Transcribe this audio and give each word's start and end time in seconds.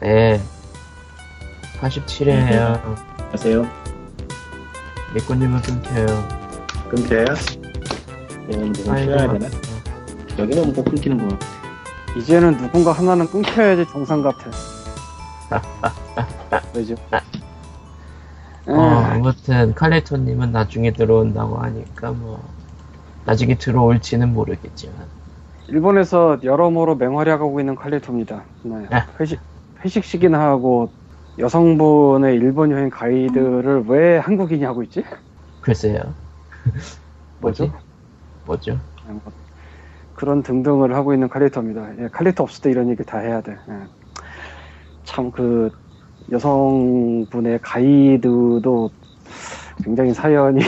네. 0.00 0.40
87회에요. 1.80 2.80
안녕하세요. 3.18 3.66
미꾸님은 5.14 5.60
끊겨요. 5.62 6.06
끊겨요? 6.88 7.24
이건 8.48 8.72
누가 8.72 8.96
쉬어야 8.98 9.32
되나? 9.32 9.46
여기는 10.38 10.72
뭐 10.72 10.84
끊기는 10.84 11.28
거. 11.28 11.36
이제는 12.18 12.56
누군가 12.58 12.92
하나는 12.92 13.26
끊겨야지 13.26 13.86
정상 13.90 14.22
같아. 14.22 14.50
왜죠? 16.74 16.94
어, 18.66 18.72
에, 18.72 19.04
아무튼 19.14 19.74
칼레토님은 19.74 20.52
나중에 20.52 20.92
들어온다고 20.92 21.56
하니까 21.58 22.12
뭐 22.12 22.42
나중에 23.24 23.56
들어올지는 23.56 24.32
모르겠지만 24.32 24.94
일본에서 25.68 26.38
여러모로 26.42 26.96
맹활약하고 26.96 27.60
있는 27.60 27.74
칼리토입니다. 27.74 28.42
네. 28.62 28.86
아. 28.90 29.06
회식 29.20 29.38
회식식이나 29.84 30.40
하고 30.40 30.90
여성분의 31.38 32.36
일본 32.36 32.70
여행 32.70 32.90
가이드를 32.90 33.84
왜 33.86 34.18
한국인이 34.18 34.64
하고 34.64 34.82
있지? 34.82 35.04
글쎄요. 35.60 36.14
뭐죠? 37.40 37.70
뭐죠? 38.46 38.78
그런 40.14 40.42
등등을 40.42 40.94
하고 40.94 41.12
있는 41.12 41.28
칼리토입니다. 41.28 42.04
예, 42.04 42.08
칼리토 42.08 42.42
없을 42.44 42.62
때 42.62 42.70
이런 42.70 42.88
얘기 42.88 43.04
다 43.04 43.18
해야 43.18 43.40
돼. 43.40 43.52
예. 43.52 43.74
참그 45.04 45.70
여성분의 46.30 47.58
가이드도 47.60 48.90
굉장히 49.84 50.14
사연이 50.14 50.60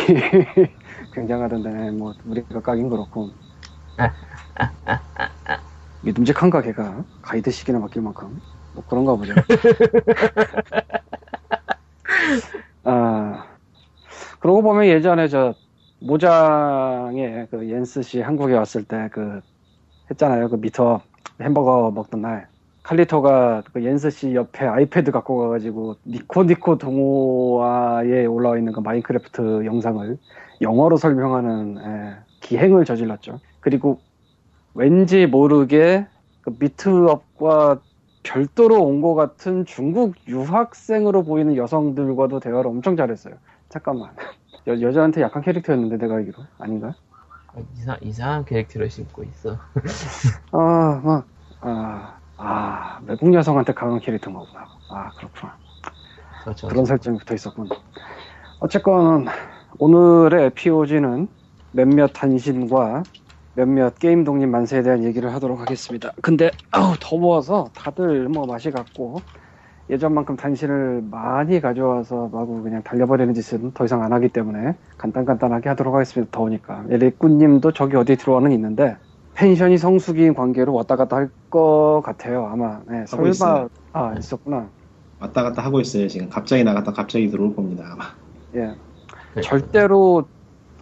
굉장하던데 1.15 1.93
뭐 1.93 2.13
우리가 2.25 2.61
까긴 2.61 2.91
그렇고 2.91 3.31
믿음직한가 6.03 6.61
걔가 6.63 7.05
가이드식이나 7.23 7.79
맡길 7.79 8.03
만큼 8.03 8.41
뭐 8.77 8.85
그런가 8.87 9.17
보죠. 9.17 9.35
아 12.85 13.59
그러고 14.41 14.63
보면 14.63 14.87
예전에 14.87 15.29
저 15.29 15.55
모장에 16.01 17.47
그 17.51 17.69
옌스 17.71 18.03
씨 18.03 18.21
한국에 18.23 18.55
왔을 18.55 18.85
때 18.85 19.09
그 19.13 19.43
했잖아요. 20.11 20.49
그 20.51 20.61
미터 20.61 21.03
햄버거 21.41 21.91
먹던 21.93 22.23
날 22.23 22.49
칼리토가 22.85 23.63
그 23.73 23.85
옌스 23.85 24.11
씨 24.11 24.35
옆에 24.35 24.67
아이패드 24.67 25.11
갖고 25.13 25.39
가가지고 25.39 25.97
니코니코 26.07 26.79
동호화에 26.79 28.27
올라와 28.27 28.59
있는 28.59 28.73
그 28.73 28.81
마인크래프트 28.81 29.65
영상을 29.67 30.19
영어로 30.63 30.97
설명하는 30.99 31.79
예, 31.85 32.17
기행을 32.41 32.85
저질렀죠. 32.87 33.41
그리고 33.61 34.03
왠지 34.75 35.27
모르게 35.27 36.07
그 36.43 36.55
미트업과 36.59 37.83
별도로 38.27 38.83
온 38.83 39.01
것 39.01 39.15
같은 39.15 39.65
중국 39.65 40.17
유학생으로 40.27 41.23
보이는 41.23 41.57
여성들과도 41.57 42.41
대화를 42.41 42.69
엄청 42.69 42.97
잘했어요. 42.97 43.35
잠깐만. 43.69 44.11
여, 44.67 44.81
여자한테 44.81 45.23
약한 45.23 45.43
캐릭터였는데 45.43 45.97
내가 45.99 46.17
알기로 46.17 46.43
아닌가? 46.59 46.95
아, 47.49 47.61
이상, 47.77 47.97
이상한 48.01 48.45
캐릭터를 48.45 48.91
신고 48.91 49.23
있어. 49.23 49.57
아, 50.53 51.01
막, 51.05 51.27
아, 51.61 52.19
아, 52.37 52.99
외국 53.07 53.33
여성한테 53.33 53.73
강한 53.75 54.01
캐릭터인 54.01 54.35
거구나. 54.37 54.67
아, 54.89 55.13
그렇구나. 55.13 55.57
그렇죠. 56.43 56.67
그런 56.69 56.85
설정이 56.85 57.19
붙어 57.19 57.35
있었군. 57.35 57.69
어쨌건, 58.59 59.27
오늘의 59.79 60.51
POG는 60.51 61.29
몇몇 61.73 62.09
단신과 62.13 63.03
몇몇 63.57 63.99
게임 63.99 64.23
독립 64.23 64.47
만세에 64.49 64.83
대한 64.83 65.03
얘기를 65.03 65.33
하도록 65.35 65.59
하겠습니다. 65.59 66.13
근데, 66.21 66.51
아우, 66.71 66.95
더워서 67.01 67.71
다들 67.75 68.29
뭐 68.29 68.47
맛이 68.47 68.71
갔고, 68.71 69.23
예전만큼 69.89 70.37
단신을 70.37 71.05
많이 71.11 71.61
가져와서 71.61 72.29
마구 72.33 72.63
그냥 72.63 72.83
달려버리는 72.83 73.33
짓은 73.35 73.73
더 73.73 73.85
이상 73.85 74.03
안 74.03 74.13
하기 74.13 74.29
때문에 74.29 74.77
간단간단하게 74.99 75.71
하도록 75.71 75.95
하겠습니다. 75.95 76.31
더우니까. 76.33 76.85
리꾸님도 76.89 77.73
저기 77.73 77.97
어디 77.97 78.17
들어와는 78.17 78.53
있는데, 78.53 78.97
펜션이 79.35 79.79
성수기인 79.79 80.35
관계로 80.35 80.73
왔다 80.75 80.97
갔다 80.97 81.17
할 81.17 81.31
것 81.51 82.03
같아요. 82.05 82.47
아마. 82.47 82.81
네, 82.89 83.07
설마, 83.07 83.29
있어요. 83.31 83.69
아, 83.93 84.15
있었구나. 84.19 84.69
왔다 85.21 85.43
갔다 85.45 85.63
하고 85.63 85.81
있어요, 85.81 86.09
지금. 86.09 86.29
갑자기 86.29 86.63
나갔다 86.65 86.93
갑자기 86.93 87.31
들어올 87.31 87.55
겁니다, 87.55 87.85
아마. 87.93 88.05
예. 88.55 88.75
네. 89.35 89.41
절대로 89.43 90.29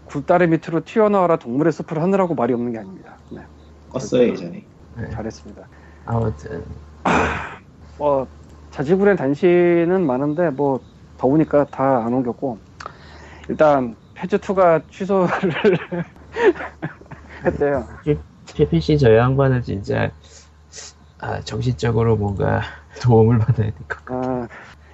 굴다리 0.05 0.47
밑으로 0.49 0.83
튀어나와라 0.85 1.37
동물의 1.37 1.73
숲을 1.73 2.01
하느라고 2.03 2.35
말이 2.35 2.53
없는 2.55 2.73
게 2.73 2.79
아닙니다. 2.79 3.21
네, 3.31 3.43
껐어요, 3.89 4.29
예전에. 4.31 4.69
네. 4.97 5.09
잘했습니다. 5.11 5.69
아무튼 6.05 6.65
뭐 7.97 8.29
자지구레 8.71 9.17
단신은 9.17 10.07
많은데 10.07 10.51
뭐 10.51 10.85
더우니까 11.17 11.67
다 11.71 12.05
안 12.05 12.13
옮겼고 12.13 12.61
일단 13.49 13.97
패즈 14.15 14.39
2가 14.39 14.83
취소를 14.91 15.31
했대요. 17.45 17.89
PPC 18.55 18.99
저 18.99 19.15
양반은 19.17 19.63
진짜 19.63 20.11
아, 21.19 21.41
정신적으로 21.41 22.17
뭔가 22.17 22.61
도움을 23.03 23.39
받아야 23.39 23.71
될 23.71 23.87
것 23.89 24.05
같아. 24.05 24.15
아, 24.15 24.49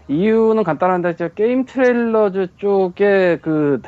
이유는 0.08 0.64
간단한데 0.64 1.16
저 1.16 1.28
게임 1.28 1.64
트레일러 1.64 2.30
쪽에 2.56 3.38
그 3.42 3.80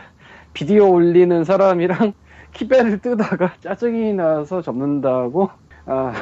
비디오 0.53 0.91
올리는 0.93 1.45
사람이랑 1.45 2.13
키배를 2.53 2.99
뜨다가 3.01 3.55
짜증이 3.61 4.13
나서 4.15 4.61
접는다고 4.63 5.51
아, 5.87 6.13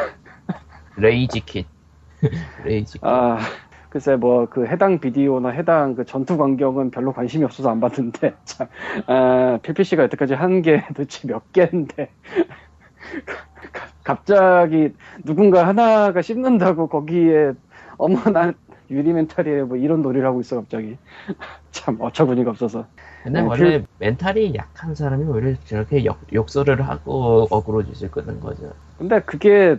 Rage 0.97 1.41
quit. 1.45 1.67
Rage 2.65 2.99
quit. 3.01 3.05
아, 3.07 3.39
글쎄 3.89 4.17
뭐 4.17 4.47
그 4.47 4.67
해당 4.67 5.01
비디오나 5.01 5.51
해당 5.51 5.95
그 5.97 6.05
전투 6.05 6.37
광경은 6.39 6.91
별로 6.93 7.13
관심이 7.13 7.45
없어서 7.45 7.71
안 7.71 7.81
봤는데 7.81 8.35
참 8.45 8.69
아, 9.07 9.59
PPC가 9.63 10.05
여태까지 10.05 10.35
한 10.35 10.63
게 10.63 10.85
도대체 10.89 11.27
몇 11.29 11.53
개인데 11.53 12.13
가- 13.73 13.89
갑자기 14.05 14.91
누군가 15.25 15.67
하나가 15.67 16.23
씹는다고 16.23 16.89
거기에 16.89 17.53
어머 17.99 18.21
난 18.31 18.55
유리 18.91 19.13
멘탈이에요. 19.13 19.67
뭐 19.67 19.77
이런 19.77 20.03
놀이를 20.03 20.27
하고 20.27 20.41
있어 20.41 20.57
갑자기. 20.57 20.97
참 21.71 21.97
어처구니가 22.01 22.51
없어서. 22.51 22.87
근데 23.23 23.41
어, 23.41 23.47
원래 23.47 23.85
멘탈이 23.99 24.55
약한 24.55 24.95
사람이 24.95 25.25
원래 25.25 25.55
저렇게 25.65 26.05
욕, 26.05 26.19
욕설을 26.33 26.83
하고 26.83 27.47
짓을 27.93 28.11
끄는 28.11 28.41
거죠. 28.41 28.73
근데 28.99 29.21
그게 29.21 29.77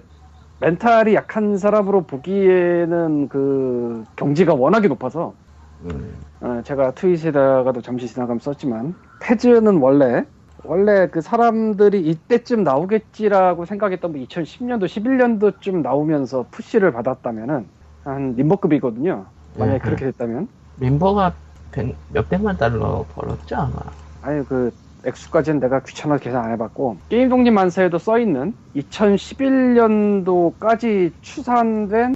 멘탈이 0.59 1.15
약한 1.15 1.57
사람으로 1.57 2.03
보기에는 2.03 3.27
그 3.29 4.05
경지가 4.15 4.53
워낙에 4.53 4.87
높아서 4.87 5.33
음, 5.85 6.13
어, 6.39 6.61
제가 6.63 6.91
트윗에다가도 6.91 7.81
잠시 7.81 8.07
지나가면 8.07 8.39
썼지만 8.39 8.95
패즈는 9.21 9.77
원래 9.77 10.25
원래 10.63 11.07
그 11.07 11.21
사람들이 11.21 12.01
이때쯤 12.01 12.63
나오겠지라고 12.63 13.65
생각했던 13.65 14.11
뭐 14.11 14.21
2010년도 14.21 14.85
11년도쯤 14.85 15.81
나오면서 15.81 16.45
푸시를 16.51 16.91
받았다면은 16.91 17.65
한 18.03 18.35
림버급이거든요. 18.35 19.27
만약에 19.55 19.77
음, 19.77 19.83
그렇게 19.83 20.05
됐다면 20.05 20.47
림버가 20.77 21.35
백- 21.71 21.97
몇백만 22.07 22.57
달러 22.57 23.05
벌었죠 23.09 23.55
아마. 23.55 23.77
아니 24.21 24.45
그 24.45 24.71
액수까지는 25.03 25.59
내가 25.59 25.81
귀찮아서 25.83 26.21
계산 26.23 26.45
안 26.45 26.51
해봤고 26.51 27.01
게임 27.09 27.29
독립 27.29 27.51
만세에도 27.51 27.97
써 27.97 28.19
있는 28.19 28.53
2011년도까지 28.75 31.13
추산된 31.21 32.13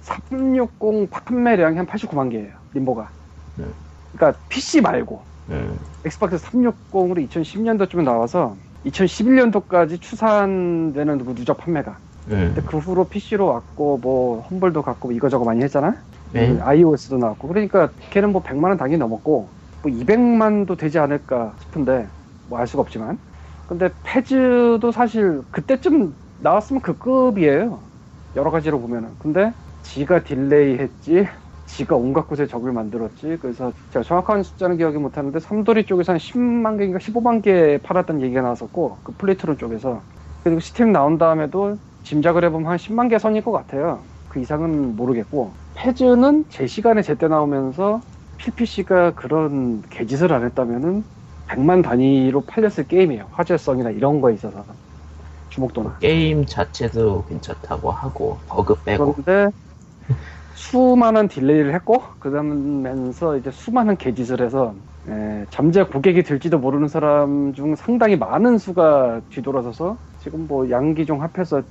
360 0.00 1.10
판매량이 1.10 1.76
한 1.76 1.86
89만 1.86 2.30
개예요. 2.30 2.52
림버가. 2.74 3.10
네. 3.56 3.64
그러니까 4.12 4.40
PC 4.48 4.80
말고 4.80 5.24
음, 5.50 5.76
엑스박스 6.04 6.36
360으로 6.38 7.28
2010년도쯤에 7.28 8.04
나와서 8.04 8.56
2011년도까지 8.84 10.00
추산되는 10.00 11.24
그 11.24 11.34
누적 11.34 11.56
판매가. 11.58 11.98
음. 12.30 12.54
근데 12.54 12.62
그 12.64 12.78
후로 12.78 13.08
PC로 13.08 13.46
왔고 13.46 13.98
뭐 13.98 14.42
험블도 14.42 14.82
갔고 14.82 15.08
뭐 15.08 15.14
이거저거 15.14 15.44
많이 15.44 15.62
했잖아. 15.62 16.02
네. 16.30 16.50
음, 16.50 16.60
iOS도 16.60 17.18
나왔고 17.18 17.48
그러니까 17.48 17.92
걔는 18.10 18.32
뭐 18.32 18.42
100만 18.42 18.68
원 18.70 18.76
당연히 18.78 18.98
넘었고 18.98 19.54
뭐 19.82 19.90
200만도 19.92 20.76
되지 20.78 20.98
않을까 20.98 21.56
싶은데 21.60 22.10
뭐 22.46 22.58
알 22.60 22.66
수가 22.66 22.82
없지만. 22.82 23.18
근데 23.66 23.90
패즈도 24.02 24.92
사실 24.92 25.42
그때쯤 25.50 26.16
나왔으면 26.38 26.82
그 26.82 26.96
급이에요. 26.98 27.90
여러 28.34 28.50
가지로 28.50 28.80
보면은. 28.80 29.16
근데 29.18 29.54
지가 29.82 30.22
delay 30.24 30.78
했지. 30.78 31.26
지가 31.66 31.96
온갖 31.96 32.26
곳에 32.26 32.46
적을 32.46 32.72
만들었지. 32.72 33.36
그래서 33.40 33.72
제가 33.90 34.02
정확한 34.02 34.42
숫자는 34.42 34.78
기억이 34.78 34.96
못하는데 34.98 35.38
삼돌이 35.40 35.84
쪽에서 35.86 36.12
한 36.12 36.18
10만 36.18 36.78
개인가 36.78 36.98
15만 36.98 37.42
개 37.42 37.78
팔았다는 37.82 38.22
얘기가 38.22 38.40
나왔었고 38.42 39.00
그 39.02 39.12
폴리트론 39.16 39.58
쪽에서 39.58 40.04
그리고 40.42 40.60
스팀 40.60 40.92
나온 40.92 41.18
다음에도 41.18 41.78
짐작을 42.08 42.44
해보면 42.44 42.70
한 42.70 42.78
10만 42.78 43.08
개 43.08 43.18
선일 43.18 43.42
것 43.42 43.52
같아요. 43.52 44.08
그 44.28 44.40
이상은 44.40 44.96
모르겠고 44.96 45.58
페즈는 45.74 46.46
제 46.48 46.66
시간에 46.66 47.02
제때 47.02 47.28
나오면서 47.28 48.04
PPC가 48.38 49.12
그런 49.14 49.82
개짓을 49.82 50.32
안 50.32 50.44
했다면은 50.44 51.04
100만 51.46 51.82
단위로 51.82 52.46
팔렸을 52.46 52.86
게임이에요. 52.88 53.28
화제성이나 53.32 53.90
이런 53.90 54.20
거에 54.20 54.34
있어서 54.34 54.64
주목도나. 55.48 55.98
게임 56.00 56.44
자체도 56.44 57.26
괜찮다고 57.26 57.90
하고 57.92 58.42
버그 58.48 58.82
빼고 58.82 59.14
그런데 59.14 59.50
수많은 60.54 61.28
delay를 61.28 61.74
했고 61.74 62.02
그러면서 62.18 63.36
이제 63.36 63.50
수많은 63.50 63.96
개짓을 63.96 64.40
해서 64.42 64.76
에, 65.08 65.46
잠재 65.50 65.84
고객이 65.84 66.22
될지도 66.22 66.58
모르는 66.58 66.88
사람 66.88 67.52
중 67.52 67.74
상당히 67.76 68.16
많은 68.16 68.58
수가 68.58 69.22
뒤돌아서서 69.28 70.00
지금 70.16 70.46
뭐 70.46 70.68
양기종 70.70 71.22
합해서 71.22 71.62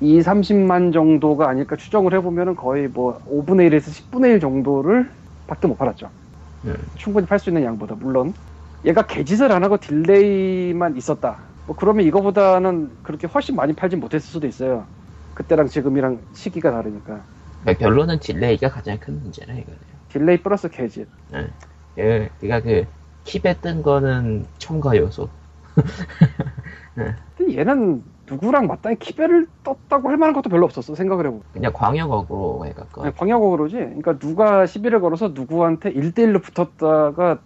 2, 0.00 0.20
30만 0.20 0.92
정도가 0.92 1.48
아닐까 1.48 1.76
추정을 1.76 2.12
해보면 2.14 2.56
거의 2.56 2.88
뭐 2.88 3.20
5분의 3.24 3.68
1에서 3.70 3.90
10분의 3.90 4.34
1 4.34 4.40
정도를 4.40 5.10
밖에 5.46 5.66
못 5.66 5.76
팔았죠. 5.76 6.10
음. 6.64 6.74
충분히 6.96 7.26
팔 7.26 7.38
수 7.38 7.50
있는 7.50 7.64
양보다 7.64 7.94
물론 7.94 8.32
얘가 8.84 9.06
개짓을 9.06 9.52
안 9.52 9.64
하고 9.64 9.78
delay만 9.78 10.96
있었다. 10.96 11.38
뭐 11.66 11.74
그러면 11.76 12.06
이거보다는 12.06 12.98
그렇게 13.02 13.26
훨씬 13.26 13.56
많이 13.56 13.72
팔진 13.74 14.00
못했을 14.00 14.28
수도 14.28 14.46
있어요. 14.46 14.86
그때랑 15.34 15.66
지금이랑 15.66 16.20
시기가 16.32 16.70
다르니까. 16.70 17.24
그러니까 17.60 17.84
결론은 17.84 18.20
delay가 18.20 18.70
가장 18.70 18.98
큰 18.98 19.20
문제라 19.20 19.54
이거네요. 19.54 19.80
delay 20.08 20.42
플러스 20.42 20.68
개짓. 20.68 21.08
그, 21.94 22.28
그니까 22.38 22.60
그 22.60 22.84
키배 23.24 23.60
뜬 23.60 23.82
거는 23.82 24.46
첨가 24.58 24.96
요소. 24.96 25.28
근데 27.36 27.58
얘는 27.58 28.02
누구랑 28.28 28.66
마땅히 28.66 28.96
키배를 28.96 29.46
떴다고 29.62 30.08
할 30.08 30.16
만한 30.16 30.34
것도 30.34 30.48
별로 30.50 30.64
없었어 30.66 30.94
생각을 30.94 31.26
해보면. 31.26 31.42
그냥 31.52 31.72
광역어그로 31.72 32.66
해갖고. 32.66 33.04
네, 33.04 33.12
광역 33.16 33.48
aggro지. 33.48 33.76
그러니까 33.76 34.18
누가 34.18 34.66
시비를 34.66 35.00
걸어서 35.00 35.28
누구한테 35.28 35.92
1대1로 35.92 36.42
붙었다가 36.42 37.38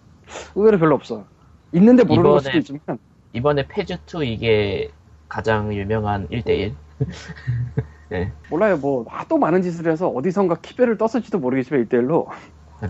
의외로 0.55 0.79
별로 0.79 0.95
없어. 0.95 1.25
있는데 1.73 2.03
모르는 2.03 2.29
걸 2.31 2.39
수도 2.39 2.51
이번에- 2.51 2.57
있지만. 2.57 2.99
이번에 3.33 3.67
페즈2 3.67 4.25
이게 4.25 4.89
가장 5.29 5.73
유명한 5.73 6.27
1대1. 6.29 6.73
몰라요. 8.49 8.77
뭐 8.77 9.05
하도 9.07 9.37
많은 9.37 9.61
짓을 9.61 9.89
해서 9.91 10.07
어디선가 10.09 10.55
키베를 10.61 10.97
떴을지도 10.97 11.39
모르겠지만 11.39 11.85
1대1로. 11.85 12.27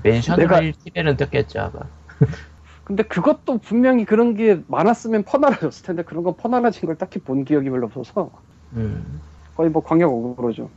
멘션을 0.03 0.47
내가- 0.47 0.59
킵에는 0.61 1.17
떴겠죠, 1.17 1.59
아마. 1.59 1.71
근데 2.91 3.03
그것도 3.03 3.59
분명히 3.59 4.03
그런 4.03 4.35
게 4.35 4.61
많았으면 4.67 5.23
퍼날라졌을 5.23 5.85
텐데 5.85 6.03
그런 6.03 6.23
건 6.23 6.35
퍼날라진 6.35 6.88
걸 6.88 6.97
딱히 6.97 7.19
본 7.19 7.45
기억이 7.45 7.69
별로 7.69 7.85
없어서 7.85 8.29
음. 8.73 9.21
거의 9.55 9.69
뭐 9.69 9.81
광역 9.81 10.11
어그로죠 10.11 10.69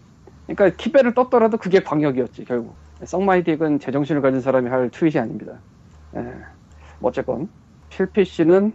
그러니까 0.46 0.76
키베를 0.76 1.14
떴더라도 1.14 1.56
그게 1.56 1.82
광역이었지 1.82 2.44
결국 2.44 2.76
썩마이딕은 3.02 3.80
제정신을 3.80 4.22
가진 4.22 4.40
사람이 4.40 4.70
할 4.70 4.90
트윗이 4.90 5.18
아닙니다 5.18 5.54
예. 6.14 6.20
뭐 7.00 7.08
어쨌건 7.10 7.48
필피씨는 7.90 8.74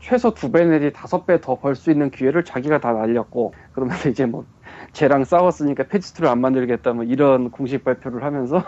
최소 0.00 0.34
두 0.34 0.50
배 0.50 0.64
내지 0.64 0.92
다섯 0.92 1.26
배 1.26 1.40
더 1.40 1.54
벌 1.60 1.76
수 1.76 1.92
있는 1.92 2.10
기회를 2.10 2.44
자기가 2.44 2.80
다 2.80 2.92
날렸고 2.92 3.54
그러면서 3.72 4.08
이제 4.08 4.26
뭐 4.26 4.44
쟤랑 4.94 5.22
싸웠으니까 5.22 5.84
페지투를 5.84 6.28
안 6.28 6.40
만들겠다 6.40 6.92
뭐 6.94 7.04
이런 7.04 7.52
공식 7.52 7.84
발표를 7.84 8.24
하면서 8.24 8.64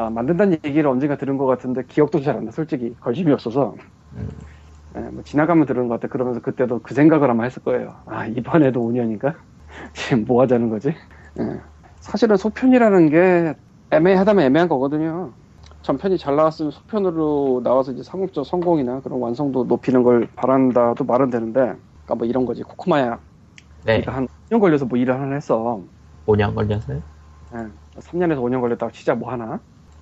아, 0.00 0.08
만든다는 0.10 0.58
얘기를 0.64 0.88
언젠가 0.88 1.16
들은 1.18 1.36
것 1.36 1.44
같은데 1.46 1.82
기억도 1.86 2.20
잘 2.22 2.36
안 2.36 2.44
나. 2.46 2.50
솔직히 2.52 2.94
관심이 3.00 3.30
없어서. 3.32 3.74
음. 4.14 4.28
예, 4.96 5.00
뭐 5.00 5.22
지나가면 5.22 5.66
들은 5.66 5.88
것 5.88 5.94
같아. 6.00 6.08
그러면서 6.08 6.40
그때도 6.40 6.80
그 6.82 6.94
생각을 6.94 7.30
아마 7.30 7.44
했을 7.44 7.62
거예요. 7.62 8.02
아 8.06 8.26
이번에도 8.26 8.80
5년인가? 8.84 9.36
지금 9.94 10.24
뭐 10.24 10.42
하자는 10.42 10.68
거지? 10.70 10.88
예. 11.40 11.60
사실은 12.00 12.36
소편이라는 12.36 13.10
게 13.10 13.54
애매하다면 13.90 14.44
애매한 14.44 14.68
거거든요. 14.68 15.34
전편이 15.82 16.18
잘 16.18 16.36
나왔으면 16.36 16.70
소편으로 16.72 17.60
나와서 17.64 17.92
이제 17.92 18.02
상업적 18.02 18.44
성공이나 18.46 19.00
그런 19.00 19.20
완성도 19.20 19.64
높이는 19.64 20.02
걸 20.02 20.28
바란다도 20.36 21.04
말은 21.04 21.30
되는데 21.30 21.60
그러니까 21.60 22.14
뭐 22.18 22.26
이런 22.26 22.46
거지. 22.46 22.62
코코마야. 22.62 23.20
네. 23.84 24.02
한 24.06 24.26
5년 24.50 24.60
걸려서 24.60 24.86
뭐 24.86 24.98
일을 24.98 25.14
하나 25.20 25.34
했어. 25.36 25.84
5년 26.26 26.54
걸려서요? 26.54 27.02
예, 27.54 27.68
3년에서 28.00 28.40
5년 28.42 28.60
걸렸다고 28.60 28.92
진짜 28.92 29.14
뭐 29.14 29.30
하나 29.32 29.60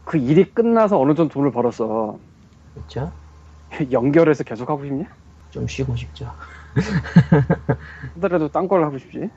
그 0.08 0.18
일이 0.18 0.44
끝나서 0.54 0.98
어느 1.00 1.14
정도 1.14 1.34
돈을 1.34 1.52
벌었어 1.52 2.20
그쵸? 2.74 3.12
연결해서 3.92 4.44
계속 4.44 4.68
하고 4.70 4.84
싶냐? 4.84 5.04
좀 5.50 5.66
쉬고 5.66 5.96
싶죠. 5.96 6.32
하더라도 8.14 8.48
딴 8.48 8.68
걸 8.68 8.84
하고 8.84 8.98
싶지. 8.98 9.30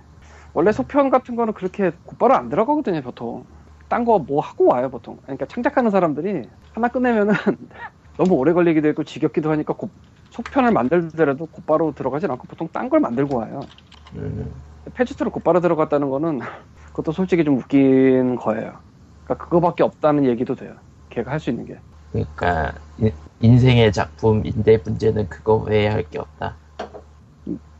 원래 0.53 0.71
소편 0.71 1.09
같은 1.09 1.35
거는 1.37 1.53
그렇게 1.53 1.91
곧바로 2.05 2.35
안 2.35 2.49
들어가거든요, 2.49 3.01
보통. 3.03 3.47
딴 3.89 4.05
거 4.05 4.19
뭐 4.19 4.41
하고 4.41 4.67
와요, 4.67 4.89
보통. 4.91 5.17
그러니까 5.23 5.45
창작하는 5.47 5.91
사람들이 5.91 6.49
하나 6.73 6.89
끝내면은 6.89 7.33
너무 8.17 8.35
오래 8.35 8.53
걸리기도 8.53 8.87
했고 8.89 9.03
지겹기도 9.05 9.51
하니까 9.51 9.75
곧 9.75 9.93
속편을 10.31 10.71
만들더라도 10.73 11.47
곧바로 11.47 11.93
들어가진 11.93 12.31
않고 12.31 12.47
보통 12.47 12.69
딴 12.73 12.89
걸 12.89 12.99
만들고 13.01 13.35
와요. 13.37 13.71
음. 14.15 14.63
페지트로 14.93 15.31
곧바로 15.31 15.59
들어갔다는 15.61 16.09
거는 16.09 16.39
그것도 16.87 17.11
솔직히 17.11 17.43
좀 17.43 17.57
웃긴 17.57 18.35
거예요. 18.35 18.81
그러니까 19.25 19.45
그거밖에 19.45 19.83
없다는 19.83 20.25
얘기도 20.25 20.55
돼요. 20.55 20.75
걔가 21.09 21.31
할 21.31 21.39
수 21.39 21.49
있는 21.49 21.65
게. 21.65 21.79
그러니까 22.11 22.73
인- 22.97 23.11
인생의 23.39 23.91
작품인데 23.93 24.79
문제는 24.85 25.29
그거 25.29 25.57
외에 25.57 25.87
할 25.87 26.03
게 26.09 26.19
없다. 26.19 26.57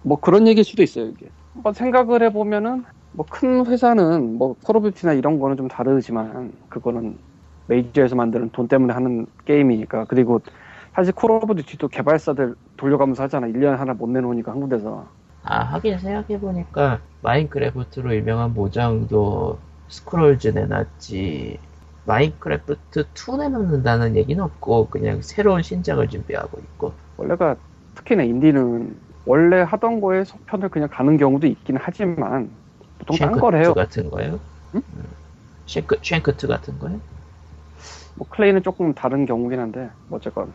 뭐 0.04 0.20
그런 0.20 0.48
얘기일 0.48 0.64
수도 0.64 0.84
있어요, 0.84 1.06
이게. 1.08 1.30
한번 1.54 1.74
생각을 1.74 2.24
해보면은, 2.24 2.86
뭐 3.12 3.26
큰 3.30 3.66
회사는, 3.66 4.38
뭐 4.38 4.56
콜오브듀티나 4.66 5.14
이런 5.14 5.40
거는 5.40 5.58
좀 5.58 5.68
다르지만, 5.68 6.54
그거는 6.70 7.20
메이저에서 7.68 8.16
만드는 8.16 8.50
돈 8.52 8.68
때문에 8.68 8.94
하는 8.94 9.28
게임이니까. 9.46 10.06
그리고 10.06 10.42
사실 10.96 11.14
콜오브듀티도 11.14 11.90
개발사들 11.90 12.56
돌려가면서 12.78 13.24
하잖아. 13.24 13.48
1년에 13.48 13.78
하나 13.78 13.94
못 13.94 14.10
내놓으니까 14.10 14.52
한 14.52 14.60
군데서. 14.60 15.08
아 15.44 15.64
하긴 15.64 15.98
생각해보니까 16.00 17.02
마인크래프트로 17.22 18.16
유명한 18.16 18.54
모장도 18.54 19.60
Scrolls 19.92 20.50
내놨지 20.50 21.60
Minecraft 22.06 23.06
2 23.14 23.38
내놓는다는 23.38 24.16
얘기는 24.16 24.42
없고 24.44 24.90
그냥 24.90 25.22
새로운 25.22 25.62
신작을 25.62 26.08
준비하고 26.08 26.60
있고 26.60 26.94
원래가, 27.18 27.56
특히나 27.94 28.24
인디는 28.24 29.00
원래 29.26 29.62
하던 29.62 30.02
거에 30.02 30.24
속편을 30.24 30.70
그냥 30.70 30.90
가는 30.92 31.18
경우도 31.18 31.46
있긴 31.46 31.78
하지만, 31.80 32.50
보통 32.98 33.18
딴걸 33.18 33.56
해요. 33.56 33.74
Shank 33.74 33.75
2 33.75 33.76
같은 33.76 34.10
거요? 34.10 34.40
응? 34.76 34.82
음. 34.96 35.04
Shank, 35.68 36.00
Shank 36.02 36.40
2 36.40 36.48
같은 36.48 36.80
거요? 36.80 37.00
뭐 38.16 38.28
Klei는 38.30 38.64
조금 38.64 38.94
다른 38.94 39.26
경우긴 39.26 39.60
한데, 39.60 39.90
뭐 40.08 40.18
어쨌건. 40.18 40.52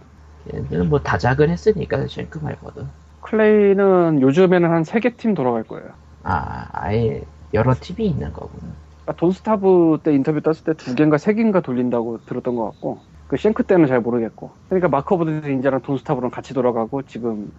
얘들은 0.52 0.88
뭐 0.88 1.00
다작을 1.00 1.50
했으니까 1.50 2.06
Shank 2.06 2.38
말고도 2.38 2.86
Klei는 3.22 4.22
요즘에는 4.22 4.70
한 4.70 4.82
3개 4.82 5.16
팀 5.16 5.34
돌아갈 5.34 5.64
거예요. 5.64 5.88
아 6.22 6.68
아예 6.72 7.24
여러 7.52 7.74
팀이 7.74 8.06
있는 8.06 8.32
거구나 8.32 8.72
Don't 9.12 9.51
Starve 9.51 9.98
때 10.02 10.12
인터뷰 10.14 10.40
떴을 10.40 10.56
때 10.64 10.72
두 10.74 10.94
개인가 10.94 11.18
세 11.18 11.34
개인가 11.34 11.60
돌린다고 11.60 12.20
들었던 12.26 12.56
것 12.56 12.64
같고 12.72 12.98
그 13.28 13.36
Shank 13.36 13.64
때는 13.64 13.86
잘 13.86 14.00
모르겠고. 14.00 14.50
그러니까 14.68 14.88
Mark 14.88 15.14
of 15.14 15.24
the 15.24 15.48
Ninja랑 15.48 15.82
Don't 15.82 15.98
Starve랑 15.98 16.30
같이 16.30 16.54
돌아가고 16.54 17.02
지금 17.02 17.52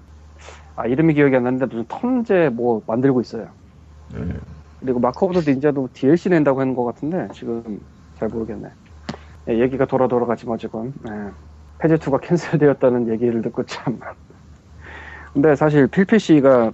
아 0.75 0.85
이름이 0.85 1.13
기억이 1.13 1.35
안 1.35 1.43
나는데 1.43 1.65
무슨 1.65 1.85
turn제 1.87 2.49
뭐 2.53 2.81
만들고 2.87 3.21
있어요. 3.21 3.47
음. 4.15 4.39
그리고 4.79 4.99
Mark 4.99 5.25
of 5.25 5.33
the 5.41 5.51
Ninja도 5.51 5.89
DLC 5.93 6.29
낸다고 6.29 6.59
하는 6.61 6.75
것 6.75 6.85
같은데 6.85 7.27
지금 7.33 7.81
잘 8.19 8.29
모르겠네. 8.29 8.69
예, 9.49 9.59
얘기가 9.59 9.85
돌아 9.85 10.07
돌아가지만 10.07 10.55
어쨌건 10.55 10.93
예. 11.09 11.31
Fez 11.79 11.99
2가 11.99 12.19
cancel되었다는 12.21 13.07
얘기를 13.09 13.41
듣고 13.41 13.63
참. 13.63 13.99
근데 15.33 15.55
사실 15.55 15.87
Phil 15.87 16.21
Fish가 16.21 16.71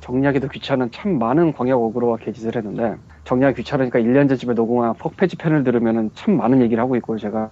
정리하기도 0.00 0.48
귀찮은 0.48 0.90
참 0.90 1.18
많은 1.18 1.52
광역 1.52 1.82
aggro와 1.82 2.16
개짓을 2.18 2.56
했는데 2.56 2.96
정리하기 3.24 3.62
귀찮으니까 3.62 4.00
1년 4.00 4.28
전쯤에 4.28 4.54
녹음한 4.54 4.94
Fuck 4.94 5.18
Fez 5.18 5.36
편을 5.36 5.64
들으면 5.64 6.10
참 6.14 6.36
많은 6.36 6.60
얘기를 6.62 6.82
하고 6.82 6.96
있고 6.96 7.18
제가. 7.18 7.50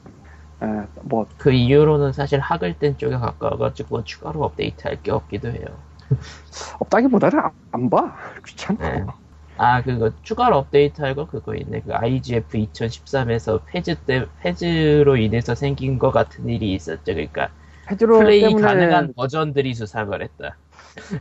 에, 0.62 0.66
뭐. 1.02 1.26
그 1.38 1.52
이후로는 1.52 2.12
사실 2.12 2.40
학을 2.40 2.78
뗀 2.78 2.96
쪽에 2.98 3.16
가까워가지고 3.16 4.04
추가로 4.04 4.42
업데이트 4.44 4.86
할 4.88 5.02
게 5.02 5.10
없기도 5.12 5.48
해요. 5.50 5.64
없다기보다는 6.80 7.40
안 7.72 7.90
봐. 7.90 8.16
귀찮아 8.46 8.78
네. 8.80 9.04
아 9.56 9.82
그거 9.82 10.10
추가로 10.22 10.56
업데이트 10.58 11.02
할 11.02 11.14
거 11.14 11.26
그거 11.26 11.54
있네. 11.54 11.82
그 11.82 11.94
IGF 11.94 12.58
2013에서 12.58 13.62
Fez 13.66 13.96
때 14.06 14.26
Fez로 14.40 15.16
인해서 15.16 15.54
생긴 15.54 15.98
거 15.98 16.10
같은 16.10 16.48
일이 16.48 16.74
있었죠. 16.74 17.02
그러니까 17.06 17.50
플레이 18.18 18.40
때문에 18.42 18.62
가능한 18.66 19.14
버전들이 19.14 19.74
수상을 19.74 20.20
했다. 20.22 20.58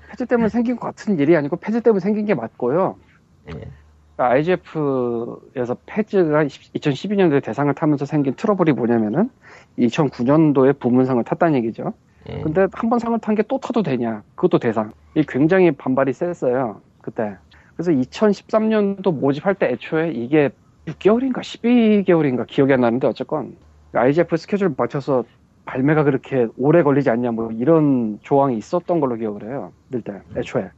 페지 0.09 0.25
때문에 0.25 0.49
생긴 0.49 0.75
것 0.77 0.87
같은 0.87 1.19
일이 1.19 1.35
아니고 1.37 1.57
페지 1.57 1.81
때문에 1.81 1.99
생긴 2.01 2.25
게 2.25 2.33
맞고요 2.35 2.97
예. 4.19 4.23
IGF에서 4.23 5.77
페즈가 5.85 6.43
2012년도에 6.45 7.43
대상을 7.43 7.73
타면서 7.73 8.05
생긴 8.05 8.33
트러블이 8.35 8.73
뭐냐면은 8.73 9.29
2009년도에 9.77 10.79
부문상을 10.79 11.23
탔다는 11.23 11.55
얘기죠. 11.59 11.93
예. 12.29 12.41
근데 12.41 12.67
한 12.73 12.89
번 12.89 12.99
상을 12.99 13.17
탄 13.19 13.35
게 13.35 13.43
또 13.43 13.59
타도 13.59 13.81
되냐? 13.83 14.23
그것도 14.35 14.59
대상. 14.59 14.91
이 15.15 15.23
굉장히 15.27 15.71
반발이 15.71 16.13
셌어요. 16.13 16.81
그때. 17.01 17.35
그래서 17.75 17.91
2013년도 17.91 19.13
모집할 19.17 19.55
때 19.55 19.67
애초에 19.69 20.11
이게 20.11 20.49
6개월인가 20.85 21.39
12개월인가 21.39 22.45
기억이 22.47 22.73
안 22.73 22.81
나는데 22.81 23.07
어쨌건 23.07 23.55
IGF 23.93 24.35
스케줄 24.37 24.73
맞춰서 24.77 25.23
발매가 25.65 26.03
그렇게 26.03 26.47
오래 26.57 26.83
걸리지 26.83 27.09
않냐 27.09 27.31
뭐 27.31 27.51
이런 27.51 28.19
조항이 28.21 28.57
있었던 28.57 28.99
걸로 28.99 29.15
기억을 29.15 29.43
해요. 29.43 29.71
늘 29.89 30.01
때. 30.01 30.21
애초에. 30.35 30.69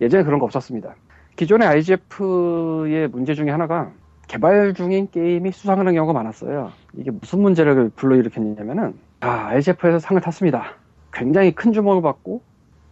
예전에 0.00 0.24
그런 0.24 0.38
거 0.40 0.44
없었습니다. 0.46 0.94
기존의 1.36 1.66
IGF의 1.68 3.08
문제 3.08 3.34
중에 3.34 3.50
하나가 3.50 3.90
개발 4.28 4.74
중인 4.74 5.10
게임이 5.10 5.50
수상을 5.52 5.78
하는 5.78 5.94
경우가 5.94 6.12
많았어요. 6.12 6.72
이게 6.94 7.10
무슨 7.10 7.40
문제를 7.40 7.90
불러일으켰냐면은 7.96 8.94
아, 9.20 9.48
IGF에서 9.48 9.98
상을 9.98 10.20
탔습니다. 10.20 10.74
굉장히 11.12 11.52
큰 11.54 11.72
주목을 11.72 12.02
받고 12.02 12.42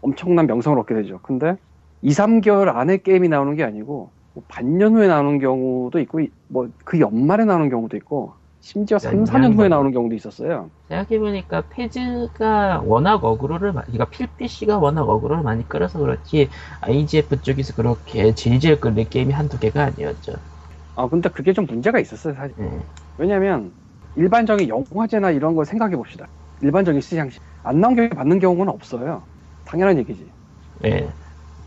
엄청난 0.03 0.47
명성을 0.47 0.79
얻게 0.79 0.95
되죠. 0.95 1.21
근데 1.23 1.57
2, 2.03 2.11
3개월 2.11 2.75
안에 2.75 2.99
게임이 2.99 3.29
나오는 3.29 3.55
게 3.55 3.65
아니고 3.65 4.11
뭐 4.33 4.45
반년 4.49 4.95
후에 4.95 5.09
나오는 5.09 5.39
경우도 5.39 5.99
있고 6.01 6.21
뭐 6.49 6.69
그 6.85 7.01
연말에 7.01 7.45
나오는 7.45 7.69
경우도 7.69 7.97
있고 7.99 8.35
심지어 8.61 8.99
3, 8.99 9.25
4년 9.25 9.55
후에 9.55 9.69
나오는 9.69 9.91
경우도 9.91 10.15
있었어요. 10.15 10.71
생각해보니까 10.89 11.63
페즈가 11.71 12.83
워낙 12.85 13.25
어그로를, 13.25 13.73
그러니까 13.73 14.05
필피씨가 14.07 14.79
워낙 14.79 15.03
어그로를 15.09 15.43
많이 15.43 15.67
끌어서 15.67 15.99
그렇지, 15.99 16.51
IGF 16.83 17.41
쪽에서 17.41 17.75
그렇게 17.75 18.35
질질 18.35 18.81
끌린 18.81 19.09
게임이 19.09 19.33
한두 19.33 19.59
개가 19.59 19.85
아니었죠. 19.85 20.33
아 20.95 21.09
근데 21.09 21.29
그게 21.31 21.53
좀 21.53 21.67
문제가 21.67 21.99
있었어요 22.01 22.35
사실. 22.35 22.55
예. 22.59 22.81
왜냐면 23.17 23.75
일반적인 24.15 24.69
영화제나 24.69 25.31
이런 25.31 25.55
걸 25.55 25.65
생각해 25.65 25.97
봅시다. 25.97 26.29
일반적인 26.61 27.01
시상식 27.01 27.43
안 27.63 27.81
나온 27.81 27.95
게 27.95 28.09
받는 28.11 28.39
경우는 28.41 28.71
없어요. 28.73 29.27
당연한 29.65 29.99
얘기지. 29.99 30.33
예. 30.85 31.11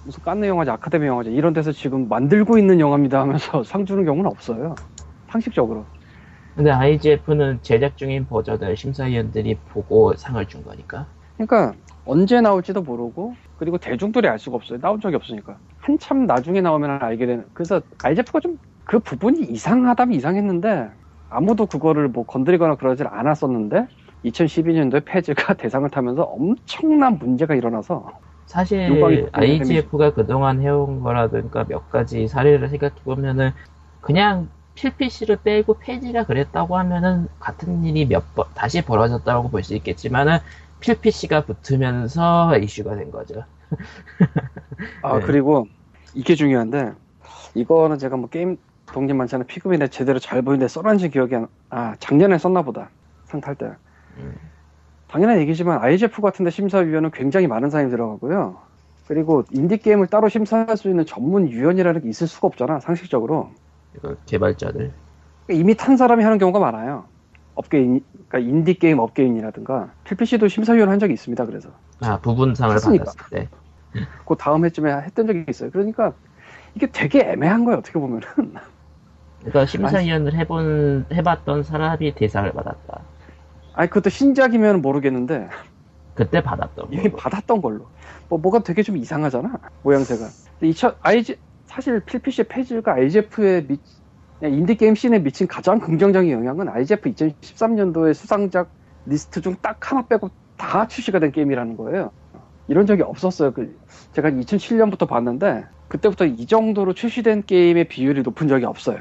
무슨 0.03 0.21
깐느 0.21 0.45
영화제, 0.45 0.69
아카데미 0.71 1.07
영화제 1.07 1.31
이런 1.31 1.53
데서 1.53 1.71
지금 1.71 2.07
만들고 2.09 2.57
있는 2.57 2.79
영화입니다 2.79 3.19
하면서 3.21 3.63
상 3.63 3.85
주는 3.85 4.03
경우는 4.05 4.29
없어요. 4.29 4.75
상식적으로. 5.31 5.87
근데 6.55 6.71
IGF는 6.71 7.59
제작 7.61 7.97
중인 7.97 8.27
버전을 8.27 8.77
심사위원들이 8.77 9.57
보고 9.69 10.13
상을 10.15 10.45
준 10.47 10.63
거니까. 10.63 11.07
그러니까 11.37 11.73
언제 12.05 12.41
나올지도 12.41 12.81
모르고 12.81 13.35
그리고 13.57 13.77
대중들이 13.77 14.27
알 14.27 14.37
수가 14.37 14.57
없어요. 14.57 14.79
나온 14.79 14.99
적이 14.99 15.15
없으니까. 15.15 15.57
한참 15.79 16.25
나중에 16.25 16.61
나오면 16.61 17.01
알게 17.01 17.25
되는. 17.25 17.45
그래서 17.53 17.81
IGF가 18.03 18.39
좀 18.39 18.57
그 18.85 18.99
부분이 18.99 19.41
이상하다면 19.41 20.15
이상했는데 20.15 20.89
아무도 21.29 21.65
그거를 21.65 22.09
뭐 22.09 22.25
건드리거나 22.25 22.75
그러질 22.75 23.07
않았었는데 23.07 23.87
2012년도에 24.25 25.03
페즈가 25.05 25.53
대상을 25.55 25.89
타면서 25.89 26.23
엄청난 26.23 27.17
문제가 27.17 27.55
일어나서 27.55 28.11
사실 28.45 29.29
IGF가 29.31 30.13
그동안 30.13 30.61
해온 30.61 31.01
거라든가 31.01 31.65
몇 31.65 31.89
가지 31.89 32.27
사례를 32.27 32.69
생각해 32.69 32.93
보면은 33.03 33.51
그냥 34.01 34.49
필피씨를 34.75 35.37
빼고 35.43 35.79
페이지가 35.79 36.25
그랬다고 36.25 36.77
하면은 36.77 37.27
같은 37.39 37.83
일이 37.83 38.05
몇 38.05 38.23
번 38.35 38.45
다시 38.55 38.81
벌어졌다고 38.81 39.49
볼 39.49 39.63
수 39.63 39.75
있겠지만은 39.75 40.39
필피씨가 40.79 41.45
붙으면서 41.45 42.57
이슈가 42.59 42.95
된 42.95 43.11
거죠. 43.11 43.45
아 45.01 45.19
네. 45.19 45.25
그리고 45.25 45.67
이게 46.13 46.35
중요한데 46.35 46.93
이거는 47.55 47.97
제가 47.99 48.17
뭐 48.17 48.29
게임 48.29 48.57
동진 48.91 49.17
많잖아 49.17 49.45
피그민에 49.45 49.87
제대로 49.87 50.19
잘 50.19 50.41
보이는데 50.41 50.67
써놨는지 50.67 51.09
기억이 51.09 51.35
안, 51.35 51.47
아 51.69 51.95
작년에 51.99 52.37
썼나 52.37 52.61
보다 52.63 52.89
상탈 53.25 53.55
때 53.55 53.71
음. 54.17 54.35
당연한 55.07 55.39
얘기지만 55.39 55.81
IGF 55.81 56.21
같은데 56.21 56.51
심사위원은 56.51 57.11
굉장히 57.11 57.47
많은 57.47 57.69
사람이 57.69 57.89
들어가고요 57.91 58.57
그리고 59.07 59.43
인디 59.51 59.77
게임을 59.77 60.07
따로 60.07 60.29
심사할 60.29 60.77
수 60.77 60.89
있는 60.89 61.05
전문 61.05 61.47
위원이라는 61.47 62.01
게 62.01 62.09
있을 62.09 62.27
수가 62.27 62.47
없잖아 62.47 62.79
상식적으로 62.79 63.51
개발자들. 64.25 64.91
이미 65.49 65.75
탄 65.75 65.97
사람이 65.97 66.23
하는 66.23 66.37
경우가 66.37 66.59
많아요 66.59 67.05
업계인 67.55 68.03
그러니까 68.29 68.39
인디 68.39 68.73
게임 68.75 68.99
업계인이라든가 68.99 69.91
PPC도 70.05 70.47
심사위원 70.47 70.89
한 70.89 70.99
적이 70.99 71.13
있습니다 71.13 71.45
그래서 71.45 71.69
아 72.01 72.17
부분상을 72.19 72.73
했으니까. 72.75 73.03
받았을 73.05 73.29
때. 73.29 73.49
그 74.25 74.35
다음 74.37 74.65
해쯤에 74.65 74.91
했던 74.91 75.27
적이 75.27 75.45
있어요 75.49 75.69
그러니까 75.71 76.13
이게 76.75 76.87
되게 76.91 77.19
애매한 77.21 77.65
거예요 77.65 77.79
어떻게 77.79 77.99
보면은 77.99 78.23
그러니까 79.39 79.65
심사위원을 79.65 80.33
해본 80.35 81.07
해봤던 81.11 81.63
사람이 81.63 82.15
대상을 82.15 82.51
받았다. 82.53 83.01
아니 83.73 83.89
그것도 83.89 84.09
신작이면 84.09 84.81
모르겠는데 84.81 85.49
그때 86.15 86.41
받았던 86.41 86.87
이미 86.91 87.09
거. 87.09 87.17
받았던 87.17 87.61
걸로 87.61 87.87
뭐 88.29 88.39
뭐가 88.39 88.59
되게 88.59 88.81
좀 88.83 88.95
이상하잖아 88.97 89.57
모양새가 89.83 90.25
2000 90.61 90.93
IG 91.01 91.37
사실 91.73 91.99
Phil 92.01 92.22
Fish 92.22 92.43
Fez가 92.43 92.93
IGF에 92.93 93.65
미 93.67 93.77
인디 94.43 94.75
게임 94.75 94.93
scene에 94.93 95.19
미친 95.19 95.47
가장 95.47 95.79
긍정적인 95.79 96.31
영향은 96.31 96.69
IGF 96.69 97.11
2013년도의 97.13 98.13
수상작 98.13 98.69
리스트 99.05 99.41
중 99.41 99.55
딱 99.61 99.79
하나 99.91 100.05
빼고 100.05 100.29
다 100.57 100.87
출시가 100.87 101.19
된 101.19 101.31
게임이라는 101.31 101.77
거예요. 101.77 102.11
이런 102.67 102.85
적이 102.85 103.03
없었어요. 103.03 103.51
그 103.53 103.75
제가 104.11 104.29
2007년부터 104.31 105.07
봤는데 105.07 105.65
그때부터 105.87 106.25
이 106.25 106.45
정도로 106.45 106.93
출시된 106.93 107.43
게임의 107.45 107.87
비율이 107.87 108.21
높은 108.21 108.47
적이 108.47 108.65
없어요. 108.65 108.99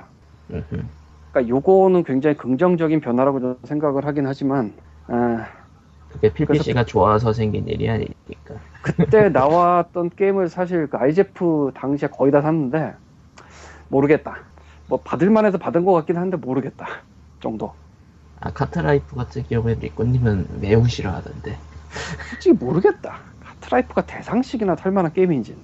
그러니까 1.33 1.49
요거는 1.55 2.05
굉장히 2.05 2.37
긍정적인 2.37 3.01
변화라고 3.01 3.41
저는 3.41 3.57
생각을 3.65 4.07
하긴 4.07 4.27
하지만 4.27 4.75
아, 5.09 5.47
그게 6.09 6.33
Phil 6.33 6.54
Fish가 6.54 6.85
좋아서 6.85 7.33
생긴 7.33 7.69
일이 7.69 7.89
아니니까. 7.89 8.57
그때 8.83 9.29
나왔던 9.29 10.11
게임을 10.11 10.49
사실 10.49 10.89
그 10.89 10.97
IGF 10.97 11.73
당시에 11.75 12.09
거의 12.09 12.33
다 12.33 12.41
샀는데 12.41 12.95
모르겠다. 13.89 14.39
뭐 14.89 15.01
받을만해서 15.03 15.59
받은 15.59 15.85
것 15.85 15.93
같긴 15.93 16.17
한데 16.17 16.37
모르겠다 16.37 16.87
정도. 17.41 17.73
아 18.41 18.53
Cart 18.53 18.84
Life 18.84 19.15
같은 19.15 19.45
경우에 19.49 19.75
리코님은 19.81 20.61
매우 20.61 20.87
싫어하던데. 20.89 21.57
솔직히 22.31 22.57
모르겠다. 22.57 23.19
Cart 23.45 23.70
Life가 23.70 24.07
대상씩이나 24.07 24.75
탈 24.75 24.91
만한 24.93 25.13
게임인지. 25.13 25.57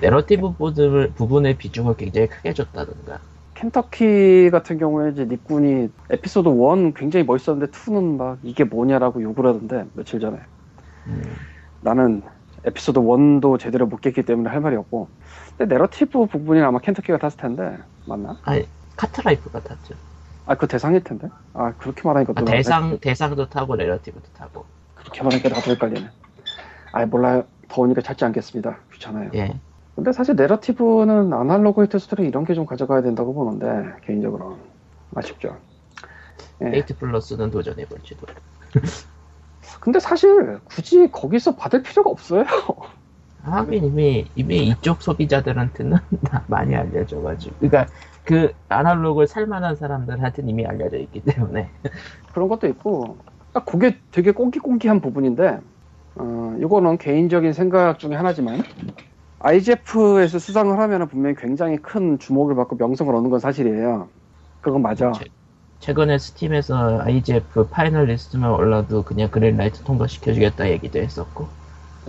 내러티브 0.00 0.52
부분을, 0.52 1.12
부분의 1.12 1.56
비중을 1.56 1.96
굉장히 1.96 2.28
크게 2.28 2.52
줬다던가. 2.52 3.20
Kentucky 3.54 4.50
같은 4.50 4.78
경우에 4.78 5.12
이제 5.12 5.24
닉군이 5.24 5.88
에피소드 6.10 6.48
1 6.48 6.94
굉장히 6.94 7.24
멋있었는데 7.24 7.70
2는 7.72 8.16
막 8.16 8.38
이게 8.42 8.64
뭐냐라고 8.64 9.22
욕을 9.22 9.46
하던데 9.46 9.86
며칠 9.94 10.18
전에 10.20 10.38
음, 11.06 11.22
나는 11.80 12.22
에피소드 12.64 13.00
1도 13.00 13.58
제대로 13.58 13.86
못 13.86 14.00
깼기 14.00 14.22
때문에 14.22 14.48
할 14.50 14.60
말이 14.60 14.76
없고 14.76 15.08
근데 15.56 15.74
내러티브 15.74 16.26
부분이 16.26 16.60
아마 16.62 16.78
Kentucky가 16.80 17.18
탔을 17.18 17.36
텐데 17.38 17.78
맞나? 18.06 18.38
아니 18.44 18.68
Cart 18.96 19.23
Life 19.23 19.50
같았죠. 19.50 19.94
아 20.46 20.54
그 20.56 20.66
대상일 20.68 21.02
텐데 21.02 21.28
아 21.54 21.72
그렇게 21.78 22.02
말하니까 22.04 22.34
아, 22.36 22.40
또 22.40 22.44
대상 22.44 22.98
대상도 23.00 23.48
타고 23.48 23.76
narrative도 23.76 24.28
타고. 24.34 24.66
그렇게 24.94 25.22
말하니까 25.22 25.48
나도 25.50 25.70
헷갈리네 25.72 26.08
아 26.92 27.06
몰라요 27.06 27.44
더우니까 27.68 28.02
찾지 28.02 28.24
않겠습니다 28.26 28.78
귀찮아요 28.92 29.30
예. 29.34 29.58
근데 29.94 30.12
사실 30.12 30.36
narrative는 30.36 31.32
Analogue 31.32 31.84
Hate 31.84 31.98
Story 31.98 32.26
이런 32.26 32.44
게 32.44 32.54
좀 32.54 32.66
가져가야 32.66 33.02
된다고 33.02 33.32
보는데 33.34 33.94
개인적으로 34.04 34.58
아쉽죠 35.14 35.56
예. 36.62 36.76
Hate 36.76 36.96
Plus는 36.98 37.50
도전해볼지도. 37.50 38.26
근데 39.84 40.00
사실 40.00 40.58
굳이 40.64 41.10
거기서 41.12 41.56
받을 41.56 41.82
필요가 41.82 42.08
없어요 42.08 42.44
하긴 43.42 43.84
이미 43.84 44.26
이미 44.34 44.68
이쪽 44.68 45.02
소비자들한테는 45.02 45.98
다 46.24 46.42
많이 46.46 46.74
알려져가지고. 46.74 47.56
그러니까 47.60 47.86
그 48.24 48.54
Analogue를 48.70 49.26
살만한 49.28 49.76
사람들한테는 49.76 50.48
이미 50.48 50.64
알려져 50.64 50.96
있기 50.96 51.20
때문에. 51.20 51.68
그런 52.32 52.48
것도 52.48 52.66
있고 52.68 53.18
아, 53.52 53.62
그게 53.62 53.98
되게 54.10 54.32
꽁기꽁기한 54.32 55.02
부분인데 55.02 55.60
어, 56.14 56.56
이거는 56.58 56.96
개인적인 56.96 57.52
생각 57.52 57.98
중에 57.98 58.14
하나지만 58.14 58.62
IGF에서 59.40 60.38
수상을 60.38 60.78
하면 60.78 61.08
분명히 61.08 61.36
굉장히 61.36 61.76
큰 61.76 62.18
주목을 62.18 62.54
받고 62.54 62.76
명성을 62.76 63.14
얻는 63.14 63.28
건 63.28 63.38
사실이에요 63.38 64.08
그건 64.62 64.80
맞아 64.80 65.12
최- 65.84 65.92
최근에 65.92 66.18
스팀에서 66.18 67.00
IGF 67.00 67.68
파이널리스트만 67.68 68.50
올라도 68.50 69.02
그냥 69.04 69.30
그린라이트 69.30 69.82
통과시켜주겠다 69.84 70.70
얘기도 70.70 70.98
했었고. 71.00 71.50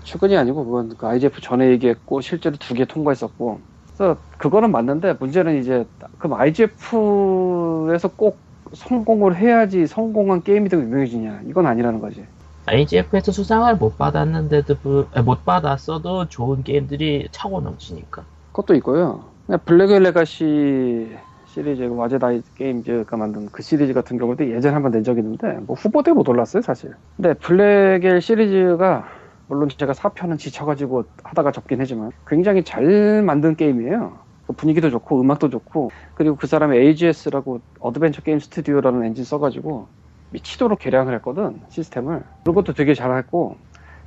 최근이 0.03 0.35
아니고 0.37 0.65
그건 0.65 0.89
그 0.97 1.07
IGF 1.07 1.41
전에 1.41 1.69
얘기했고 1.71 2.21
실제로 2.21 2.57
두 2.57 2.73
개 2.75 2.85
통과했었고 2.85 3.61
그래서 3.97 4.21
그거는 4.37 4.71
맞는데 4.71 5.13
문제는 5.13 5.57
이제 5.59 5.85
그럼 6.17 6.33
IGF에서 6.39 8.09
꼭 8.17 8.43
성공을 8.73 9.37
해야지 9.37 9.87
성공한 9.87 10.43
게임이 10.43 10.69
되고 10.69 10.83
유명해지냐 10.83 11.43
이건 11.47 11.65
아니라는 11.67 11.99
거지 11.99 12.27
IGF에서 12.65 13.33
수상을 13.33 13.75
못 13.75 13.97
받았는데도 13.97 15.09
못 15.25 15.43
받았어도 15.43 16.29
좋은 16.29 16.63
게임들이 16.63 17.27
차고 17.33 17.59
넘치니까. 17.59 18.29
그것도 18.51 18.75
있고요. 18.75 19.35
블랙의 19.65 19.99
레가시 19.99 21.17
시리즈, 21.55 21.87
그 21.87 21.95
와제다이 21.95 22.41
게임즈가 22.55 23.15
만든 23.15 23.47
그 23.49 23.61
시리즈 23.63 23.93
같은 23.93 24.17
경우도 24.17 24.51
예전에 24.51 24.73
한번 24.73 24.91
낸 24.91 25.03
적이 25.03 25.21
있는데, 25.21 25.53
뭐 25.65 25.77
후보대 25.77 26.11
못 26.11 26.27
올랐어요, 26.27 26.61
사실. 26.61 26.91
근데 27.15 27.33
블랙의 27.33 28.19
시리즈가, 28.19 29.07
물론 29.47 29.69
제가 29.69 29.93
4편은 29.93 30.37
지쳐가지고 30.37 31.05
하다가 31.23 31.53
접긴 31.53 31.79
하지만, 31.79 32.11
굉장히 32.27 32.63
잘 32.63 33.23
만든 33.25 33.55
게임이에요. 33.55 34.19
그 34.47 34.53
분위기도 34.53 34.89
좋고, 34.89 35.21
음악도 35.21 35.49
좋고, 35.49 35.91
그리고 36.15 36.35
그 36.35 36.45
사람이 36.45 36.77
AGS라고 36.77 37.61
Adventure 37.79 38.21
Game 38.21 38.39
Studio라는 38.39 39.05
엔진 39.05 39.23
써가지고, 39.23 39.87
미치도록 40.31 40.79
개량을 40.79 41.13
했거든, 41.15 41.61
시스템을. 41.69 42.21
그런 42.43 42.55
것도 42.55 42.73
되게 42.73 42.93
잘했고, 42.93 43.55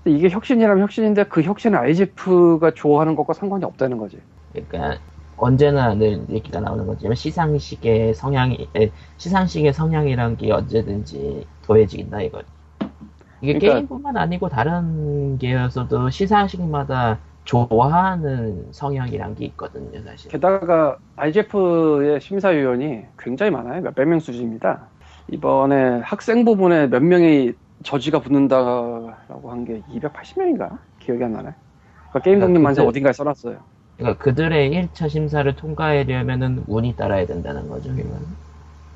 이게 0.04 0.28
혁신이라면 0.28 0.82
혁신인데 0.82 1.24
그 1.24 1.40
혁신은 1.40 1.78
IGF가 1.78 2.72
좋아하는 2.74 3.16
것과 3.16 3.32
상관이 3.32 3.64
없다는 3.64 3.96
거지. 3.96 4.20
그러니까 4.52 5.00
언제나 5.38 5.94
늘 5.94 6.20
얘기가 6.28 6.60
나오는 6.60 6.86
거지만 6.86 7.14
시상식의 7.14 8.14
성향이 8.14 8.68
에, 8.76 8.90
시상식의 9.16 9.72
성향이란 9.72 10.36
게 10.36 10.50
언제든지 10.52 11.46
더해진다 11.62 12.20
이거. 12.22 12.42
이게 13.40 13.52
그러니까- 13.54 13.74
게임뿐만 13.74 14.16
아니고 14.16 14.48
다른 14.48 15.38
계에서도 15.38 16.10
시상식마다 16.10 17.18
좋아하는 17.44 18.66
성향이란 18.72 19.34
게 19.36 19.46
있거든요, 19.46 20.02
사실. 20.02 20.30
게다가 20.30 20.98
IGF의 21.16 22.20
심사위원이 22.20 23.04
굉장히 23.18 23.50
많아요. 23.52 23.80
몇백 23.80 24.06
명 24.08 24.18
수준입니다. 24.20 24.80
이번에 25.30 26.00
학생 26.00 26.44
부분에 26.44 26.88
몇 26.88 27.02
명이 27.02 27.52
저지가 27.84 28.20
붙는다라고 28.20 29.50
한 29.50 29.64
게 29.64 29.82
280명인가? 29.94 30.78
기억이 30.98 31.22
안 31.22 31.32
나네. 31.32 31.50
그러니까 32.10 32.20
게임 32.24 32.40
독립만세 32.40 32.80
그때- 32.82 32.88
어딘가에 32.88 33.12
써놨어요. 33.12 33.58
그러니까 33.98 34.18
그들의 34.24 34.72
1차 34.72 35.08
심사를 35.08 35.54
통과하려면은 35.56 36.64
운이 36.66 36.96
따라야 36.96 37.26
된다는 37.26 37.68
거죠, 37.68 37.92
이건. 37.98 38.38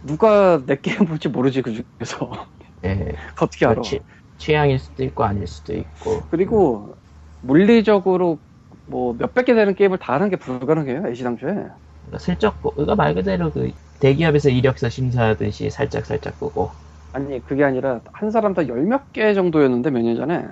누가 0.02 0.64
내 0.66 0.76
게임 0.80 1.04
볼지 1.06 1.28
모르지 1.28 1.62
그 1.62 1.73
중에서 1.73 2.49
예. 2.85 3.12
어떻게 3.40 3.66
알아? 3.66 3.82
취, 3.82 4.00
취향일 4.38 4.78
수도 4.78 5.04
있고 5.04 5.25
아닐 5.25 5.47
수도 5.47 5.75
있고. 5.75 6.28
그리고 6.28 6.97
물리적으로 7.40 8.42
뭐 8.87 9.14
몇백 9.14 9.47
개 9.47 9.54
되는 9.54 9.75
게임을 9.75 9.99
다 9.99 10.14
하는 10.14 10.30
게 10.30 10.37
불가능해요. 10.37 11.06
애시당초에. 11.09 11.68
그러니까 12.02 12.18
슬쩍 12.18 12.61
보, 12.61 12.75
그거 12.75 12.94
말 12.94 13.14
그대로 13.14 13.50
그 13.52 13.73
대기업에서 14.00 14.50
이력서 14.50 14.88
심사하듯이 14.88 15.71
살짝 15.71 16.06
살짝 16.06 16.38
보고. 16.38 16.76
아니 17.12 17.40
그게 17.44 17.64
아니라 17.64 18.02
한 18.12 18.30
사람당 18.30 18.68
열 18.68 18.85
몇 18.87 19.12
개 19.12 19.35
정도였는데 19.35 19.90
몇 19.90 20.02
년 20.02 20.16
전에 20.16 20.47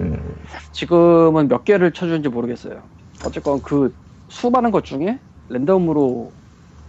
음, 0.00 0.36
지금은 0.72 1.48
몇 1.48 1.64
개를 1.64 1.92
쳐주는지 1.92 2.28
모르겠어요. 2.28 2.88
어쨌건 3.26 3.60
그 3.62 3.94
수많은 4.28 4.70
것 4.70 4.84
중에 4.84 5.20
랜덤으로 5.48 6.34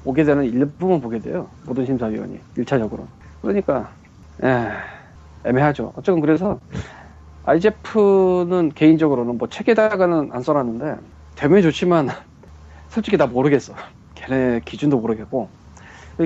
오게 0.04 0.24
되는 0.24 0.46
일부분 0.46 1.02
보게 1.02 1.20
돼요. 1.20 1.52
모든 1.62 1.86
심사위원이 1.86 2.42
1차적으로. 2.58 3.10
그러니까 3.42 3.98
에, 4.44 4.48
애매하죠. 5.50 5.94
어쨌건 5.96 6.22
그래서 6.22 6.60
IGF는 7.44 8.70
개인적으로는 8.76 9.38
뭐 9.38 9.48
책에다가는 9.50 10.30
안 10.34 10.42
써놨는데 10.44 10.98
되면 11.36 11.62
좋지만 11.62 12.08
솔직히 12.90 13.18
나 13.18 13.28
모르겠어. 13.28 13.76
걔네 14.16 14.62
기준도 14.66 15.00
모르겠고 15.00 15.52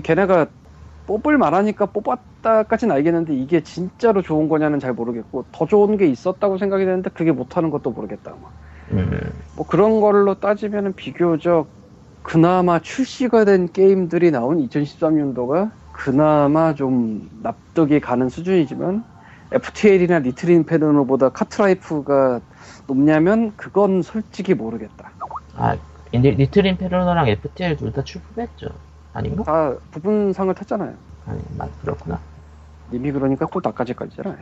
걔네가 0.03 0.47
뽑을 1.05 1.37
만하니까 1.37 1.87
뽑았다까지는 1.87 2.95
알겠는데 2.95 3.35
이게 3.35 3.61
진짜로 3.63 4.21
좋은 4.21 4.49
거냐는 4.49 4.79
잘 4.79 4.93
모르겠고 4.93 5.47
더 5.51 5.65
좋은 5.67 5.97
게 5.97 6.07
있었다고 6.07 6.57
생각이 6.57 6.85
되는데 6.85 7.09
그게 7.11 7.31
못하는 7.31 7.69
것도 7.71 7.91
모르겠다. 7.91 8.35
뭐. 8.35 8.51
음, 8.91 9.31
뭐 9.53 9.65
그런 9.65 10.01
걸로 10.01 10.35
따지면 10.39 10.93
비교적 10.93 11.69
그나마 12.23 12.79
출시가 12.79 13.45
된 13.45 13.67
게임들이 13.71 14.31
나온 14.31 14.59
2013년도가 14.59 15.71
그나마 15.91 16.73
좀 16.75 17.29
납득이 17.41 17.99
가는 17.99 18.29
수준이지만 18.29 19.03
FTL이나 19.51 20.19
Little 20.19 20.49
Inferno보다 20.49 21.29
Cart 21.29 21.74
Life가 21.74 22.41
높냐면 22.87 23.51
그건 23.57 24.01
솔직히 24.01 24.53
모르겠다. 24.53 25.11
아, 25.55 25.75
리- 26.13 26.31
Little 26.35 26.65
Inferno랑 26.65 27.27
FTL 27.27 27.75
둘 27.77 27.91
다 27.91 28.03
출품했죠. 28.03 28.69
아닌가? 29.13 29.43
다 29.43 29.77
부분상을 29.91 30.53
탔잖아요. 30.53 30.95
아니, 31.25 31.41
맞, 31.57 31.69
그렇구나. 31.81 32.21
이미 32.93 33.11
그러니까 33.11 33.45
꼭 33.45 33.61
나까지 33.63 33.93
깔잖아. 33.93 34.37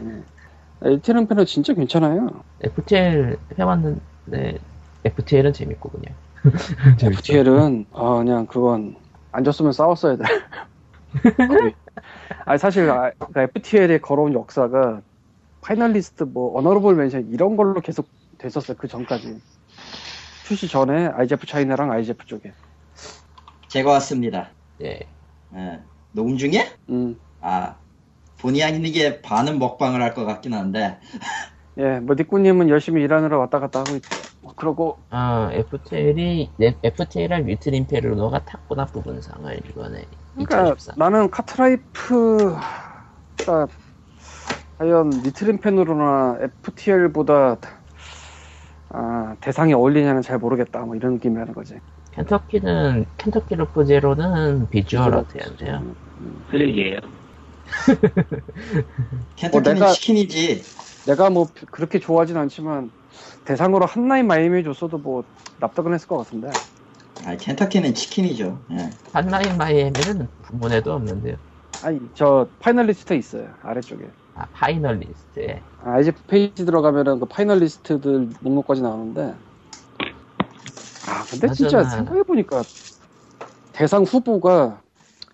Little 0.00 1.16
Inferno 1.16 1.44
진짜 1.44 1.74
괜찮아요. 1.74 2.42
FTL 2.60 3.38
해봤는데, 3.58 4.58
FTL은 5.04 5.52
재밌고, 5.52 5.90
그냥. 5.90 6.14
FTL은 7.00 7.86
아 7.92 8.16
그냥 8.16 8.46
그건 8.46 8.96
안 9.32 9.44
줬으면 9.44 9.72
싸웠어야 9.72 10.16
돼. 10.16 10.24
아니 12.44 12.58
사실 12.58 12.90
아, 12.90 13.10
그러니까 13.18 13.42
FTL에 13.42 13.98
걸어온 13.98 14.34
역사가 14.34 15.00
finalist 15.62 16.24
뭐 16.24 16.58
honorable 16.58 16.94
mention 16.96 17.30
이런 17.30 17.56
걸로 17.56 17.80
계속 17.80 18.08
됐었어요 18.38 18.76
그 18.76 18.88
전까지 18.88 19.40
출시 20.46 20.68
전에 20.68 21.06
IGF 21.06 21.46
China랑 21.46 21.90
IGF 21.90 22.26
쪽에. 22.26 22.52
제가 23.68 23.90
왔습니다. 23.92 24.50
예. 24.82 25.00
예. 25.54 25.80
녹음 26.12 26.36
중에? 26.36 26.70
음. 26.90 27.18
아, 27.40 27.76
본의 28.44 28.62
아니게 28.62 29.22
반은 29.22 29.58
먹방을 29.58 30.02
할 30.02 30.12
것 30.14 30.26
같긴 30.26 30.52
한데, 30.52 31.00
예, 31.78 31.98
뭐 32.00 32.14
니꾸님은 32.14 32.68
열심히 32.68 33.02
일하느라 33.02 33.38
왔다 33.38 33.58
갔다 33.58 33.80
하고 33.80 33.96
있고 33.96 34.06
뭐 34.42 34.52
그러고 34.54 34.98
아, 35.08 35.48
FTL이, 35.52 36.50
FTL이랑 36.82 37.46
리틀 37.46 37.72
인페르노가 37.74 38.44
탔구나, 38.44 38.84
부분상을, 38.86 39.60
이번에. 39.70 40.04
그러니까 40.34 40.74
2014. 40.74 40.92
나는 40.98 41.30
카트라이프가 41.30 42.60
과연 44.78 45.10
리트림펜으로나 45.24 46.38
FTL보다 46.40 47.56
아, 48.90 49.36
대상이 49.40 49.72
어울리냐는 49.72 50.20
잘 50.22 50.38
모르겠다 50.38 50.80
뭐 50.84 50.94
이런 50.96 51.14
느낌이 51.14 51.36
하는 51.38 51.54
거지 51.54 51.80
켄터키는, 52.12 53.06
켄터키 53.16 53.54
로프 53.56 53.86
제로는 53.86 54.68
비주얼 54.68 55.04
비주얼 55.06 55.14
어때한데요? 55.14 55.96
쓰레기예요. 56.50 56.98
Kentucky는 59.36 59.74
내가- 59.76 59.92
치킨이지. 59.92 60.62
내가 61.06 61.30
뭐 61.30 61.48
그렇게 61.70 61.98
좋아하진 61.98 62.36
않지만 62.36 62.90
대상으로 63.44 63.84
Hotline 63.86 64.26
Miami 64.26 64.64
줬어도 64.64 64.98
뭐 64.98 65.24
납득은 65.60 65.92
했을 65.92 66.08
것 66.08 66.16
같은데 66.18 66.50
아, 67.26 67.36
Kentucky는 67.36 67.94
치킨이죠. 67.94 68.58
예. 68.72 68.90
한라인 69.12 69.56
마이애미는 69.58 70.28
부문에도 70.42 70.92
없는데요. 70.94 71.36
아니 71.82 72.00
저 72.14 72.48
finalist 72.60 73.12
있어요 73.14 73.48
아래쪽에 73.62 74.08
아, 74.34 74.46
finalist에. 74.52 75.60
아, 75.84 75.92
IGF 75.92 76.22
페이지 76.26 76.64
들어가면은 76.64 77.20
그 77.20 77.26
finalist들 77.26 78.30
목록까지 78.40 78.80
나오는데 78.82 79.34
아 81.06 81.24
근데 81.30 81.52
진짜. 81.52 81.84
생각해보니까 81.84 82.62
대상 83.72 84.04
후보가 84.04 84.80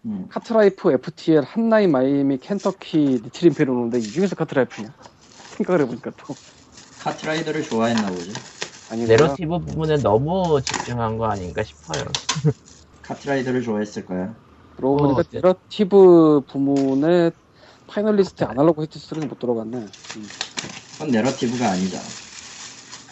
음. 0.04 0.28
Cart 0.29 0.57
Life, 0.57 0.92
FTL, 0.92 1.44
한라인, 1.44 1.90
마이애미, 1.92 2.38
켄터키, 2.38 3.20
리트림페르노인데 3.24 4.00
이 4.00 4.10
중에서 4.10 4.36
Cart 4.37 4.56
Life냐? 4.56 4.94
생각을 5.50 5.82
해보니까 5.82 6.12
또 6.16 6.38
카트라이더를 6.98 7.62
좋아했나 7.62 8.10
보죠. 8.10 8.46
아니 8.88 9.06
내러티브 9.06 9.58
부문에 9.61 9.98
너무 9.98 10.60
집중한 10.62 11.18
거 11.18 11.26
아닌가 11.26 11.62
싶어요. 11.64 12.04
카트라이더를 13.02 13.62
좋아했을 13.62 14.04
거야. 14.06 14.40
그러고 14.76 14.98
보니까 14.98 15.22
어, 15.22 15.24
네. 15.30 15.42
내러티브 15.42 16.42
부문에 16.48 17.30
finalist 17.87 18.44
Analogue 18.44 18.83
Hate 18.85 18.98
Story는 18.98 19.29
못 19.28 19.38
들어갔네. 19.38 19.92
음. 20.16 20.32
그건 20.92 21.10
내러티브가 21.10 21.68
아니잖아. 21.70 22.20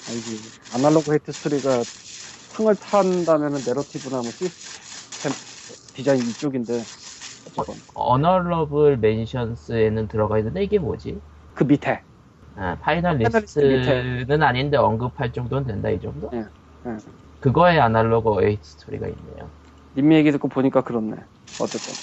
아니지. 0.04 0.52
Analogue 0.68 1.14
Hate 1.14 1.40
Story가 1.40 1.84
상을 2.48 2.74
탄다면 2.76 3.56
은 3.56 3.64
내러티브나 3.64 4.22
뭐 4.22 4.32
시스템 4.32 5.34
디자인 5.98 6.20
이쪽인데 6.30 6.84
어쨌건 7.46 7.82
honorable 7.94 8.98
mentions에는 8.98 10.06
들어가 10.06 10.38
있는데 10.38 10.62
이게 10.62 10.78
뭐지? 10.78 11.20
그 11.54 11.64
밑에 11.64 12.00
아, 12.54 12.76
finalist 12.80 13.60
finalist는 13.60 14.42
아닌데 14.44 14.76
언급할 14.76 15.32
정도는 15.32 15.66
된다 15.66 15.90
이 15.90 16.00
정도? 16.00 16.30
예, 16.34 16.38
예. 16.38 16.96
그거에 17.40 17.78
Analogue 17.80 18.44
Hate 18.44 18.62
Story가 18.62 19.08
있네요. 19.08 19.50
님 19.96 20.12
얘기 20.12 20.30
듣고 20.30 20.46
보니까 20.48 20.82
그렇네. 20.82 21.16
어쨌건. 21.60 21.94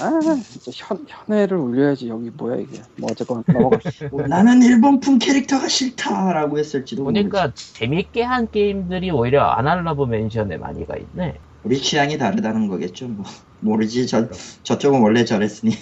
아, 0.00 0.10
진짜 0.48 0.72
현, 0.74 1.04
현해를 1.06 1.56
울려야지. 1.56 2.08
여기 2.08 2.30
뭐야, 2.30 2.56
이게. 2.56 2.82
뭐, 2.98 3.10
어쨌건, 3.12 3.44
넘어가시고. 3.46 4.26
나는 4.26 4.62
일본풍 4.64 5.18
캐릭터가 5.18 5.68
싫다라고 5.68 6.58
했을지도 6.58 7.04
보니까 7.04 7.42
모르지. 7.42 7.74
재밌게 7.74 8.22
한 8.22 8.50
게임들이 8.50 9.10
오히려 9.12 9.44
아날로그 9.44 10.04
멘션에 10.06 10.56
많이 10.56 10.84
가 10.86 10.96
있네. 10.96 11.38
우리 11.62 11.78
취향이 11.80 12.18
다르다는 12.18 12.68
거겠죠. 12.68 13.08
뭐 13.08 13.24
모르지. 13.60 14.06
저 14.06 14.28
저쪽은 14.64 15.00
원래 15.02 15.24
저랬으니. 15.24 15.72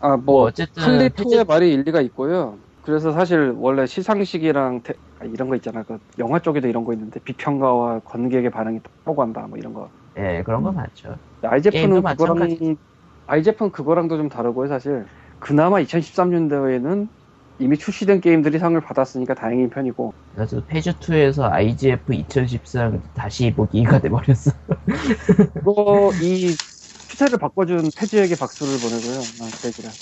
아, 0.00 0.16
뭐 0.16 0.42
뭐, 0.42 0.44
어쨌든 0.44 1.10
클리프의 1.12 1.44
말이 1.44 1.72
일리가 1.72 2.00
있고요. 2.02 2.62
그래서 2.80 3.12
사실 3.12 3.52
원래 3.56 3.86
시상식이랑 3.86 4.82
대- 4.82 4.94
아, 5.18 5.24
이런 5.24 5.48
거 5.48 5.56
있잖아. 5.56 5.82
그 5.82 5.98
영화 6.18 6.38
쪽에도 6.38 6.68
이런 6.68 6.84
거 6.84 6.92
있는데 6.92 7.18
비평가와 7.20 8.00
관객의 8.04 8.50
반응이 8.50 8.80
따로 9.04 9.16
간다. 9.16 9.46
뭐 9.48 9.58
이런 9.58 9.72
거. 9.72 9.92
예, 10.16 10.42
그런 10.44 10.62
거 10.62 10.72
많죠. 10.72 11.18
아이제프는 11.42 12.02
그거랑. 12.04 12.38
아이제프는 13.26 13.72
그거랑도 13.72 14.16
좀 14.16 14.28
다르고요. 14.28 14.68
사실 14.68 15.08
그나마 15.38 15.80
2013년도에는 15.80 17.10
이미 17.60 17.76
출시된 17.76 18.20
게임들이 18.20 18.58
상을 18.58 18.80
받았으니까 18.80 19.34
다행인 19.34 19.68
편이고 19.70 20.12
그래서 20.34 20.62
페이지 20.66 20.90
2에서 20.92 21.50
IGF 21.50 22.14
2013 22.14 23.02
다시 23.14 23.52
보기가 23.52 24.00
돼버렸어. 24.00 24.52
그거 25.54 26.12
이 26.22 26.56
추세를 27.08 27.38
바꿔준 27.38 27.90
페지에게 27.96 28.36
박수를 28.36 28.78
보내고요. 28.78 29.18
아, 29.40 29.50
페지가. 29.62 29.92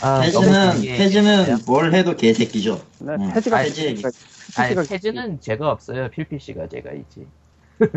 아, 0.00 0.20
페즈는 0.20 0.80
페즈는 0.82 1.64
뭘 1.64 1.94
해도 1.94 2.16
개새끼죠. 2.16 2.80
네, 3.00 3.16
페지 3.32 3.86
얘기. 3.86 4.02
아니 4.54 4.74
패즈는 4.88 5.40
죄가 5.40 5.70
없어요. 5.70 6.08
필피씨가 6.10 6.68
죄가 6.68 6.92
있지. 6.92 7.26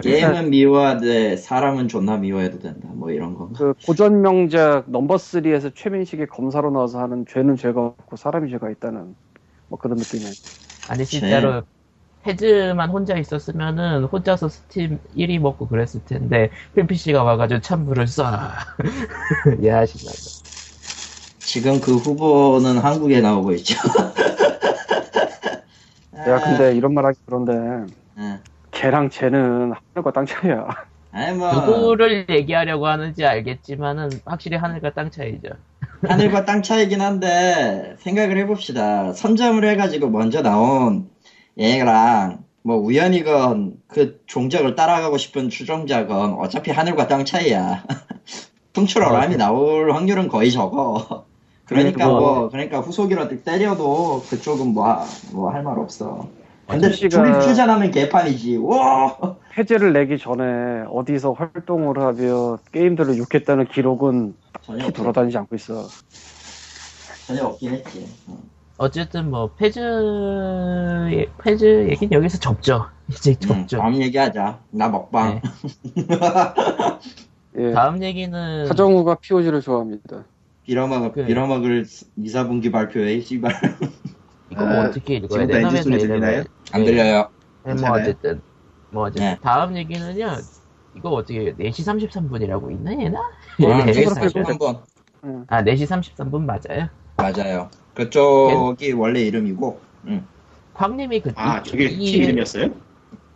게임은 0.01 0.49
미워야 0.49 0.99
돼 0.99 1.35
사람은 1.37 1.87
존나 1.87 2.17
미워해도 2.17 2.59
된다 2.59 2.87
뭐 2.93 3.11
이런 3.11 3.35
건가 3.35 3.57
그 3.57 3.73
고전 3.85 4.21
명작 4.21 4.85
넘버 4.87 5.15
3에서 5.15 5.73
최민식의 5.73 6.27
검사로 6.27 6.71
나와서 6.71 6.99
하는 6.99 7.25
죄는 7.27 7.55
죄가 7.55 7.81
없고 7.81 8.15
사람이 8.15 8.49
죄가 8.51 8.69
있다는 8.69 9.15
뭐 9.67 9.79
그런 9.79 9.97
느낌이에요. 9.97 10.33
아니 10.87 11.05
진짜로 11.05 11.63
패즈만 12.23 12.89
혼자 12.89 13.17
있었으면은 13.17 14.03
혼자서 14.03 14.49
스팀 14.49 14.99
1위 15.15 15.39
먹고 15.39 15.67
그랬을 15.67 16.05
텐데 16.05 16.51
필피씨가 16.75 17.23
와가지고 17.23 17.61
찬물을 17.61 18.05
쏴. 18.05 18.51
야하신다. 19.65 20.11
지금 21.39 21.81
그 21.81 21.97
후보는 21.97 22.77
한국에 22.77 23.19
나오고 23.19 23.53
있죠 23.53 23.75
야 26.15 26.39
근데 26.39 26.77
이런 26.77 26.93
말 26.93 27.05
하기 27.07 27.17
그런데 27.25 27.53
예. 28.19 28.39
걔랑 28.81 29.09
쟤는 29.11 29.73
하늘과 29.93 30.11
땅 30.11 30.25
차이야. 30.25 30.67
아니 31.11 31.37
뭐 31.37 31.51
누구를 31.53 32.25
얘기하려고 32.29 32.87
하는지 32.87 33.23
알겠지만은 33.25 34.09
확실히 34.25 34.57
하늘과 34.57 34.93
땅 34.93 35.11
차이죠. 35.11 35.49
하늘과 36.07 36.45
땅 36.45 36.63
차이긴 36.63 36.99
한데 37.01 37.95
생각을 37.99 38.37
해봅시다. 38.39 39.13
선점을 39.13 39.63
해가지고 39.69 40.09
먼저 40.09 40.41
나온 40.41 41.09
얘랑 41.59 42.43
뭐 42.63 42.77
우연이건 42.77 43.75
그 43.87 44.19
종족을 44.25 44.75
따라가고 44.75 45.17
싶은 45.17 45.49
추종자건 45.49 46.33
어차피 46.39 46.71
하늘과 46.71 47.07
땅 47.07 47.23
차이야. 47.23 47.83
통출어람이 48.73 49.37
나올 49.37 49.91
확률은 49.91 50.27
거의 50.27 50.51
적어. 50.51 51.25
그러니까 51.65 52.07
뭐 52.07 52.49
그러니까 52.49 52.79
후속이라도 52.79 53.43
때려도 53.43 54.23
그쪽은 54.29 54.73
뭐 54.73 55.05
뭐 55.33 55.51
할 55.53 55.61
말 55.63 55.77
없어. 55.77 56.29
근데 56.71 56.89
둘이 56.91 57.39
투자하면 57.39 57.91
개판이지. 57.91 58.57
와. 58.57 59.17
해제를 59.57 59.93
내기 59.93 60.17
전에 60.17 60.85
어디서 60.89 61.33
활동을 61.33 61.99
하며 61.99 62.57
게임들을 62.71 63.17
욕했다는 63.17 63.65
기록은 63.67 64.33
전혀 64.61 64.85
없, 64.85 64.93
돌아다니지 64.93 65.37
않고 65.37 65.55
있어. 65.55 65.87
전혀 67.27 67.43
없긴 67.45 67.71
했지. 67.71 68.07
어. 68.27 68.37
어쨌든 68.77 69.29
뭐 69.29 69.49
패즈 69.57 69.79
패즈 71.43 71.87
얘기는 71.89 72.11
여기서 72.11 72.39
접죠. 72.39 72.85
이제 73.09 73.35
음, 73.43 73.47
접죠. 73.67 73.77
다음 73.77 73.95
얘기하자. 74.01 74.59
나 74.71 74.89
먹방. 74.89 75.41
네. 75.93 76.03
예. 77.59 77.71
다음 77.73 78.01
얘기는 78.01 78.67
하정우가 78.69 79.15
POG를 79.15 79.61
좋아합니다. 79.61 80.23
빌어먹을 80.65 81.11
그- 81.11 81.25
빌어먹을 81.25 81.85
2, 82.15 82.27
4분기 82.27 82.71
발표에 82.71 83.19
씨발 83.19 83.51
이거 84.51 84.65
뭐 84.65 84.73
아, 84.81 84.85
어떻게 84.87 85.15
읽어야 85.15 85.29
지금도 85.29 85.53
되나? 85.53 85.67
엔진 85.69 85.83
소리 85.83 85.97
들리나요? 85.99 86.43
안 86.73 86.81
예. 86.81 86.85
들려요. 86.85 87.29
네, 87.63 87.73
뭐? 87.73 87.89
어쨌든 87.91 88.41
뭐 88.89 89.03
어쨌든 89.03 89.23
네. 89.23 89.37
다음 89.41 89.77
얘기는요. 89.77 90.37
이거 90.93 91.09
어떻게 91.09 91.53
4시 91.53 92.09
33분이라고 92.09 92.71
있나 92.71 92.91
얘나? 92.91 93.19
아, 93.19 93.31
예, 93.61 93.65
그렇게 93.65 94.05
사실- 94.09 94.29
좀- 94.31 94.45
한번 94.45 94.79
응. 95.23 95.45
아 95.47 95.63
4시 95.63 95.87
33분 95.87 96.41
맞아요. 96.41 96.89
맞아요. 97.15 97.69
그쪽이 97.93 98.91
원래 98.93 99.21
이름이고, 99.21 99.79
응. 100.07 100.25
광님이 100.73 101.21
그 101.21 101.31
아, 101.35 101.61
저게 101.63 101.85
이- 101.85 102.11
팀 102.11 102.23
이름이었어요? 102.23 102.69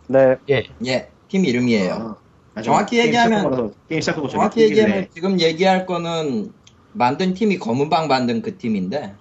네, 0.08 0.36
예, 0.50 1.10
팀 1.28 1.44
이름이에요. 1.44 1.92
아, 1.94 2.16
아, 2.56 2.62
정확히 2.62 2.96
게임 2.96 3.12
얘기하면- 3.14 3.72
게임 3.88 4.00
시작하고 4.00 4.28
정확히 4.28 4.62
얘기하면 4.62 5.06
지금 5.10 5.40
얘기할 5.40 5.86
거는 5.86 6.52
만든 6.92 7.32
팀이 7.34 7.58
검은방 7.58 8.08
만든 8.08 8.42
그 8.42 8.56
팀인데, 8.58 9.14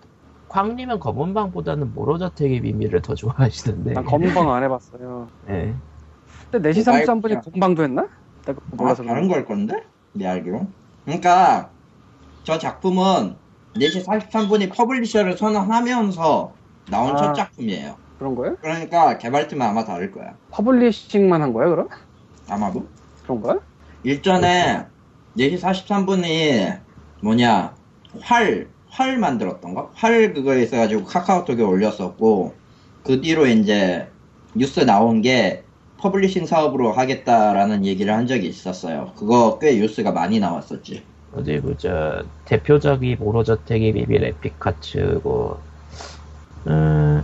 광님은 0.60 1.00
검은방보다는 1.02 1.94
모로저택의 1.94 2.62
비밀을 2.62 3.02
더 3.02 3.14
좋아하시던데. 3.14 3.92
난 3.92 4.06
검방 4.06 4.50
안 4.54 4.64
해봤어요. 4.64 5.28
예. 5.50 5.74
근데 6.50 6.70
4시 6.72 6.86
모바일 6.88 7.06
33분이 7.06 7.22
그냥- 7.24 7.42
검방도 7.42 7.84
했나? 7.84 8.08
내가 8.46 8.62
아, 8.62 8.76
몰라서 8.78 9.04
다른 9.04 9.28
걸 9.28 9.44
건데? 9.46 9.84
내 10.14 10.26
알기로. 10.26 10.66
그러니까, 11.04 11.70
저 12.46 12.58
작품은 12.58 13.36
4시 13.76 14.06
43분이 14.06 14.74
publisher를 14.74 15.38
선언하면서 15.38 16.54
나온 16.90 17.14
아. 17.14 17.18
첫 17.18 17.34
작품이에요. 17.34 17.98
그런 18.18 18.36
거야? 18.36 18.56
그러니까 18.62 19.18
개발팀은 19.18 19.66
아마 19.66 19.84
다를 19.84 20.10
거야. 20.14 20.36
publishing만 20.52 21.42
한 21.42 21.52
거야 21.52 21.68
그럼? 21.68 21.90
아마도. 22.48 22.88
그런 23.24 23.42
거야? 23.42 23.60
일전에 24.04 24.86
4시 25.38 25.60
43분이 25.60 26.80
뭐냐 27.22 27.74
활, 28.22 28.70
활 28.96 29.18
만들었던가? 29.18 29.90
활 29.94 30.34
그거 30.34 30.56
있어가지고 30.56 31.04
카카오톡에 31.04 31.62
올렸었고 31.62 32.54
그 33.04 33.20
뒤로 33.20 33.46
이제 33.46 34.08
뉴스 34.56 34.80
나온 34.80 35.22
게 35.22 35.64
publishing 35.98 36.46
사업으로 36.46 36.94
하겠다라는 36.94 37.86
얘기를 37.86 38.14
한 38.14 38.26
적이 38.26 38.48
있었어요. 38.48 39.12
그거 39.18 39.60
꽤 39.60 39.76
뉴스가 39.76 40.12
많이 40.14 40.40
나왔었지. 40.40 41.04
어디 41.34 41.60
보자. 41.60 42.24
대표작이 42.46 43.16
모로저택의 43.18 43.92
비밀 43.92 44.24
에픽카츠고. 44.24 45.58
음, 46.68 47.24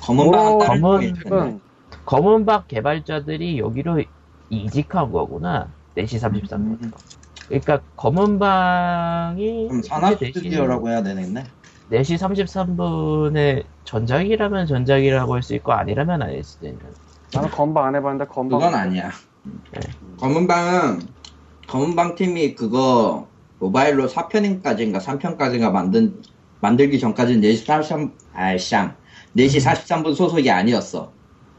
검은 0.00 0.30
방 0.32 0.58
검은- 0.58 1.00
텐데. 1.00 1.28
검은 1.28 1.60
검은박 2.04 2.66
개발자들이 2.68 3.58
여기로 3.58 4.02
이직한 4.50 5.12
거구나. 5.12 5.68
4시 5.96 6.20
33분. 6.20 6.82
음, 6.82 6.92
그러니까 7.48 7.80
검은 7.96 8.38
방이 8.38 9.66
그럼 9.68 9.82
산업 9.82 10.10
현재 10.10 10.26
4시 10.30 10.34
스튜디오라고 10.34 10.88
해야 10.88 11.02
되겠네. 11.02 11.44
4시 11.90 12.18
33분에 12.18 13.64
전작이라면 13.84 14.66
전작이라고 14.66 15.34
할 15.34 15.42
수 15.42 15.54
있고 15.54 15.72
아니라면 15.72 16.22
아닐 16.22 16.42
수도 16.42 16.66
있는. 16.66 16.80
나는 17.32 17.50
검방 17.50 17.84
안 17.86 17.94
해봤는데 17.96 18.26
검방 18.32 18.58
그건 18.60 18.74
아니야. 18.74 19.10
네. 19.72 19.80
검은 20.18 20.46
방은 20.46 21.00
검은 21.68 21.96
방 21.96 22.14
팀이 22.14 22.54
그거 22.54 23.28
모바일로 23.58 24.08
4편인까지인가 24.08 25.00
3편까지인가 25.00 25.70
만든 25.70 26.22
만들기 26.60 26.98
전까지는 26.98 27.42
4시 27.42 27.66
43 27.66 28.12
아이쌍 28.32 28.96
4시 29.36 29.62
43분 29.64 30.14
소속이 30.14 30.50
아니었어. 30.50 31.12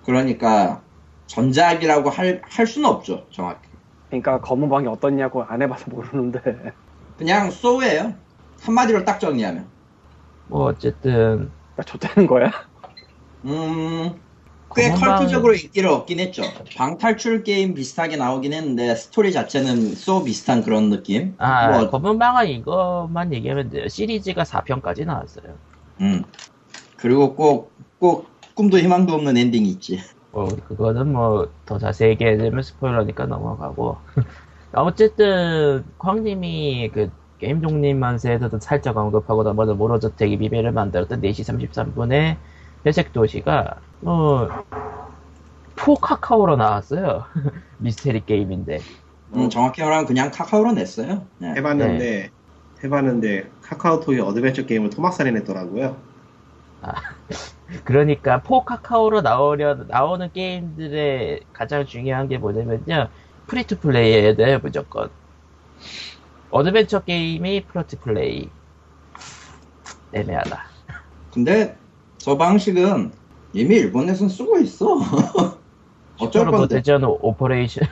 그러니까 0.04 0.82
전작이라고 1.28 2.10
할, 2.10 2.42
할 2.48 2.66
수는 2.68 2.90
없죠, 2.90 3.26
정확히. 3.32 3.65
그러니까 4.22 4.42
검은 4.42 4.70
방이 4.70 4.88
어떻냐고 4.88 5.44
안 5.44 5.62
해봐서 5.62 5.86
모르는데 5.90 6.40
그냥 7.18 7.52
소우예요. 7.52 8.14
한마디로 8.62 9.04
딱 9.06 9.20
정리하면. 9.20 9.68
뭐 10.48 10.66
어쨌든 10.66 11.52
나 11.76 11.84
좋다는 11.84 12.28
거야? 12.28 12.52
음, 13.46 14.14
꽤 14.76 14.90
검은방- 14.92 15.00
컬트적으로 15.18 15.54
인기를 15.54 15.90
얻긴 15.90 16.20
했죠. 16.20 16.44
방탈출 16.76 17.44
게임 17.44 17.74
비슷하게 17.74 18.18
나오긴 18.18 18.54
했는데 18.54 18.96
스토리 18.96 19.32
자체는 19.32 19.94
소우 19.96 20.24
비슷한 20.24 20.64
그런 20.64 20.90
느낌. 20.90 21.36
아 21.38 21.70
뭐, 21.72 21.90
검은 21.90 22.18
방은 22.20 22.48
이것만 22.48 23.34
얘기하면 23.34 23.70
돼요. 23.70 23.88
시리즈가 23.88 24.44
4편까지 24.44 25.06
나왔어요. 25.06 25.56
음. 26.02 26.24
그리고 26.98 27.36
꼭, 27.36 27.72
꼭 28.00 28.28
꿈도 28.56 28.78
희망도 28.80 29.14
없는 29.14 29.38
엔딩이 29.38 29.68
있지. 29.70 30.00
뭐 30.36 30.62
그거는 30.68 31.14
뭐 31.14 31.48
더 31.66 31.80
자세히 31.80 32.12
얘기하자면 32.12 32.64
스포일러니까 32.64 33.28
넘어가고 33.28 34.04
어쨌든 34.74 35.86
광님이 36.00 36.92
그 36.94 37.12
게임 37.40 37.62
독립 37.62 37.96
만세에서도 37.96 38.60
살짝 38.62 38.98
언급하고 38.98 39.44
넘어서 39.44 39.76
모로저택의 39.76 40.38
비밀을 40.40 40.74
만들었던 40.74 41.22
4시 41.22 41.44
33분의 41.46 42.40
회색 42.86 43.14
도시가 43.14 43.82
뭐 44.02 44.50
for 45.76 45.96
Kakao로 45.96 46.56
나왔어요 46.58 47.26
미스테리 47.78 48.26
게임인데 48.26 48.80
음, 49.36 49.50
정확히 49.50 49.82
말하면 49.82 50.06
그냥 50.06 50.32
카카오로 50.32 50.74
냈어요. 50.74 51.30
네. 51.40 51.54
해봤는데 51.58 52.32
해봤는데 52.84 53.52
카카오톡이 53.62 54.20
어드벤처 54.20 54.66
게임을 54.66 54.90
토막살인 54.92 55.32
냈더라고요. 55.34 56.15
그러니까 57.84 58.42
for 58.42 58.64
Kakao로 58.64 59.22
나오려 59.22 59.76
나오는 59.88 60.32
게임들의 60.32 61.42
가장 61.54 61.86
중요한 61.86 62.28
게 62.28 62.38
뭐냐면요 62.38 63.10
free 63.48 63.69
to 63.69 63.80
play해야 63.80 64.36
돼요 64.36 64.60
무조건 64.62 65.10
어드벤처 66.52 67.02
게임이 67.02 67.66
free 67.66 67.89
to 67.89 68.00
play 68.00 68.50
애매하다 70.14 70.64
근데 71.34 71.78
저 72.18 72.38
방식은 72.38 73.12
이미 73.54 73.76
일본에선 73.76 74.30
쓰고 74.30 74.60
있어. 74.60 74.98
어쩔 76.18 76.44
슈퍼로봇 76.44 76.60
건데. 76.60 76.76
대전 76.76 77.04
Operation 77.04 77.88